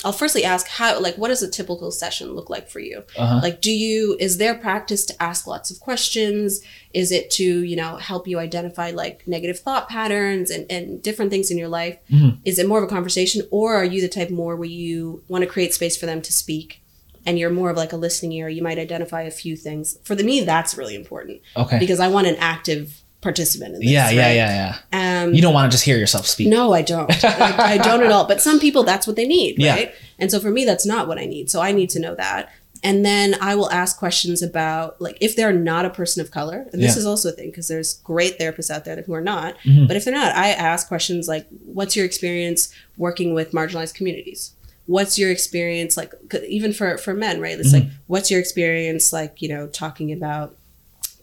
I'll 0.04 0.12
firstly 0.12 0.44
ask 0.44 0.68
how 0.68 1.00
like 1.00 1.16
what 1.16 1.28
does 1.28 1.42
a 1.42 1.50
typical 1.50 1.90
session 1.90 2.32
look 2.32 2.50
like 2.50 2.68
for 2.68 2.80
you? 2.80 3.02
Uh-huh. 3.16 3.40
Like 3.42 3.60
do 3.60 3.72
you 3.72 4.16
is 4.20 4.36
there 4.38 4.54
practice 4.54 5.04
to 5.06 5.22
ask 5.22 5.46
lots 5.46 5.70
of 5.70 5.80
questions? 5.80 6.60
Is 6.92 7.10
it 7.10 7.30
to, 7.32 7.44
you 7.44 7.76
know, 7.76 7.96
help 7.96 8.28
you 8.28 8.38
identify 8.38 8.90
like 8.90 9.26
negative 9.26 9.58
thought 9.58 9.88
patterns 9.88 10.50
and, 10.50 10.70
and 10.70 11.02
different 11.02 11.30
things 11.30 11.50
in 11.50 11.56
your 11.58 11.68
life? 11.68 11.96
Mhm. 12.10 12.38
Is 12.44 12.58
it 12.58 12.68
more 12.68 12.78
of 12.78 12.84
a 12.84 12.92
conversation 12.92 13.42
or 13.50 13.74
are 13.74 13.84
you 13.84 14.00
the 14.02 14.08
type 14.08 14.30
more 14.30 14.54
where 14.56 14.68
you 14.68 15.22
want 15.28 15.42
to 15.44 15.50
create 15.50 15.72
space 15.72 15.96
for 15.96 16.06
them 16.06 16.20
to 16.22 16.32
speak? 16.32 16.82
And 17.24 17.38
you're 17.38 17.50
more 17.50 17.70
of 17.70 17.76
like 17.76 17.92
a 17.92 17.96
listening 17.96 18.32
ear. 18.32 18.48
You 18.48 18.62
might 18.62 18.78
identify 18.78 19.22
a 19.22 19.30
few 19.32 19.56
things. 19.56 19.98
For 20.04 20.14
the 20.14 20.22
me, 20.22 20.42
that's 20.42 20.76
really 20.78 20.94
important 20.94 21.40
Okay. 21.56 21.78
because 21.78 21.98
I 22.00 22.06
want 22.08 22.28
an 22.28 22.36
active 22.36 23.02
participant 23.20 23.74
in 23.74 23.80
this. 23.80 23.88
yeah, 23.90 24.10
yeah, 24.10 24.26
right? 24.26 24.34
yeah, 24.36 24.76
yeah. 24.92 25.22
Um, 25.22 25.34
You 25.34 25.42
don't 25.42 25.54
want 25.54 25.70
to 25.70 25.74
just 25.74 25.84
hear 25.84 25.96
yourself 25.98 26.26
speak. 26.26 26.48
no, 26.48 26.72
I 26.72 26.82
don't. 26.82 27.10
I, 27.24 27.74
I 27.74 27.78
don't 27.78 28.02
at 28.02 28.12
all. 28.12 28.26
But 28.26 28.40
some 28.40 28.60
people, 28.60 28.82
that's 28.84 29.06
what 29.06 29.16
they 29.16 29.26
need, 29.26 29.58
Yeah. 29.58 29.74
right? 29.74 29.94
And 30.18 30.30
so 30.30 30.38
for 30.40 30.50
me, 30.50 30.64
that's 30.64 30.86
not 30.86 31.08
what 31.08 31.18
I 31.18 31.24
need. 31.26 31.50
So 31.50 31.60
I 31.60 31.72
need 31.72 31.90
to 31.90 31.98
know 32.00 32.14
that. 32.14 32.50
And 32.84 33.04
then 33.04 33.34
I 33.40 33.54
will 33.54 33.70
ask 33.72 33.98
questions 33.98 34.42
about, 34.42 35.00
like, 35.00 35.16
if 35.20 35.34
they're 35.34 35.52
not 35.52 35.86
a 35.86 35.90
person 35.90 36.20
of 36.20 36.30
color, 36.30 36.66
and 36.72 36.80
this 36.82 36.94
Yeah. 36.94 36.98
is 37.00 37.06
also 37.06 37.30
a 37.30 37.32
thing 37.32 37.50
because 37.50 37.68
there's 37.68 37.94
great 38.04 38.38
therapists 38.38 38.70
out 38.70 38.84
there 38.84 39.02
who 39.02 39.14
are 39.14 39.22
not. 39.22 39.56
Mhm. 39.64 39.88
But 39.88 39.96
if 39.96 40.04
they're 40.04 40.14
not, 40.14 40.36
I 40.36 40.50
ask 40.50 40.86
questions 40.86 41.26
like, 41.26 41.46
what's 41.64 41.96
your 41.96 42.04
experience 42.04 42.68
working 42.98 43.32
with 43.34 43.52
marginalized 43.52 43.94
communities? 43.94 44.52
What's 44.84 45.18
your 45.18 45.30
experience 45.32 45.96
like, 45.96 46.12
even 46.46 46.72
for 46.72 46.96
for 46.98 47.12
men, 47.14 47.40
right? 47.40 47.58
It's 47.58 47.72
like, 47.72 47.86
what's 48.06 48.30
your 48.30 48.38
experience 48.38 49.12
like, 49.12 49.42
you 49.42 49.48
know, 49.48 49.66
talking 49.66 50.12
about 50.12 50.54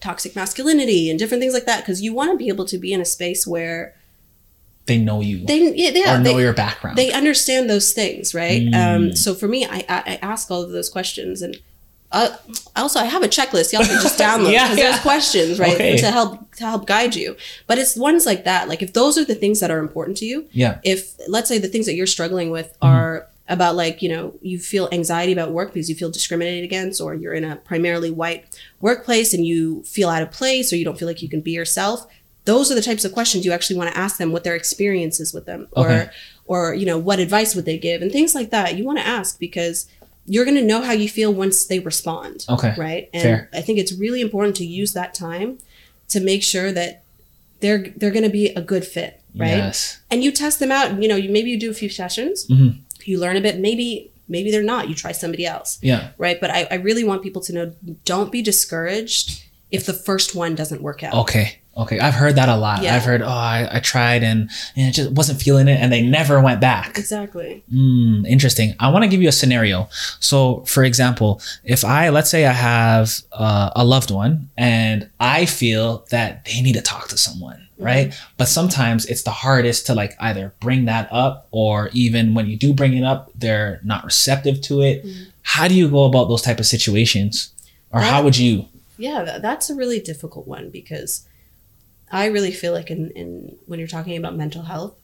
toxic 0.04 0.36
masculinity 0.36 1.10
and 1.10 1.18
different 1.18 1.42
things 1.42 1.54
like 1.54 1.66
that? 1.66 1.80
Because 1.82 2.02
you 2.02 2.14
want 2.14 2.32
to 2.32 2.38
be 2.38 2.50
able 2.50 2.66
to 2.66 2.78
be 2.78 2.92
in 2.94 3.02
a 3.02 3.06
space 3.06 3.48
where 3.48 3.96
They 4.86 4.98
know 5.00 5.22
you 5.22 5.46
they, 5.46 5.74
yeah, 5.76 5.92
yeah 5.94 6.16
or 6.16 6.18
know 6.20 6.36
they, 6.36 6.42
your 6.44 6.54
background. 6.54 6.98
they 6.98 7.12
understand 7.12 7.70
those 7.70 7.94
things, 7.94 8.36
right? 8.36 8.62
Mm. 8.62 8.76
Um, 8.76 9.16
so 9.16 9.34
for 9.34 9.48
me, 9.48 9.66
I, 9.66 9.86
I 9.90 10.20
ask 10.22 10.52
all 10.52 10.62
of 10.62 10.72
those 10.72 10.90
questions, 10.90 11.42
and 11.42 11.58
uh, 12.12 12.36
also 12.76 13.00
I 13.00 13.06
have 13.06 13.24
a 13.24 13.28
checklist. 13.38 13.72
Y'all 13.74 13.84
can 13.86 14.00
just 14.02 14.20
download 14.26 14.52
Yeah, 14.52 14.66
because 14.66 14.78
yeah. 14.78 14.90
there's 14.92 15.02
questions, 15.02 15.60
right, 15.60 15.74
Okay. 15.76 15.98
to 15.98 16.12
help 16.12 16.32
to 16.58 16.64
help 16.66 16.86
guide 16.86 17.16
you. 17.16 17.36
But 17.66 17.78
it's 17.80 17.96
ones 17.96 18.26
like 18.26 18.44
that. 18.44 18.68
Like 18.70 18.82
if 18.84 18.92
those 18.94 19.18
are 19.18 19.26
the 19.26 19.36
things 19.36 19.60
that 19.62 19.72
are 19.72 19.80
important 19.80 20.18
to 20.18 20.26
you, 20.26 20.48
yeah. 20.52 20.80
if 20.84 21.16
let's 21.28 21.48
say 21.48 21.58
the 21.60 21.68
things 21.70 21.86
that 21.88 21.96
you're 21.96 22.06
struggling 22.18 22.50
with 22.52 22.68
Mm-hmm. 22.82 23.30
About 23.50 23.76
like 23.76 24.02
you 24.02 24.08
know 24.10 24.34
you 24.42 24.58
feel 24.58 24.88
anxiety 24.92 25.34
about 25.34 25.52
work 25.52 25.74
because 25.74 25.90
you 25.90 25.96
feel 25.96 26.10
discriminated 26.10 26.64
against 26.64 27.02
or 27.02 27.14
you're 27.14 27.34
in 27.34 27.44
a 27.44 27.56
primarily 27.58 28.10
white 28.10 28.46
workplace 28.80 29.34
and 29.34 29.46
you 29.46 29.84
feel 29.84 30.08
out 30.10 30.22
of 30.24 30.32
place 30.32 30.72
or 30.72 30.78
you 30.78 30.86
don't 30.86 30.98
feel 30.98 31.08
like 31.08 31.22
you 31.22 31.28
can 31.30 31.42
be 31.42 31.52
yourself 31.52 32.08
those 32.46 32.72
are 32.72 32.76
the 32.76 32.82
types 32.82 33.04
of 33.06 33.12
questions 33.14 33.46
you 33.46 33.52
actually 33.52 33.76
want 33.78 33.90
to 33.92 33.98
ask 33.98 34.18
them 34.18 34.32
what 34.32 34.44
their 34.44 34.56
experience 34.56 35.20
is 35.20 35.34
with 35.34 35.46
them 35.46 35.68
or 35.74 35.90
Okay. 35.90 36.10
or 36.46 36.74
you 36.74 36.86
know 36.86 36.98
what 36.98 37.20
advice 37.20 37.54
would 37.56 37.66
they 37.66 37.78
give 37.78 38.02
and 38.02 38.12
things 38.12 38.34
like 38.34 38.50
that 38.52 38.78
you 38.78 38.86
want 38.86 38.98
to 39.00 39.06
ask 39.06 39.38
because 39.40 39.88
you're 40.26 40.46
going 40.46 40.56
to 40.56 40.64
know 40.64 40.82
how 40.82 40.94
you 40.94 41.10
feel 41.10 41.34
once 41.34 41.66
they 41.66 41.80
respond 41.80 42.46
Okay. 42.50 42.74
right 42.78 43.10
and 43.14 43.24
Fair. 43.24 43.50
i 43.54 43.60
think 43.60 43.78
it's 43.78 43.92
really 43.92 44.22
important 44.22 44.56
to 44.58 44.66
use 44.66 44.94
that 44.94 45.14
time 45.14 45.58
to 46.08 46.22
make 46.22 46.44
sure 46.44 46.72
that 46.72 47.04
they're 47.60 47.88
they're 47.98 48.12
going 48.12 48.24
to 48.24 48.30
be 48.30 48.48
a 48.56 48.62
good 48.62 48.86
fit 48.86 49.20
right 49.36 49.58
Yes. 49.58 50.00
and 50.12 50.24
you 50.24 50.32
test 50.32 50.60
them 50.60 50.72
out 50.72 51.02
you 51.02 51.08
know 51.10 51.16
you 51.18 51.30
maybe 51.30 51.50
you 51.50 51.60
do 51.60 51.70
a 51.70 51.74
few 51.74 51.90
sessions 51.90 52.46
Mhm. 52.48 52.78
You 53.08 53.20
learn 53.20 53.36
a 53.38 53.42
bit 53.42 53.60
maybe 53.60 54.12
maybe 54.28 54.52
they're 54.52 54.64
not 54.64 54.90
you 54.90 54.96
try 54.96 55.12
somebody 55.12 55.46
else 55.46 55.80
Yeah. 55.82 56.12
right 56.18 56.40
but 56.40 56.50
I, 56.50 56.68
I 56.72 56.76
really 56.76 57.04
want 57.04 57.24
people 57.24 57.42
to 57.44 57.54
know 57.54 57.74
don't 58.06 58.32
be 58.32 58.42
discouraged 58.42 59.44
if 59.72 59.86
the 59.86 59.94
first 59.94 60.36
one 60.36 60.56
doesn't 60.56 60.82
work 60.82 61.04
out 61.04 61.14
Okay. 61.14 61.60
Okay. 61.76 62.00
I've 62.00 62.14
heard 62.14 62.36
that 62.36 62.50
a 62.50 62.56
lot. 62.56 62.84
Yeah. 62.84 62.96
I've 62.96 63.04
heard, 63.04 63.22
oh, 63.24 63.28
I, 63.28 63.68
I 63.72 63.80
tried 63.80 64.22
and, 64.24 64.50
and 64.76 64.88
it 64.90 64.92
just 64.92 65.12
wasn't 65.12 65.42
feeling 65.42 65.68
it 65.68 65.80
and 65.82 65.92
they 65.92 66.04
never 66.04 66.40
went 66.40 66.62
back. 66.62 66.98
exactly 67.00 67.64
Mm, 67.74 68.28
interesting. 68.28 68.76
I 68.80 68.90
want 68.90 69.04
to 69.04 69.10
give 69.10 69.22
you 69.24 69.30
a 69.30 69.32
scenario. 69.32 69.90
So, 70.20 70.62
for 70.66 70.84
example, 70.84 71.42
if 71.64 71.84
I, 71.84 72.10
let's 72.10 72.30
say 72.30 72.46
I 72.46 72.52
have 72.54 73.12
uh, 73.32 73.72
a 73.76 73.84
loved 73.84 74.12
one 74.12 74.50
and 74.56 75.10
I 75.20 75.46
feel 75.46 76.06
that 76.12 76.46
they 76.46 76.62
need 76.62 76.74
to 76.74 76.82
talk 76.82 77.08
to 77.08 77.18
someone, 77.18 77.68
right? 77.80 78.14
But 78.38 78.48
sometimes 78.50 79.06
it's 79.08 79.24
the 79.24 79.32
hardest 79.32 79.88
to 79.88 79.96
like 79.96 80.14
either 80.20 80.54
bring 80.60 80.86
that 80.86 81.08
up 81.12 81.48
or 81.52 81.90
even 81.94 82.36
when 82.36 82.46
you 82.48 82.56
do 82.56 82.74
bring 82.74 82.94
it 82.94 83.04
up, 83.04 83.32
they're 83.36 83.80
not 83.84 84.04
receptive 84.06 84.62
to 84.62 84.82
it. 84.82 85.06
How 85.42 85.68
do 85.68 85.74
you 85.74 85.90
go 85.90 86.04
about 86.04 86.26
those 86.30 86.42
type 86.44 86.60
of 86.60 86.66
situations? 86.68 87.52
Or 87.92 88.00
how 88.02 88.22
would 88.24 88.38
you? 88.38 88.68
yeah 88.96 89.40
that's 89.40 89.72
a 89.72 89.76
really 89.76 90.00
difficult 90.00 90.48
one 90.48 90.70
because 90.70 91.28
i 92.14 92.26
really 92.28 92.52
feel 92.52 92.72
like 92.74 92.90
in, 92.90 93.10
in 93.12 93.58
when 93.66 93.80
you're 93.80 93.88
talking 93.98 94.16
about 94.18 94.36
mental 94.36 94.64
health 94.64 94.96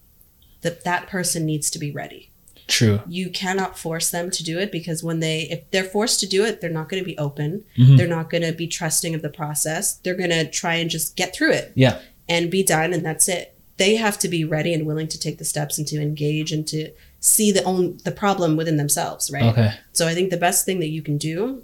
that 0.62 0.84
that 0.84 1.08
person 1.08 1.46
needs 1.46 1.70
to 1.72 1.80
be 1.80 1.92
ready 1.92 2.30
True. 2.68 3.02
you 3.08 3.30
cannot 3.32 3.80
force 3.80 4.10
them 4.12 4.30
to 4.30 4.44
do 4.44 4.60
it 4.60 4.72
because 4.72 5.04
when 5.04 5.20
they 5.20 5.42
if 5.56 5.70
they're 5.72 5.84
forced 5.84 6.20
to 6.22 6.28
do 6.28 6.46
it 6.46 6.62
they're 6.62 6.70
not 6.80 6.88
going 6.90 7.02
to 7.04 7.06
be 7.14 7.18
open 7.18 7.64
Mhm. 7.78 7.98
they're 7.98 8.08
not 8.18 8.30
going 8.30 8.44
to 8.44 8.52
be 8.54 8.68
trusting 8.68 9.16
of 9.16 9.22
the 9.24 9.30
process 9.42 9.94
they're 10.04 10.16
going 10.24 10.30
to 10.30 10.50
try 10.50 10.76
and 10.76 10.90
just 10.90 11.16
get 11.16 11.34
through 11.36 11.52
it 11.54 11.72
Yeah. 11.76 12.00
and 12.28 12.52
be 12.52 12.62
done 12.64 12.94
and 12.94 13.04
that's 13.04 13.28
it 13.28 13.56
they 13.78 13.96
have 13.96 14.20
to 14.20 14.28
be 14.28 14.44
ready 14.44 14.74
and 14.74 14.86
willing 14.86 15.08
to 15.08 15.18
take 15.20 15.38
the 15.40 15.46
steps 15.46 15.78
and 15.80 15.88
to 15.88 16.02
engage 16.02 16.52
and 16.52 16.68
to 16.68 16.92
see 17.22 17.52
the 17.52 17.64
own 17.64 17.98
the 18.04 18.12
problem 18.12 18.56
within 18.56 18.78
themselves 18.78 19.32
right 19.32 19.44
Okay. 19.52 19.72
so 19.94 20.08
i 20.08 20.14
think 20.14 20.30
the 20.30 20.38
best 20.48 20.64
thing 20.66 20.80
that 20.80 20.90
you 20.98 21.02
can 21.02 21.18
do 21.18 21.64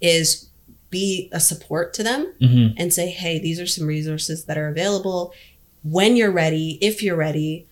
is 0.00 0.48
be 0.90 1.28
a 1.32 1.40
support 1.40 1.94
to 1.94 2.02
them 2.02 2.32
hmm 2.40 2.66
and 2.76 2.92
say, 2.92 3.08
hey, 3.10 3.38
these 3.38 3.60
are 3.60 3.66
some 3.66 3.86
resources 3.86 4.44
that 4.46 4.58
are 4.58 4.68
available. 4.68 5.32
When 5.82 6.16
you're 6.16 6.30
ready, 6.32 6.78
if 6.82 7.02
you're 7.02 7.16
ready, 7.16 7.66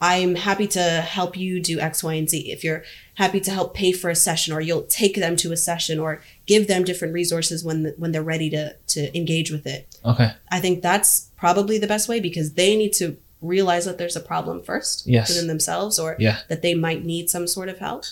I'm 0.00 0.34
happy 0.34 0.66
to 0.68 0.82
help 0.82 1.36
you 1.36 1.60
do 1.60 1.78
X, 1.80 2.02
Y, 2.02 2.14
and 2.14 2.28
Z. 2.28 2.50
If 2.50 2.64
you're 2.64 2.82
happy 3.14 3.40
to 3.40 3.50
help 3.50 3.74
pay 3.74 3.92
for 3.92 4.10
a 4.10 4.14
session, 4.16 4.52
or 4.52 4.60
you'll 4.60 4.82
take 4.82 5.14
them 5.16 5.36
to 5.36 5.52
a 5.52 5.56
session, 5.56 5.98
or 5.98 6.20
give 6.46 6.66
them 6.66 6.84
different 6.84 7.14
resources 7.14 7.64
when 7.64 7.94
when 7.96 8.12
they're 8.12 8.22
ready 8.22 8.50
to 8.50 8.74
to 8.88 9.16
engage 9.16 9.50
with 9.50 9.66
it. 9.66 9.96
Okay. 10.04 10.32
I 10.50 10.60
think 10.60 10.82
that's 10.82 11.30
probably 11.36 11.78
the 11.78 11.86
best 11.86 12.08
way 12.08 12.18
because 12.20 12.54
they 12.54 12.76
need 12.76 12.92
to 12.94 13.16
realize 13.40 13.84
that 13.84 13.98
there's 13.98 14.16
a 14.16 14.20
problem 14.20 14.62
first 14.62 15.06
Yes. 15.06 15.28
within 15.28 15.46
themselves, 15.46 15.98
or 15.98 16.16
Yeah. 16.18 16.38
that 16.48 16.62
they 16.62 16.74
might 16.74 17.04
need 17.04 17.30
some 17.30 17.46
sort 17.46 17.68
of 17.68 17.78
help. 17.78 18.04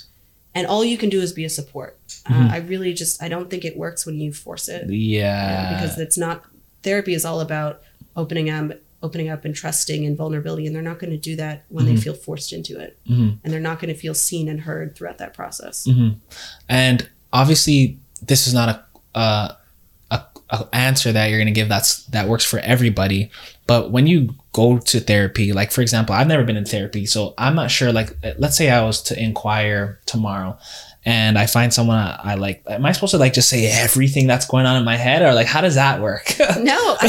And 0.55 0.67
all 0.67 0.85
you 0.85 0.99
can 0.99 1.09
do 1.09 1.21
is 1.21 1.33
be 1.33 1.45
a 1.47 1.49
support. 1.51 1.99
Mhm. 2.29 2.51
Uh, 2.51 2.53
I 2.55 2.59
really 2.59 2.93
just 2.95 3.23
I 3.23 3.29
don't 3.29 3.51
think 3.51 3.65
it 3.65 3.77
works 3.77 4.07
when 4.07 4.19
you 4.21 4.33
force 4.33 4.69
it 4.69 4.89
Yeah. 4.91 5.75
because 5.75 5.99
it's 5.99 6.17
not 6.19 6.45
therapy 6.83 7.15
is 7.15 7.25
all 7.25 7.41
about 7.41 7.83
opening 8.17 8.49
up 8.51 8.73
opening 9.03 9.29
up 9.29 9.45
and 9.45 9.53
trusting 9.55 10.07
and 10.07 10.17
vulnerability 10.17 10.65
and 10.67 10.75
they're 10.77 10.81
not 10.83 11.01
going 11.01 11.11
to 11.11 11.17
do 11.17 11.35
that 11.35 11.65
when 11.69 11.87
they 11.87 11.97
feel 11.97 12.15
forced 12.15 12.53
into 12.53 12.79
it 12.79 12.97
Mhm. 13.11 13.39
and 13.43 13.53
they're 13.53 13.59
not 13.61 13.81
going 13.81 13.93
to 13.93 13.99
feel 14.01 14.15
seen 14.15 14.49
and 14.49 14.61
heard 14.61 14.95
throughout 14.95 15.19
that 15.19 15.35
process 15.35 15.85
hmm 15.85 16.11
And 16.69 17.09
obviously, 17.33 17.99
this 18.25 18.47
is 18.47 18.55
not 18.55 18.69
a, 18.69 19.19
uh, 19.19 19.49
a, 20.13 20.21
a 20.51 20.69
answer 20.73 21.11
that 21.11 21.31
you're 21.31 21.41
gonna 21.41 21.51
give 21.51 21.69
that's 21.69 22.05
that 22.07 22.29
works 22.29 22.45
for 22.45 22.61
everybody. 22.61 23.31
But 23.67 23.91
when 23.91 24.07
you 24.07 24.35
go 24.53 24.79
to 24.79 25.01
therapy, 25.01 25.53
like 25.53 25.73
for 25.73 25.81
example, 25.81 26.15
I've 26.15 26.27
never 26.29 26.45
been 26.45 26.57
in 26.57 26.65
therapy, 26.67 27.07
so 27.07 27.35
I'm 27.39 27.55
not 27.57 27.71
sure. 27.71 27.91
Like, 27.93 28.17
let's 28.39 28.57
say 28.57 28.69
I 28.71 28.85
was 28.85 29.03
to 29.05 29.19
inquire 29.21 29.99
tomorrow. 30.07 30.59
And 31.05 31.37
I 31.37 31.47
find 31.47 31.75
someone 31.75 31.99
I, 31.99 32.21
I 32.23 32.35
like. 32.35 32.63
Am 32.69 32.87
I 32.87 32.93
supposed 32.93 33.11
to 33.11 33.19
like 33.19 33.33
just 33.33 33.49
say 33.49 33.67
everything 33.67 34.27
that's 34.27 34.47
going 34.47 34.67
on 34.67 34.77
in 34.77 34.85
my 34.85 34.97
head, 34.97 35.23
or 35.23 35.35
like 35.35 35.49
how 35.49 35.61
does 35.61 35.75
that 35.75 36.01
work? 36.01 36.33
no 36.59 36.97
I, 37.01 37.07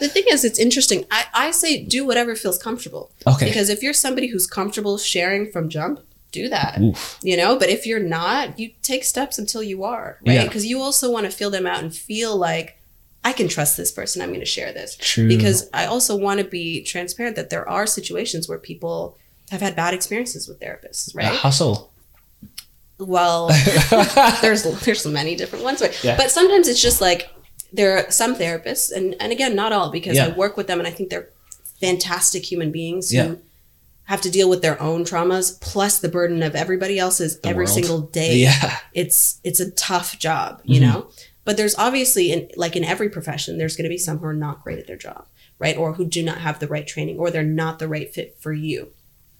the 0.00 0.08
thing 0.08 0.24
is 0.28 0.44
it's 0.44 0.58
interesting 0.58 1.04
I, 1.10 1.24
I 1.34 1.50
say 1.50 1.82
do 1.84 2.06
whatever 2.06 2.34
feels 2.34 2.58
comfortable 2.58 3.12
okay. 3.26 3.46
because 3.46 3.68
if 3.68 3.82
you're 3.82 3.92
somebody 3.92 4.28
who's 4.28 4.46
comfortable 4.46 4.98
sharing 4.98 5.50
from 5.50 5.68
jump 5.68 6.00
do 6.32 6.48
that 6.48 6.80
Oof. 6.80 7.18
you 7.22 7.36
know 7.36 7.58
but 7.58 7.68
if 7.68 7.86
you're 7.86 8.00
not 8.00 8.58
you 8.58 8.70
take 8.82 9.04
steps 9.04 9.38
until 9.38 9.62
you 9.62 9.84
are 9.84 10.18
right 10.26 10.34
Yeah. 10.34 10.44
because 10.44 10.66
you 10.66 10.80
also 10.80 11.10
want 11.10 11.26
to 11.26 11.32
feel 11.32 11.50
them 11.50 11.66
out 11.66 11.82
and 11.82 11.94
feel 11.94 12.36
like 12.36 12.78
i 13.24 13.32
can 13.32 13.48
trust 13.48 13.76
this 13.76 13.90
person 13.90 14.22
i'm 14.22 14.28
going 14.28 14.40
to 14.40 14.46
share 14.46 14.72
this 14.72 14.96
True. 14.96 15.28
because 15.28 15.68
I 15.72 15.86
also 15.86 16.16
want 16.16 16.38
to 16.40 16.44
be 16.44 16.82
transparent 16.82 17.36
that 17.36 17.50
there 17.50 17.68
are 17.68 17.86
situations 17.86 18.48
where 18.48 18.58
people 18.58 19.16
have 19.50 19.60
had 19.60 19.74
bad 19.74 19.94
experiences 19.94 20.46
with 20.48 20.60
therapists, 20.60 21.14
right? 21.14 21.26
hustle. 21.26 21.89
Well, 23.00 23.48
there's 24.42 24.62
there's 24.84 25.06
many 25.06 25.34
different 25.36 25.64
ones, 25.64 25.80
but, 25.80 26.02
Yeah. 26.04 26.16
but 26.16 26.30
sometimes 26.30 26.68
it's 26.68 26.80
just 26.82 27.00
like 27.00 27.30
there 27.72 27.96
are 27.98 28.10
some 28.10 28.34
therapists, 28.36 28.92
and 28.92 29.14
and 29.20 29.32
again, 29.32 29.54
not 29.56 29.72
all, 29.72 29.90
because 29.90 30.18
I 30.18 30.28
work 30.28 30.56
with 30.56 30.66
them, 30.66 30.78
and 30.78 30.86
I 30.86 30.90
think 30.90 31.10
they're 31.10 31.30
fantastic 31.80 32.44
human 32.50 32.70
beings 32.70 33.12
Yeah. 33.12 33.26
who 33.28 33.38
have 34.04 34.20
to 34.22 34.30
deal 34.30 34.50
with 34.50 34.60
their 34.60 34.80
own 34.82 35.04
traumas 35.04 35.58
plus 35.60 36.00
the 36.00 36.08
burden 36.08 36.42
of 36.42 36.54
everybody 36.56 36.98
else's 36.98 37.38
every 37.44 37.64
world. 37.64 37.74
single 37.74 38.00
day 38.00 38.36
Yeah. 38.38 38.78
it's 38.92 39.40
it's 39.44 39.60
a 39.60 39.70
tough 39.70 40.18
job 40.18 40.60
you 40.64 40.80
Mm-hmm. 40.80 40.90
know 40.92 41.10
but 41.44 41.56
there's 41.56 41.76
obviously 41.76 42.32
in 42.32 42.48
like 42.56 42.74
in 42.76 42.82
every 42.84 43.08
profession 43.08 43.56
there's 43.56 43.76
going 43.76 43.84
to 43.84 43.88
be 43.88 43.96
some 43.98 44.18
who 44.18 44.26
are 44.26 44.34
not 44.34 44.62
great 44.64 44.78
at 44.80 44.88
their 44.88 44.96
job 44.96 45.26
right 45.60 45.76
or 45.76 45.92
who 45.94 46.04
do 46.04 46.22
not 46.24 46.38
have 46.38 46.58
the 46.58 46.66
right 46.66 46.86
training 46.88 47.18
or 47.20 47.30
they're 47.30 47.44
not 47.44 47.78
the 47.78 47.86
right 47.88 48.12
fit 48.12 48.36
for 48.40 48.52
you 48.52 48.92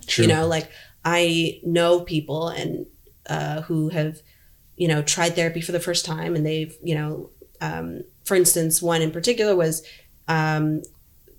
True. 0.07 0.23
you 0.27 0.29
know 0.33 0.47
like 0.47 0.71
i 1.05 1.61
know 1.65 2.01
people 2.01 2.49
and 2.49 2.87
uh, 3.31 3.63
who 3.63 3.89
have 3.91 4.21
you 4.77 4.89
know 4.89 5.01
tried 5.03 5.35
therapy 5.35 5.61
for 5.63 5.73
the 5.73 5.81
first 5.89 6.05
time 6.05 6.35
and 6.37 6.45
they've 6.45 6.75
you 6.83 6.95
know 6.95 7.31
um, 7.63 8.05
for 8.25 8.35
instance, 8.37 8.81
one 8.81 9.03
in 9.03 9.11
particular 9.11 9.55
was 9.55 9.83
um, 10.29 10.83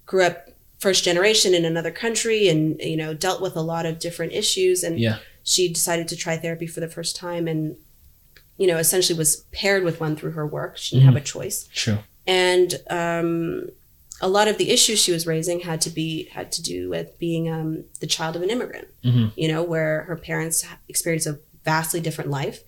grew 0.05 0.23
up 0.23 0.49
first 0.79 1.03
generation 1.03 1.53
in 1.55 1.63
another 1.65 1.91
country 1.91 2.47
and 2.49 2.79
you 2.81 2.97
know 2.97 3.13
dealt 3.13 3.41
with 3.41 3.55
a 3.55 3.61
lot 3.61 3.85
of 3.85 3.97
different 3.99 4.31
issues 4.33 4.83
and 4.83 4.99
Yeah. 4.99 5.17
she 5.43 5.67
decided 5.71 6.07
to 6.09 6.15
try 6.15 6.37
therapy 6.37 6.67
for 6.67 6.79
the 6.79 6.87
first 6.97 7.15
time 7.15 7.47
and 7.47 7.75
you 8.57 8.67
know 8.67 8.77
essentially 8.77 9.17
was 9.17 9.37
paired 9.51 9.83
with 9.83 9.99
one 9.99 10.15
through 10.15 10.31
her 10.31 10.45
work 10.45 10.77
she 10.77 10.95
didn't 10.95 11.05
have 11.13 11.15
a 11.15 11.25
choice 11.35 11.67
True. 11.73 11.99
and 12.27 12.75
um, 12.89 13.69
a 14.21 14.27
lot 14.37 14.47
of 14.47 14.57
the 14.59 14.69
issues 14.71 14.99
she 15.01 15.11
was 15.11 15.25
raising 15.25 15.61
had 15.61 15.81
to 15.81 15.89
be 15.89 16.25
had 16.37 16.51
to 16.53 16.61
do 16.61 16.89
with 16.89 17.17
being 17.19 17.49
um, 17.49 17.83
the 17.99 18.07
child 18.07 18.35
of 18.35 18.41
an 18.43 18.49
immigrant 18.49 18.87
Mhm. 19.03 19.31
you 19.35 19.47
know 19.47 19.63
where 19.63 20.03
her 20.03 20.15
parents 20.15 20.63
experienced 20.87 21.27
a 21.27 21.39
vastly 21.63 21.99
different 21.99 22.29
life 22.29 22.63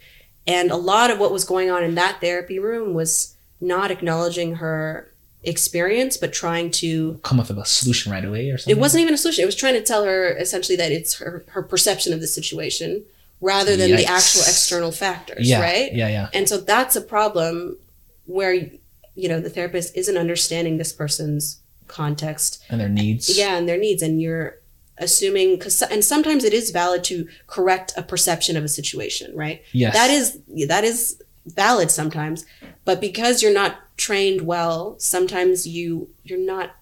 and 0.46 0.72
a 0.72 0.76
lot 0.76 1.10
of 1.10 1.20
what 1.20 1.32
was 1.32 1.44
going 1.46 1.70
on 1.72 1.84
in 1.84 1.96
that 1.96 2.20
therapy 2.22 2.60
room 2.60 2.94
was 2.94 3.36
not 3.62 3.92
acknowledging 3.92 4.56
her 4.56 5.10
experience 5.44 6.16
but 6.18 6.32
trying 6.32 6.72
to 6.72 7.20
Come 7.24 7.40
up 7.40 7.50
with 7.50 7.58
a 7.58 7.66
solution 7.66 8.12
right 8.12 8.24
away 8.24 8.50
or 8.50 8.58
something. 8.58 8.76
it 8.78 8.80
wasn't 8.80 9.02
even 9.02 9.14
a 9.14 9.18
solution 9.18 9.44
it 9.44 9.46
was 9.46 9.56
trying 9.56 9.74
to 9.74 9.82
tell 9.84 10.06
her 10.06 10.30
essentially 10.38 10.76
that 10.78 10.92
it's 10.92 11.16
her, 11.16 11.44
her 11.50 11.62
perception 11.64 12.14
of 12.14 12.22
the 12.22 12.28
situation 12.28 13.04
rather 13.42 13.76
than 13.76 13.92
the 13.92 14.06
actual 14.06 14.42
external 14.42 14.92
factors 14.92 15.50
Yeah. 15.50 15.62
right 15.62 15.94
Yeah. 15.94 16.08
Yeah. 16.08 16.30
and 16.34 16.48
so 16.48 16.58
that's 16.58 16.96
a 16.96 17.02
problem 17.02 17.78
where 18.26 18.54
you 18.54 19.28
know 19.30 19.40
the 19.42 19.50
therapist 19.50 19.96
isn't 19.98 20.18
understanding 20.18 20.78
this 20.78 20.94
person's 20.94 21.60
context 21.88 22.64
And 22.70 22.80
their 22.80 22.90
needs. 22.90 23.38
yeah 23.38 23.58
and 23.58 23.68
their 23.68 23.78
needs 23.78 24.02
and 24.02 24.22
you're 24.22 24.60
assuming 24.98 25.56
because 25.58 25.82
and 25.82 26.04
sometimes 26.06 26.44
it 26.44 26.54
is 26.54 26.70
valid 26.72 27.04
to 27.04 27.28
correct 27.48 27.92
a 27.98 28.04
perception 28.04 28.56
of 28.56 28.64
a 28.64 28.68
situation 28.68 29.36
right 29.36 29.62
Yes. 29.72 29.94
that 29.96 30.10
is 30.12 30.40
that 30.68 30.84
is 30.84 31.22
valid 31.48 31.90
sometimes 31.92 32.46
but 32.86 33.02
because 33.02 33.42
you're 33.42 33.54
not 33.54 33.78
trained 33.98 34.42
well 34.42 34.96
sometimes 35.00 35.68
you 35.68 36.10
you're 36.24 36.40
not 36.40 36.76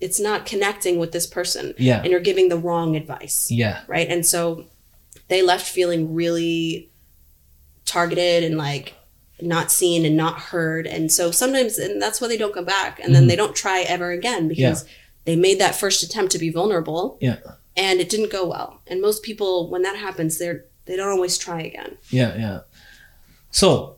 it's 0.00 0.20
not 0.20 0.46
connecting 0.46 0.98
with 1.00 1.10
this 1.12 1.26
person 1.26 1.74
Yeah. 1.78 2.00
and 2.00 2.10
you're 2.12 2.20
giving 2.20 2.48
the 2.48 2.56
wrong 2.56 2.94
advice 2.96 3.50
Yeah. 3.50 3.80
right 3.88 4.08
and 4.08 4.24
so 4.24 4.66
they 5.26 5.42
left 5.42 5.66
feeling 5.66 6.14
really 6.14 6.90
targeted 7.84 8.44
and 8.44 8.56
like 8.56 8.94
not 9.40 9.70
seen 9.70 10.04
and 10.04 10.16
not 10.16 10.38
heard 10.38 10.86
and 10.86 11.10
so 11.12 11.30
sometimes 11.30 11.78
and 11.78 12.00
that's 12.02 12.20
why 12.20 12.28
they 12.28 12.36
don't 12.36 12.54
come 12.54 12.64
back 12.64 12.98
and 13.02 13.14
then 13.14 13.24
Mhm. 13.24 13.28
they 13.28 13.36
don't 13.36 13.54
try 13.56 13.82
ever 13.82 14.10
again 14.10 14.48
because 14.48 14.84
they 15.24 15.36
made 15.36 15.58
that 15.60 15.74
first 15.74 16.02
attempt 16.02 16.32
to 16.32 16.38
be 16.38 16.50
vulnerable 16.50 17.18
Yeah. 17.20 17.36
and 17.76 18.00
it 18.00 18.08
didn't 18.08 18.30
go 18.30 18.46
well 18.46 18.80
and 18.86 19.00
most 19.00 19.22
people 19.22 19.70
when 19.70 19.82
that 19.82 19.96
happens 19.96 20.38
they're 20.38 20.64
they 20.86 20.96
don't 20.96 21.10
always 21.10 21.36
try 21.38 21.60
again 21.60 21.98
Yeah, 22.10 22.36
yeah. 22.36 22.60
So 23.50 23.96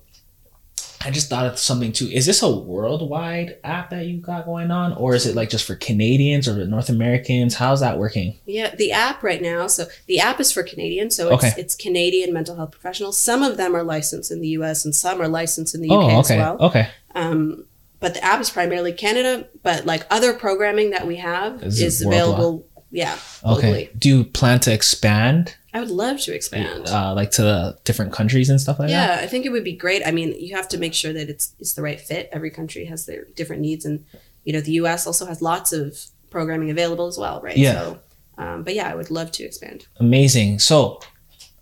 I 1.02 1.10
just 1.10 1.30
thought 1.30 1.46
of 1.46 1.58
something 1.58 1.92
too. 1.92 2.08
Is 2.08 2.26
this 2.26 2.42
a 2.42 2.50
worldwide 2.54 3.56
app 3.64 3.88
that 3.88 4.04
you 4.04 4.18
got 4.20 4.44
going 4.44 4.70
on, 4.70 4.92
or 4.92 5.14
is 5.14 5.24
it 5.24 5.34
like 5.34 5.48
just 5.48 5.66
for 5.66 5.74
Canadians 5.74 6.46
or 6.46 6.62
North 6.66 6.90
Americans? 6.90 7.54
How's 7.54 7.80
that 7.80 7.96
working? 7.98 8.36
Yeah, 8.44 8.74
the 8.74 8.92
app 8.92 9.22
right 9.22 9.40
now. 9.40 9.66
So 9.66 9.86
the 10.08 10.20
app 10.20 10.40
is 10.40 10.52
for 10.52 10.62
Canadians. 10.62 11.16
So 11.16 11.32
it's, 11.32 11.42
Okay. 11.44 11.54
it's 11.58 11.74
Canadian 11.74 12.34
mental 12.34 12.54
health 12.56 12.72
professionals. 12.72 13.16
Some 13.16 13.42
of 13.42 13.56
them 13.56 13.74
are 13.74 13.82
licensed 13.82 14.30
in 14.30 14.42
the 14.42 14.48
U.S. 14.48 14.84
and 14.84 14.94
some 14.94 15.22
are 15.22 15.28
licensed 15.28 15.74
in 15.74 15.80
the 15.80 15.88
UK 15.88 15.94
oh, 16.12 16.20
as 16.20 16.26
okay, 16.30 16.38
well. 16.38 16.56
okay. 16.60 16.88
Um, 17.14 17.64
but 18.00 18.14
the 18.14 18.24
app 18.24 18.40
is 18.40 18.50
primarily 18.50 18.92
Canada. 18.92 19.46
But 19.62 19.86
like 19.86 20.06
other 20.10 20.32
programming 20.32 20.90
that 20.90 21.06
we 21.06 21.16
have 21.16 21.62
Is 21.62 21.80
is, 21.80 22.02
available. 22.02 22.66
Yeah, 22.92 23.16
Okay. 23.44 23.88
Do 23.96 24.08
you 24.08 24.24
plan 24.24 24.58
to 24.60 24.72
expand, 24.72 25.54
I 25.72 25.78
would 25.78 25.90
love 25.90 26.18
to 26.22 26.34
expand. 26.34 26.88
uh, 26.88 27.14
like 27.14 27.30
to 27.32 27.42
the 27.42 27.78
different 27.84 28.12
countries 28.12 28.50
and 28.50 28.60
stuff 28.60 28.80
like 28.80 28.88
that? 28.88 29.18
yeah, 29.20 29.24
I 29.24 29.28
think 29.28 29.46
it 29.46 29.50
would 29.50 29.62
be 29.62 29.74
great. 29.76 30.02
I 30.04 30.10
mean, 30.10 30.34
you 30.36 30.56
have 30.56 30.66
to 30.70 30.78
make 30.78 30.92
sure 30.92 31.12
that 31.12 31.28
it's 31.30 31.54
it's 31.60 31.74
the 31.74 31.82
right 31.82 32.00
fit. 32.00 32.28
Every 32.32 32.50
country 32.50 32.86
has 32.86 33.06
their 33.06 33.26
different 33.36 33.62
needs, 33.62 33.84
and 33.84 34.04
you 34.42 34.52
know, 34.52 34.60
the 34.60 34.72
U.S. 34.72 35.06
also 35.06 35.24
has 35.26 35.40
lots 35.40 35.72
of 35.72 35.96
programming 36.30 36.70
available 36.70 37.06
as 37.06 37.16
well, 37.16 37.40
right? 37.40 37.56
Yeah. 37.56 37.74
So, 37.74 38.00
um, 38.38 38.64
but 38.64 38.74
yeah, 38.74 38.90
I 38.90 38.96
would 38.96 39.10
love 39.10 39.30
to 39.32 39.44
expand. 39.44 39.86
Amazing. 40.00 40.58
So 40.58 41.00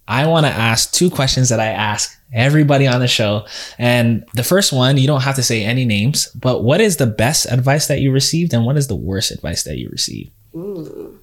I 0.07 0.27
want 0.27 0.47
to 0.47 0.53
ask 0.53 0.93
two 0.93 1.11
questions 1.11 1.51
that 1.51 1.61
I 1.61 1.67
ask 1.67 2.18
everybody 2.33 2.87
on 2.87 3.01
the 3.01 3.09
show. 3.09 3.47
And 3.79 4.25
the 4.35 4.43
first 4.45 4.73
one, 4.73 4.97
you 4.99 5.07
don't 5.07 5.23
have 5.23 5.37
to 5.37 5.43
say 5.43 5.65
any 5.65 5.85
names, 5.85 6.29
but 6.35 6.63
what 6.63 6.81
is 6.81 6.97
the 6.97 7.07
best 7.07 7.47
advice 7.47 7.87
that 7.89 8.01
you 8.01 8.13
received, 8.13 8.53
and 8.53 8.65
what 8.67 8.77
is 8.77 8.87
the 8.89 8.97
worst 8.97 9.31
advice 9.31 9.63
that 9.65 9.79
you 9.79 9.89
received? 9.91 10.31
Ooh. 10.55 11.19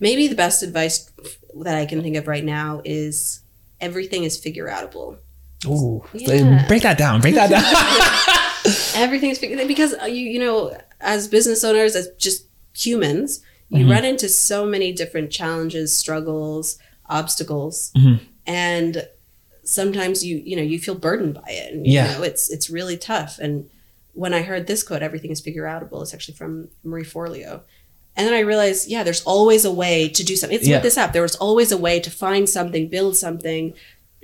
Maybe 0.00 0.26
the 0.26 0.34
best 0.34 0.62
advice 0.62 1.10
that 1.62 1.76
I 1.76 1.86
can 1.86 2.02
think 2.02 2.16
of 2.16 2.26
right 2.26 2.44
now 2.44 2.82
is 2.84 3.40
everything 3.80 4.24
is 4.24 4.36
figure 4.36 4.68
outable. 4.68 5.18
Ooh, 5.66 6.04
Yeah. 6.12 6.66
break 6.66 6.82
that 6.82 6.98
down. 6.98 7.20
Break 7.20 7.36
that 7.36 7.50
down. 7.50 7.62
Everything 9.02 9.30
is 9.30 9.38
figure 9.38 9.64
because 9.66 9.94
uh, 10.00 10.06
you 10.06 10.28
you 10.30 10.38
know 10.40 10.76
as 11.00 11.28
business 11.28 11.62
owners 11.64 11.94
as 11.96 12.08
just 12.18 12.46
humans 12.76 13.40
you 13.68 13.86
Mhm. 13.86 13.90
run 13.90 14.04
into 14.04 14.28
so 14.28 14.66
many 14.66 14.92
different 14.92 15.30
challenges, 15.30 15.94
struggles, 15.94 16.78
obstacles, 17.08 17.90
Mhm. 17.96 18.20
and 18.46 19.08
sometimes 19.64 20.24
you 20.24 20.42
you 20.44 20.56
know 20.56 20.62
you 20.62 20.78
feel 20.78 20.94
burdened 20.94 21.34
by 21.34 21.48
it. 21.48 21.72
And, 21.72 21.86
Yeah. 21.86 22.10
you 22.12 22.18
know, 22.18 22.22
it's 22.24 22.50
it's 22.50 22.68
really 22.70 22.96
tough. 22.96 23.38
And 23.38 23.68
when 24.14 24.34
I 24.34 24.42
heard 24.42 24.66
this 24.66 24.82
quote, 24.82 25.02
"Everything 25.02 25.30
is 25.30 25.40
figure 25.40 25.64
outable," 25.64 26.02
it's 26.02 26.12
actually 26.14 26.34
from 26.34 26.68
Marie 26.84 27.04
Forleo. 27.04 27.60
And 28.14 28.26
then 28.26 28.34
I 28.34 28.40
realized, 28.40 28.88
yeah, 28.88 29.02
there's 29.04 29.22
always 29.22 29.64
a 29.64 29.72
way 29.72 30.06
to 30.10 30.22
do 30.22 30.36
something. 30.36 30.58
It's 30.58 30.68
Yeah. 30.68 30.76
with 30.76 30.82
this 30.82 30.98
app. 30.98 31.14
There 31.14 31.22
was 31.22 31.34
always 31.36 31.72
a 31.72 31.78
way 31.78 31.98
to 32.00 32.10
find 32.10 32.46
something, 32.46 32.88
build 32.88 33.16
something, 33.16 33.72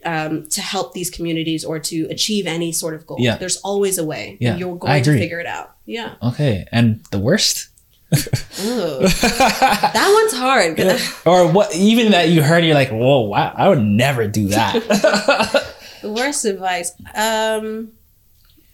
um, 0.04 0.46
to 0.48 0.60
help 0.60 0.92
these 0.92 1.08
communities 1.08 1.64
or 1.64 1.78
to 1.78 2.06
achieve 2.10 2.46
any 2.46 2.70
sort 2.70 2.92
of 2.94 3.06
goal. 3.06 3.16
Yeah. 3.18 3.38
There's 3.38 3.56
always 3.58 3.96
a 3.96 4.04
way. 4.04 4.36
Yeah, 4.40 4.58
You're 4.58 4.76
going 4.76 5.02
to 5.02 5.12
figure 5.18 5.40
it 5.40 5.46
out. 5.46 5.74
Yeah. 5.86 6.16
okay. 6.22 6.66
And 6.70 7.00
the 7.12 7.18
worst? 7.18 7.68
Ooh. 8.12 9.00
that 9.00 10.20
one's 10.20 10.32
hard. 10.32 10.80
or 11.26 11.52
what 11.52 11.74
even 11.74 12.12
that 12.12 12.28
you 12.30 12.42
heard 12.42 12.64
you're 12.64 12.74
like, 12.74 12.90
whoa, 12.90 13.20
wow, 13.20 13.52
I 13.54 13.68
would 13.68 13.82
never 13.82 14.26
do 14.26 14.48
that. 14.48 14.74
the 16.02 16.10
worst 16.12 16.44
advice. 16.44 16.92
Um, 17.14 17.92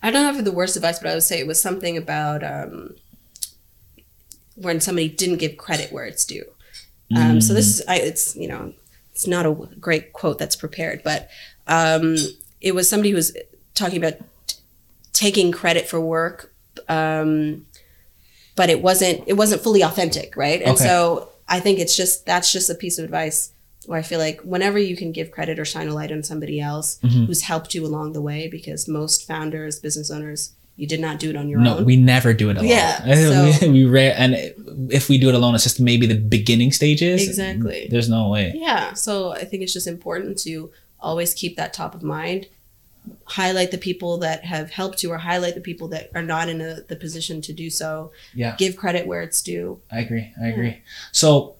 I 0.03 0.11
don't 0.11 0.23
know 0.23 0.39
if 0.39 0.45
the 0.45 0.53
worst 0.53 0.77
advice, 0.77 0.99
but 0.99 1.09
I 1.11 1.15
would 1.15 1.23
say 1.23 1.41
it 1.41 1.47
was 1.47 1.61
something 1.61 1.97
about 1.97 2.45
um, 2.45 2.95
when 4.55 4.81
somebody 4.81 5.09
didn't 5.09 5.39
give 5.39 5.57
credit 5.57 5.93
where 5.93 6.05
it's 6.05 6.25
due. 6.25 6.45
Um, 7.17 7.41
So 7.41 7.55
this 7.55 7.67
is, 7.67 7.83
I, 7.87 7.97
it's 7.97 8.37
you 8.37 8.49
know, 8.49 8.73
it's 9.13 9.27
not 9.27 9.47
a 9.47 9.53
great 9.81 10.13
quote 10.13 10.39
that's 10.39 10.57
prepared, 10.57 11.03
but 11.03 11.29
um, 11.67 12.17
it 12.61 12.75
was 12.75 12.89
somebody 12.89 13.11
who 13.11 13.17
was 13.17 13.37
talking 13.75 13.99
about 13.99 14.19
t- 14.47 14.57
taking 15.13 15.53
credit 15.53 15.89
for 15.89 16.01
work, 16.01 16.53
um, 16.89 17.67
but 18.57 18.71
it 18.71 18.83
wasn't 18.83 19.23
it 19.27 19.35
wasn't 19.35 19.63
fully 19.63 19.83
authentic, 19.83 20.37
right? 20.37 20.61
And 20.63 20.73
Okay. 20.77 20.85
so 20.85 21.29
I 21.49 21.61
think 21.61 21.79
it's 21.79 21.97
just 21.97 22.27
that's 22.27 22.53
just 22.53 22.71
a 22.71 22.75
piece 22.75 22.99
of 22.99 23.05
advice 23.05 23.51
where 23.87 23.99
I 23.99 24.03
feel 24.03 24.19
like 24.19 24.41
whenever 24.41 24.79
you 24.79 24.97
can 24.97 25.13
give 25.13 25.31
credit 25.31 25.59
or 25.59 25.65
shine 25.67 25.89
a 25.89 25.95
light 25.95 26.11
on 26.11 26.23
somebody 26.23 26.59
else 26.61 26.99
Mhm. 27.05 27.27
who's 27.27 27.43
helped 27.43 27.75
you 27.75 27.85
along 27.85 28.15
the 28.15 28.23
way, 28.23 28.49
because 28.49 28.89
most 28.89 29.27
founders, 29.27 29.79
business 29.79 30.11
owners, 30.11 30.53
you 30.77 30.87
did 30.87 31.01
not 31.01 31.19
do 31.19 31.29
it 31.29 31.37
on 31.37 31.49
your 31.51 31.61
no, 31.61 31.73
own. 31.75 31.79
No, 31.81 31.85
we 31.85 31.97
never 31.97 32.33
do 32.33 32.49
it 32.49 32.57
alone. 32.57 32.67
Yeah, 32.69 33.05
so- 33.61 33.67
we, 33.69 33.73
we 33.73 33.85
rare, 33.85 34.15
and 34.17 34.35
if 34.91 35.11
we 35.11 35.19
do 35.19 35.29
it 35.29 35.35
alone, 35.35 35.55
it's 35.55 35.65
just 35.65 35.81
maybe 35.81 36.07
the 36.07 36.15
beginning 36.17 36.73
stages. 36.73 37.29
Exactly. 37.29 37.87
There's 37.91 38.09
no 38.09 38.29
way. 38.29 38.53
Yeah. 38.57 38.95
So 38.95 39.33
I 39.33 39.45
think 39.45 39.63
it's 39.63 39.73
just 39.75 39.87
important 39.87 40.39
to 40.45 40.71
always 40.99 41.35
keep 41.35 41.57
that 41.59 41.75
top 41.75 41.95
of 41.95 42.03
mind. 42.03 42.47
Highlight 43.27 43.71
the 43.71 43.79
people 43.79 44.19
that 44.19 44.45
have 44.45 44.71
helped 44.71 45.03
you 45.03 45.11
or 45.13 45.19
highlight 45.19 45.55
the 45.55 45.61
people 45.61 45.89
that 45.89 46.11
are 46.15 46.23
not 46.23 46.49
in 46.49 46.61
a, 46.61 46.81
the 46.89 46.97
position 46.97 47.41
to 47.43 47.53
do 47.53 47.69
so. 47.71 48.13
Yeah. 48.35 48.55
Give 48.57 48.77
credit 48.77 49.07
where 49.07 49.23
it's 49.23 49.43
due. 49.43 49.81
I 49.91 50.01
agree. 50.01 50.33
I 50.43 50.49
agree. 50.49 50.83
So, 51.13 51.57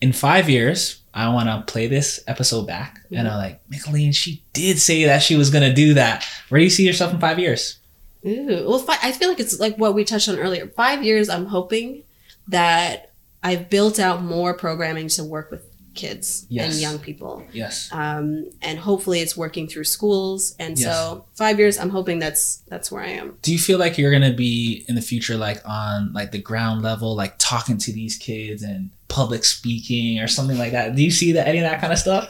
in 0.00 0.12
five 0.12 0.48
years, 0.48 1.00
I 1.12 1.32
want 1.32 1.48
to 1.48 1.70
play 1.72 1.86
this 1.88 2.20
episode 2.28 2.66
back, 2.66 3.00
and 3.10 3.26
Mhm. 3.26 3.32
I'm 3.32 3.36
like, 3.38 3.60
Micheline, 3.68 4.12
she 4.12 4.42
did 4.52 4.78
say 4.78 5.04
that 5.04 5.22
she 5.22 5.34
was 5.36 5.50
gonna 5.50 5.72
do 5.74 5.94
that. 5.94 6.24
Where 6.48 6.58
do 6.60 6.64
you 6.64 6.70
see 6.70 6.86
yourself 6.86 7.12
in 7.12 7.18
five 7.20 7.38
years? 7.38 7.78
Ooh. 8.26 8.64
Well, 8.68 8.78
fi- 8.78 8.98
I 9.02 9.12
feel 9.12 9.28
like 9.28 9.40
it's 9.40 9.58
like 9.58 9.76
what 9.76 9.94
we 9.94 10.04
touched 10.04 10.28
on 10.28 10.38
earlier. 10.38 10.66
Five 10.68 11.02
years, 11.04 11.28
I'm 11.28 11.46
hoping 11.46 12.02
that 12.48 13.10
I've 13.42 13.70
built 13.70 13.98
out 13.98 14.22
more 14.22 14.54
programming 14.54 15.08
to 15.10 15.24
work 15.24 15.50
with 15.50 15.67
kids 16.02 16.46
Yes. 16.48 16.72
and 16.72 16.80
young 16.80 16.98
people. 16.98 17.42
Yes. 17.52 17.88
Um, 17.92 18.50
and 18.62 18.78
hopefully 18.78 19.20
it's 19.20 19.36
working 19.36 19.66
through 19.68 19.84
schools. 19.84 20.54
And 20.58 20.78
Yes. 20.78 20.86
so 20.88 21.24
five 21.34 21.58
years, 21.58 21.76
I'm 21.78 21.90
hoping 21.90 22.18
that's 22.18 22.62
that's 22.68 22.90
where 22.92 23.02
I 23.02 23.10
am. 23.20 23.36
Do 23.42 23.52
you 23.52 23.58
feel 23.58 23.78
like 23.78 23.98
you're 23.98 24.12
gonna 24.12 24.32
be 24.48 24.84
in 24.88 24.94
the 24.94 25.02
future, 25.02 25.36
like 25.36 25.60
on 25.68 26.12
like 26.12 26.30
the 26.32 26.38
ground 26.50 26.82
level, 26.82 27.14
like 27.16 27.34
talking 27.38 27.76
to 27.78 27.92
these 27.92 28.16
kids 28.16 28.62
and 28.62 28.90
public 29.08 29.44
speaking 29.44 30.20
or 30.20 30.28
something 30.28 30.58
like 30.58 30.72
that? 30.72 30.94
Do 30.96 31.02
you 31.02 31.10
see 31.10 31.32
that 31.32 31.48
any 31.48 31.58
of 31.58 31.64
that 31.64 31.80
kind 31.80 31.92
of 31.92 31.98
stuff? 31.98 32.24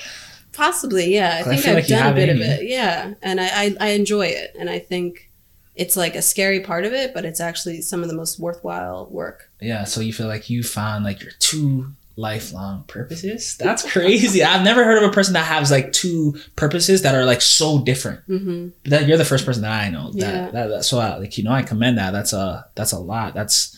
Possibly, 0.53 1.15
yeah. 1.15 1.37
I 1.41 1.43
think 1.45 1.61
feel 1.63 1.71
I've 1.71 1.77
like 1.79 1.87
done 1.87 2.13
a 2.13 2.15
bit 2.15 2.29
of 2.31 2.41
it. 2.41 2.69
Yeah. 2.69 3.15
And 3.23 3.41
I, 3.41 3.47
I, 3.63 3.77
I 3.81 3.89
enjoy 3.91 4.27
it. 4.27 4.55
And 4.59 4.69
I 4.69 4.79
think 4.81 5.31
it's 5.77 5.97
like 5.97 6.17
a 6.17 6.23
scary 6.23 6.61
part 6.61 6.85
of 6.85 6.93
it, 6.93 7.15
but 7.15 7.25
it's 7.25 7.39
actually 7.39 7.81
some 7.81 8.03
of 8.03 8.09
the 8.09 8.15
most 8.17 8.41
worthwhile 8.41 9.07
work. 9.11 9.51
Yeah. 9.61 9.85
So 9.85 10.01
you 10.01 10.13
feel 10.13 10.27
like 10.27 10.51
you 10.51 10.65
found 10.65 11.05
like 11.05 11.23
your 11.23 11.31
two 11.39 11.93
lifelong 12.19 12.83
purposes. 12.89 13.57
That's 13.57 13.89
crazy. 13.91 14.43
I've 14.43 14.65
never 14.65 14.85
heard 14.85 15.03
of 15.03 15.09
a 15.09 15.13
person 15.13 15.35
that 15.35 15.47
has 15.47 15.71
like 15.71 15.93
two 15.93 16.37
purposes 16.57 17.03
that 17.03 17.15
are 17.15 17.25
like 17.25 17.41
so 17.41 17.81
different. 17.83 18.21
hmm 18.27 18.69
That 18.87 19.07
you're 19.07 19.17
the 19.17 19.25
first 19.25 19.47
person 19.47 19.63
that 19.63 19.71
I 19.73 19.89
know. 19.89 20.11
That, 20.13 20.19
Yeah. 20.19 20.51
that, 20.51 20.67
that 20.69 20.85
so 20.85 20.99
I, 20.99 21.17
like 21.17 21.39
you 21.39 21.45
know 21.45 21.53
I 21.53 21.63
commend 21.63 21.97
that. 21.99 22.11
That's 22.11 22.33
a 22.33 22.67
that's 22.75 22.93
a 22.93 22.99
lot. 22.99 23.35
That's 23.35 23.77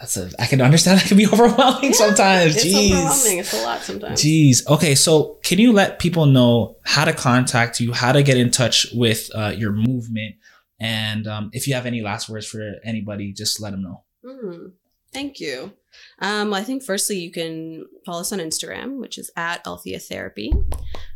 that's 0.00 0.16
a 0.16 0.28
I 0.40 0.46
can 0.46 0.60
understand 0.60 0.98
that 1.00 1.06
can 1.06 1.16
be 1.16 1.26
overwhelming 1.28 1.92
sometimes. 1.94 2.56
It's 2.56 2.64
Jeez. 2.64 2.92
overwhelming. 2.92 3.38
It's 3.38 3.54
a 3.54 3.62
lot 3.62 3.80
sometimes. 3.80 4.20
Jeez. 4.20 4.66
Okay, 4.66 4.94
so 4.96 5.38
can 5.44 5.58
you 5.58 5.72
let 5.72 6.00
people 6.00 6.26
know 6.26 6.76
how 6.84 7.04
to 7.04 7.12
contact 7.12 7.78
you, 7.78 7.92
how 7.92 8.10
to 8.10 8.22
get 8.24 8.36
in 8.36 8.50
touch 8.50 8.88
with 8.92 9.30
uh, 9.36 9.54
your 9.56 9.70
movement, 9.72 10.34
and 10.80 11.28
um, 11.28 11.50
if 11.52 11.68
you 11.68 11.74
have 11.74 11.86
any 11.86 12.02
last 12.02 12.28
words 12.28 12.46
for 12.46 12.74
anybody, 12.84 13.32
just 13.32 13.60
let 13.60 13.70
them 13.70 13.82
know. 13.82 14.02
Mm, 14.24 14.72
thank 15.12 15.38
you. 15.38 15.72
Um, 16.20 16.54
I 16.54 16.62
think 16.62 16.82
firstly, 16.82 17.18
you 17.18 17.30
can 17.30 17.84
follow 18.04 18.20
us 18.20 18.32
on 18.32 18.38
Instagram, 18.38 19.00
which 19.00 19.18
is 19.18 19.30
at 19.36 19.66
Althea 19.66 19.98
Therapy. 19.98 20.52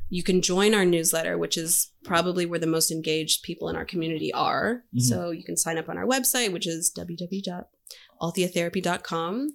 You 0.09 0.23
can 0.23 0.43
join 0.43 0.75
our 0.75 0.85
newsletter, 0.85 1.39
which 1.39 1.57
is 1.57 1.93
probably 2.05 2.45
where 2.45 2.59
the 2.59 2.67
most 2.67 2.91
engaged 2.91 3.45
people 3.45 3.69
in 3.69 3.77
our 3.77 3.85
community 3.85 4.33
are. 4.33 4.83
Mhm. 4.97 5.03
So 5.03 5.31
you 5.31 5.45
can 5.45 5.57
sign 5.57 5.79
up 5.79 5.89
on 5.89 5.97
our 5.97 6.07
website, 6.07 6.53
which 6.53 6.67
is 6.67 6.93
www.altheatherapy.com. 6.97 9.49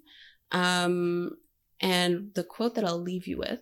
Um, 0.51 1.31
and 1.81 2.31
the 2.35 2.43
quote 2.43 2.75
that 2.75 2.85
I'll 2.85 3.01
leave 3.01 3.27
you 3.27 3.37
with 3.37 3.59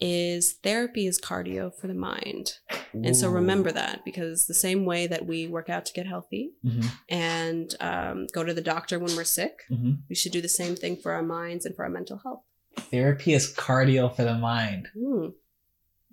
is 0.00 0.54
therapy 0.62 1.06
is 1.06 1.20
cardio 1.20 1.72
for 1.74 1.86
the 1.86 1.94
mind. 1.94 2.54
And 2.92 3.16
so 3.16 3.28
remember 3.28 3.70
that 3.72 4.04
because 4.04 4.46
the 4.46 4.54
same 4.54 4.84
way 4.84 5.06
that 5.06 5.26
we 5.26 5.46
work 5.46 5.68
out 5.68 5.84
to 5.86 5.92
get 5.92 6.06
healthy 6.06 6.52
hmm 6.62 6.80
and 7.08 7.74
um, 7.80 8.26
go 8.32 8.42
to 8.44 8.54
the 8.54 8.60
doctor 8.60 8.98
when 8.98 9.14
we're 9.16 9.24
sick, 9.24 9.60
hmm 9.68 9.92
we 10.08 10.14
should 10.14 10.32
do 10.32 10.40
the 10.40 10.48
same 10.48 10.74
thing 10.74 10.96
for 10.96 11.12
our 11.12 11.22
minds 11.22 11.66
and 11.66 11.76
for 11.76 11.84
our 11.84 11.90
mental 11.90 12.18
health. 12.18 12.42
Therapy 12.90 13.32
is 13.34 13.52
cardio 13.54 14.14
for 14.14 14.24
the 14.24 14.34
mind. 14.34 14.88
Mm. 14.96 15.34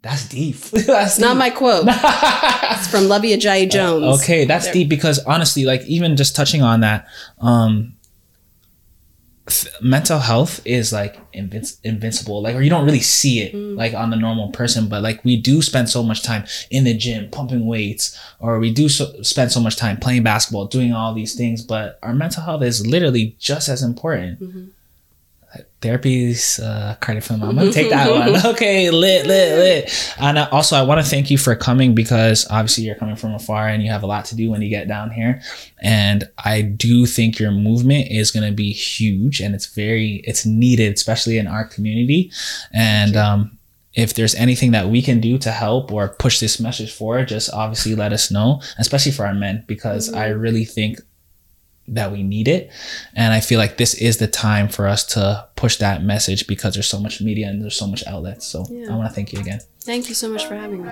That's 0.02 0.28
deep. 0.30 0.58
that's 0.66 1.14
It's 1.14 1.20
not 1.20 1.38
my 1.38 1.50
quote. 1.50 1.88
It's 2.78 2.88
from 2.88 3.08
Lovey 3.08 3.36
Ajayi 3.36 3.72
Jones. 3.72 4.22
Okay, 4.22 4.46
that's 4.46 4.70
deep 4.72 4.90
because 4.90 5.20
honestly, 5.26 5.66
like 5.66 5.82
even 5.86 6.16
just 6.16 6.36
touching 6.36 6.62
on 6.62 6.82
that, 6.82 7.08
um, 7.40 7.97
mental 9.82 10.20
health 10.20 10.60
is 10.66 10.92
like 10.92 11.16
invinci- 11.32 11.78
invincible. 11.84 12.42
Like, 12.42 12.56
or 12.56 12.62
you 12.62 12.70
don't 12.70 12.86
really 12.86 13.00
see 13.00 13.40
it 13.42 13.54
Mm. 13.54 13.76
like 13.78 13.94
on 13.94 14.10
the 14.10 14.16
normal 14.18 14.50
person, 14.50 14.88
but 14.88 15.02
like 15.02 15.24
we 15.24 15.38
do 15.38 15.62
spend 15.62 15.90
so 15.90 16.04
much 16.04 16.22
time 16.24 16.44
in 16.70 16.84
the 16.84 16.94
gym 16.94 17.30
pumping 17.32 17.66
weights, 17.66 18.18
or 18.40 18.60
we 18.60 18.72
do 18.74 18.90
so, 18.90 19.22
spend 19.22 19.52
so 19.52 19.60
much 19.60 19.76
time 19.78 19.98
playing 19.98 20.24
basketball, 20.24 20.66
doing 20.66 20.92
all 20.94 21.14
these 21.14 21.36
things. 21.36 21.62
But 21.62 21.98
our 22.04 22.14
mental 22.14 22.44
health 22.44 22.64
is 22.64 22.86
literally 22.86 23.36
just 23.40 23.70
as 23.70 23.82
important. 23.84 24.42
Mhm. 24.42 24.68
Therapy's 25.80 26.60
uh, 26.60 26.96
credit 27.02 27.24
for 27.24 27.34
them. 27.34 27.44
I'm 27.44 27.56
gonna 27.56 27.72
take 27.72 27.90
that 27.92 28.10
one. 28.12 28.36
Okay, 28.54 28.90
lit, 28.90 29.28
lit, 29.28 29.58
lit. 29.58 30.16
And 30.20 30.38
uh, 30.38 30.50
also, 30.52 30.76
I 30.76 30.82
want 30.82 31.04
to 31.04 31.10
thank 31.10 31.30
you 31.30 31.38
for 31.38 31.56
coming 31.56 31.94
because 31.94 32.48
obviously 32.50 32.86
you're 32.86 32.96
coming 32.96 33.16
from 33.16 33.34
afar 33.34 33.68
and 33.68 33.84
you 33.84 33.92
have 33.92 34.04
a 34.04 34.08
lot 34.08 34.26
to 34.26 34.36
do 34.36 34.50
when 34.50 34.62
you 34.62 34.70
get 34.70 34.88
down 34.88 35.12
here. 35.12 35.42
And 35.82 36.28
I 36.38 36.62
do 36.62 37.06
think 37.06 37.40
your 37.40 37.52
movement 37.52 38.10
is 38.10 38.32
gonna 38.32 38.52
be 38.52 38.72
huge 38.72 39.40
and 39.40 39.54
it's 39.54 39.68
very, 39.68 40.16
it's 40.26 40.46
needed, 40.46 40.94
especially 40.96 41.38
in 41.38 41.48
our 41.48 41.66
community. 41.66 42.32
And 42.74 43.16
um, 43.16 43.58
if 43.94 44.14
there's 44.14 44.36
anything 44.36 44.72
that 44.72 44.90
we 44.90 45.02
can 45.02 45.20
do 45.20 45.38
to 45.40 45.52
help 45.52 45.92
or 45.92 46.10
push 46.10 46.40
this 46.40 46.60
message 46.60 46.92
forward, 46.92 47.28
just 47.28 47.54
obviously 47.54 47.96
let 47.96 48.14
us 48.14 48.32
know, 48.32 48.62
especially 48.78 49.12
for 49.12 49.26
our 49.26 49.34
men, 49.34 49.64
because 49.68 50.12
I 50.12 50.30
really 50.30 50.66
think 50.66 51.00
that 51.88 52.12
we 52.12 52.24
need 52.24 52.48
it. 52.48 52.72
And 53.16 53.34
I 53.34 53.40
feel 53.40 53.60
like 53.60 53.78
this 53.78 53.94
is 53.94 54.18
the 54.18 54.28
time 54.28 54.68
for 54.68 54.88
us 54.88 55.06
to 55.14 55.48
push 55.56 55.78
that 55.78 56.04
message 56.04 56.48
because 56.48 56.74
there's 56.74 56.88
so 56.88 57.00
much 57.00 57.22
media 57.22 57.48
and 57.48 57.62
there's 57.62 57.76
so 57.76 57.88
much 57.88 58.06
outlets. 58.08 58.46
So 58.46 58.66
Yeah. 58.70 58.94
I 58.94 58.96
want 58.96 59.10
to 59.10 59.14
thank 59.16 59.34
you 59.34 59.40
again. 59.40 59.62
Thank 59.82 60.10
you 60.10 60.16
so 60.16 60.30
much 60.30 60.46
for 60.46 60.56
having 60.56 60.84
me. 60.84 60.92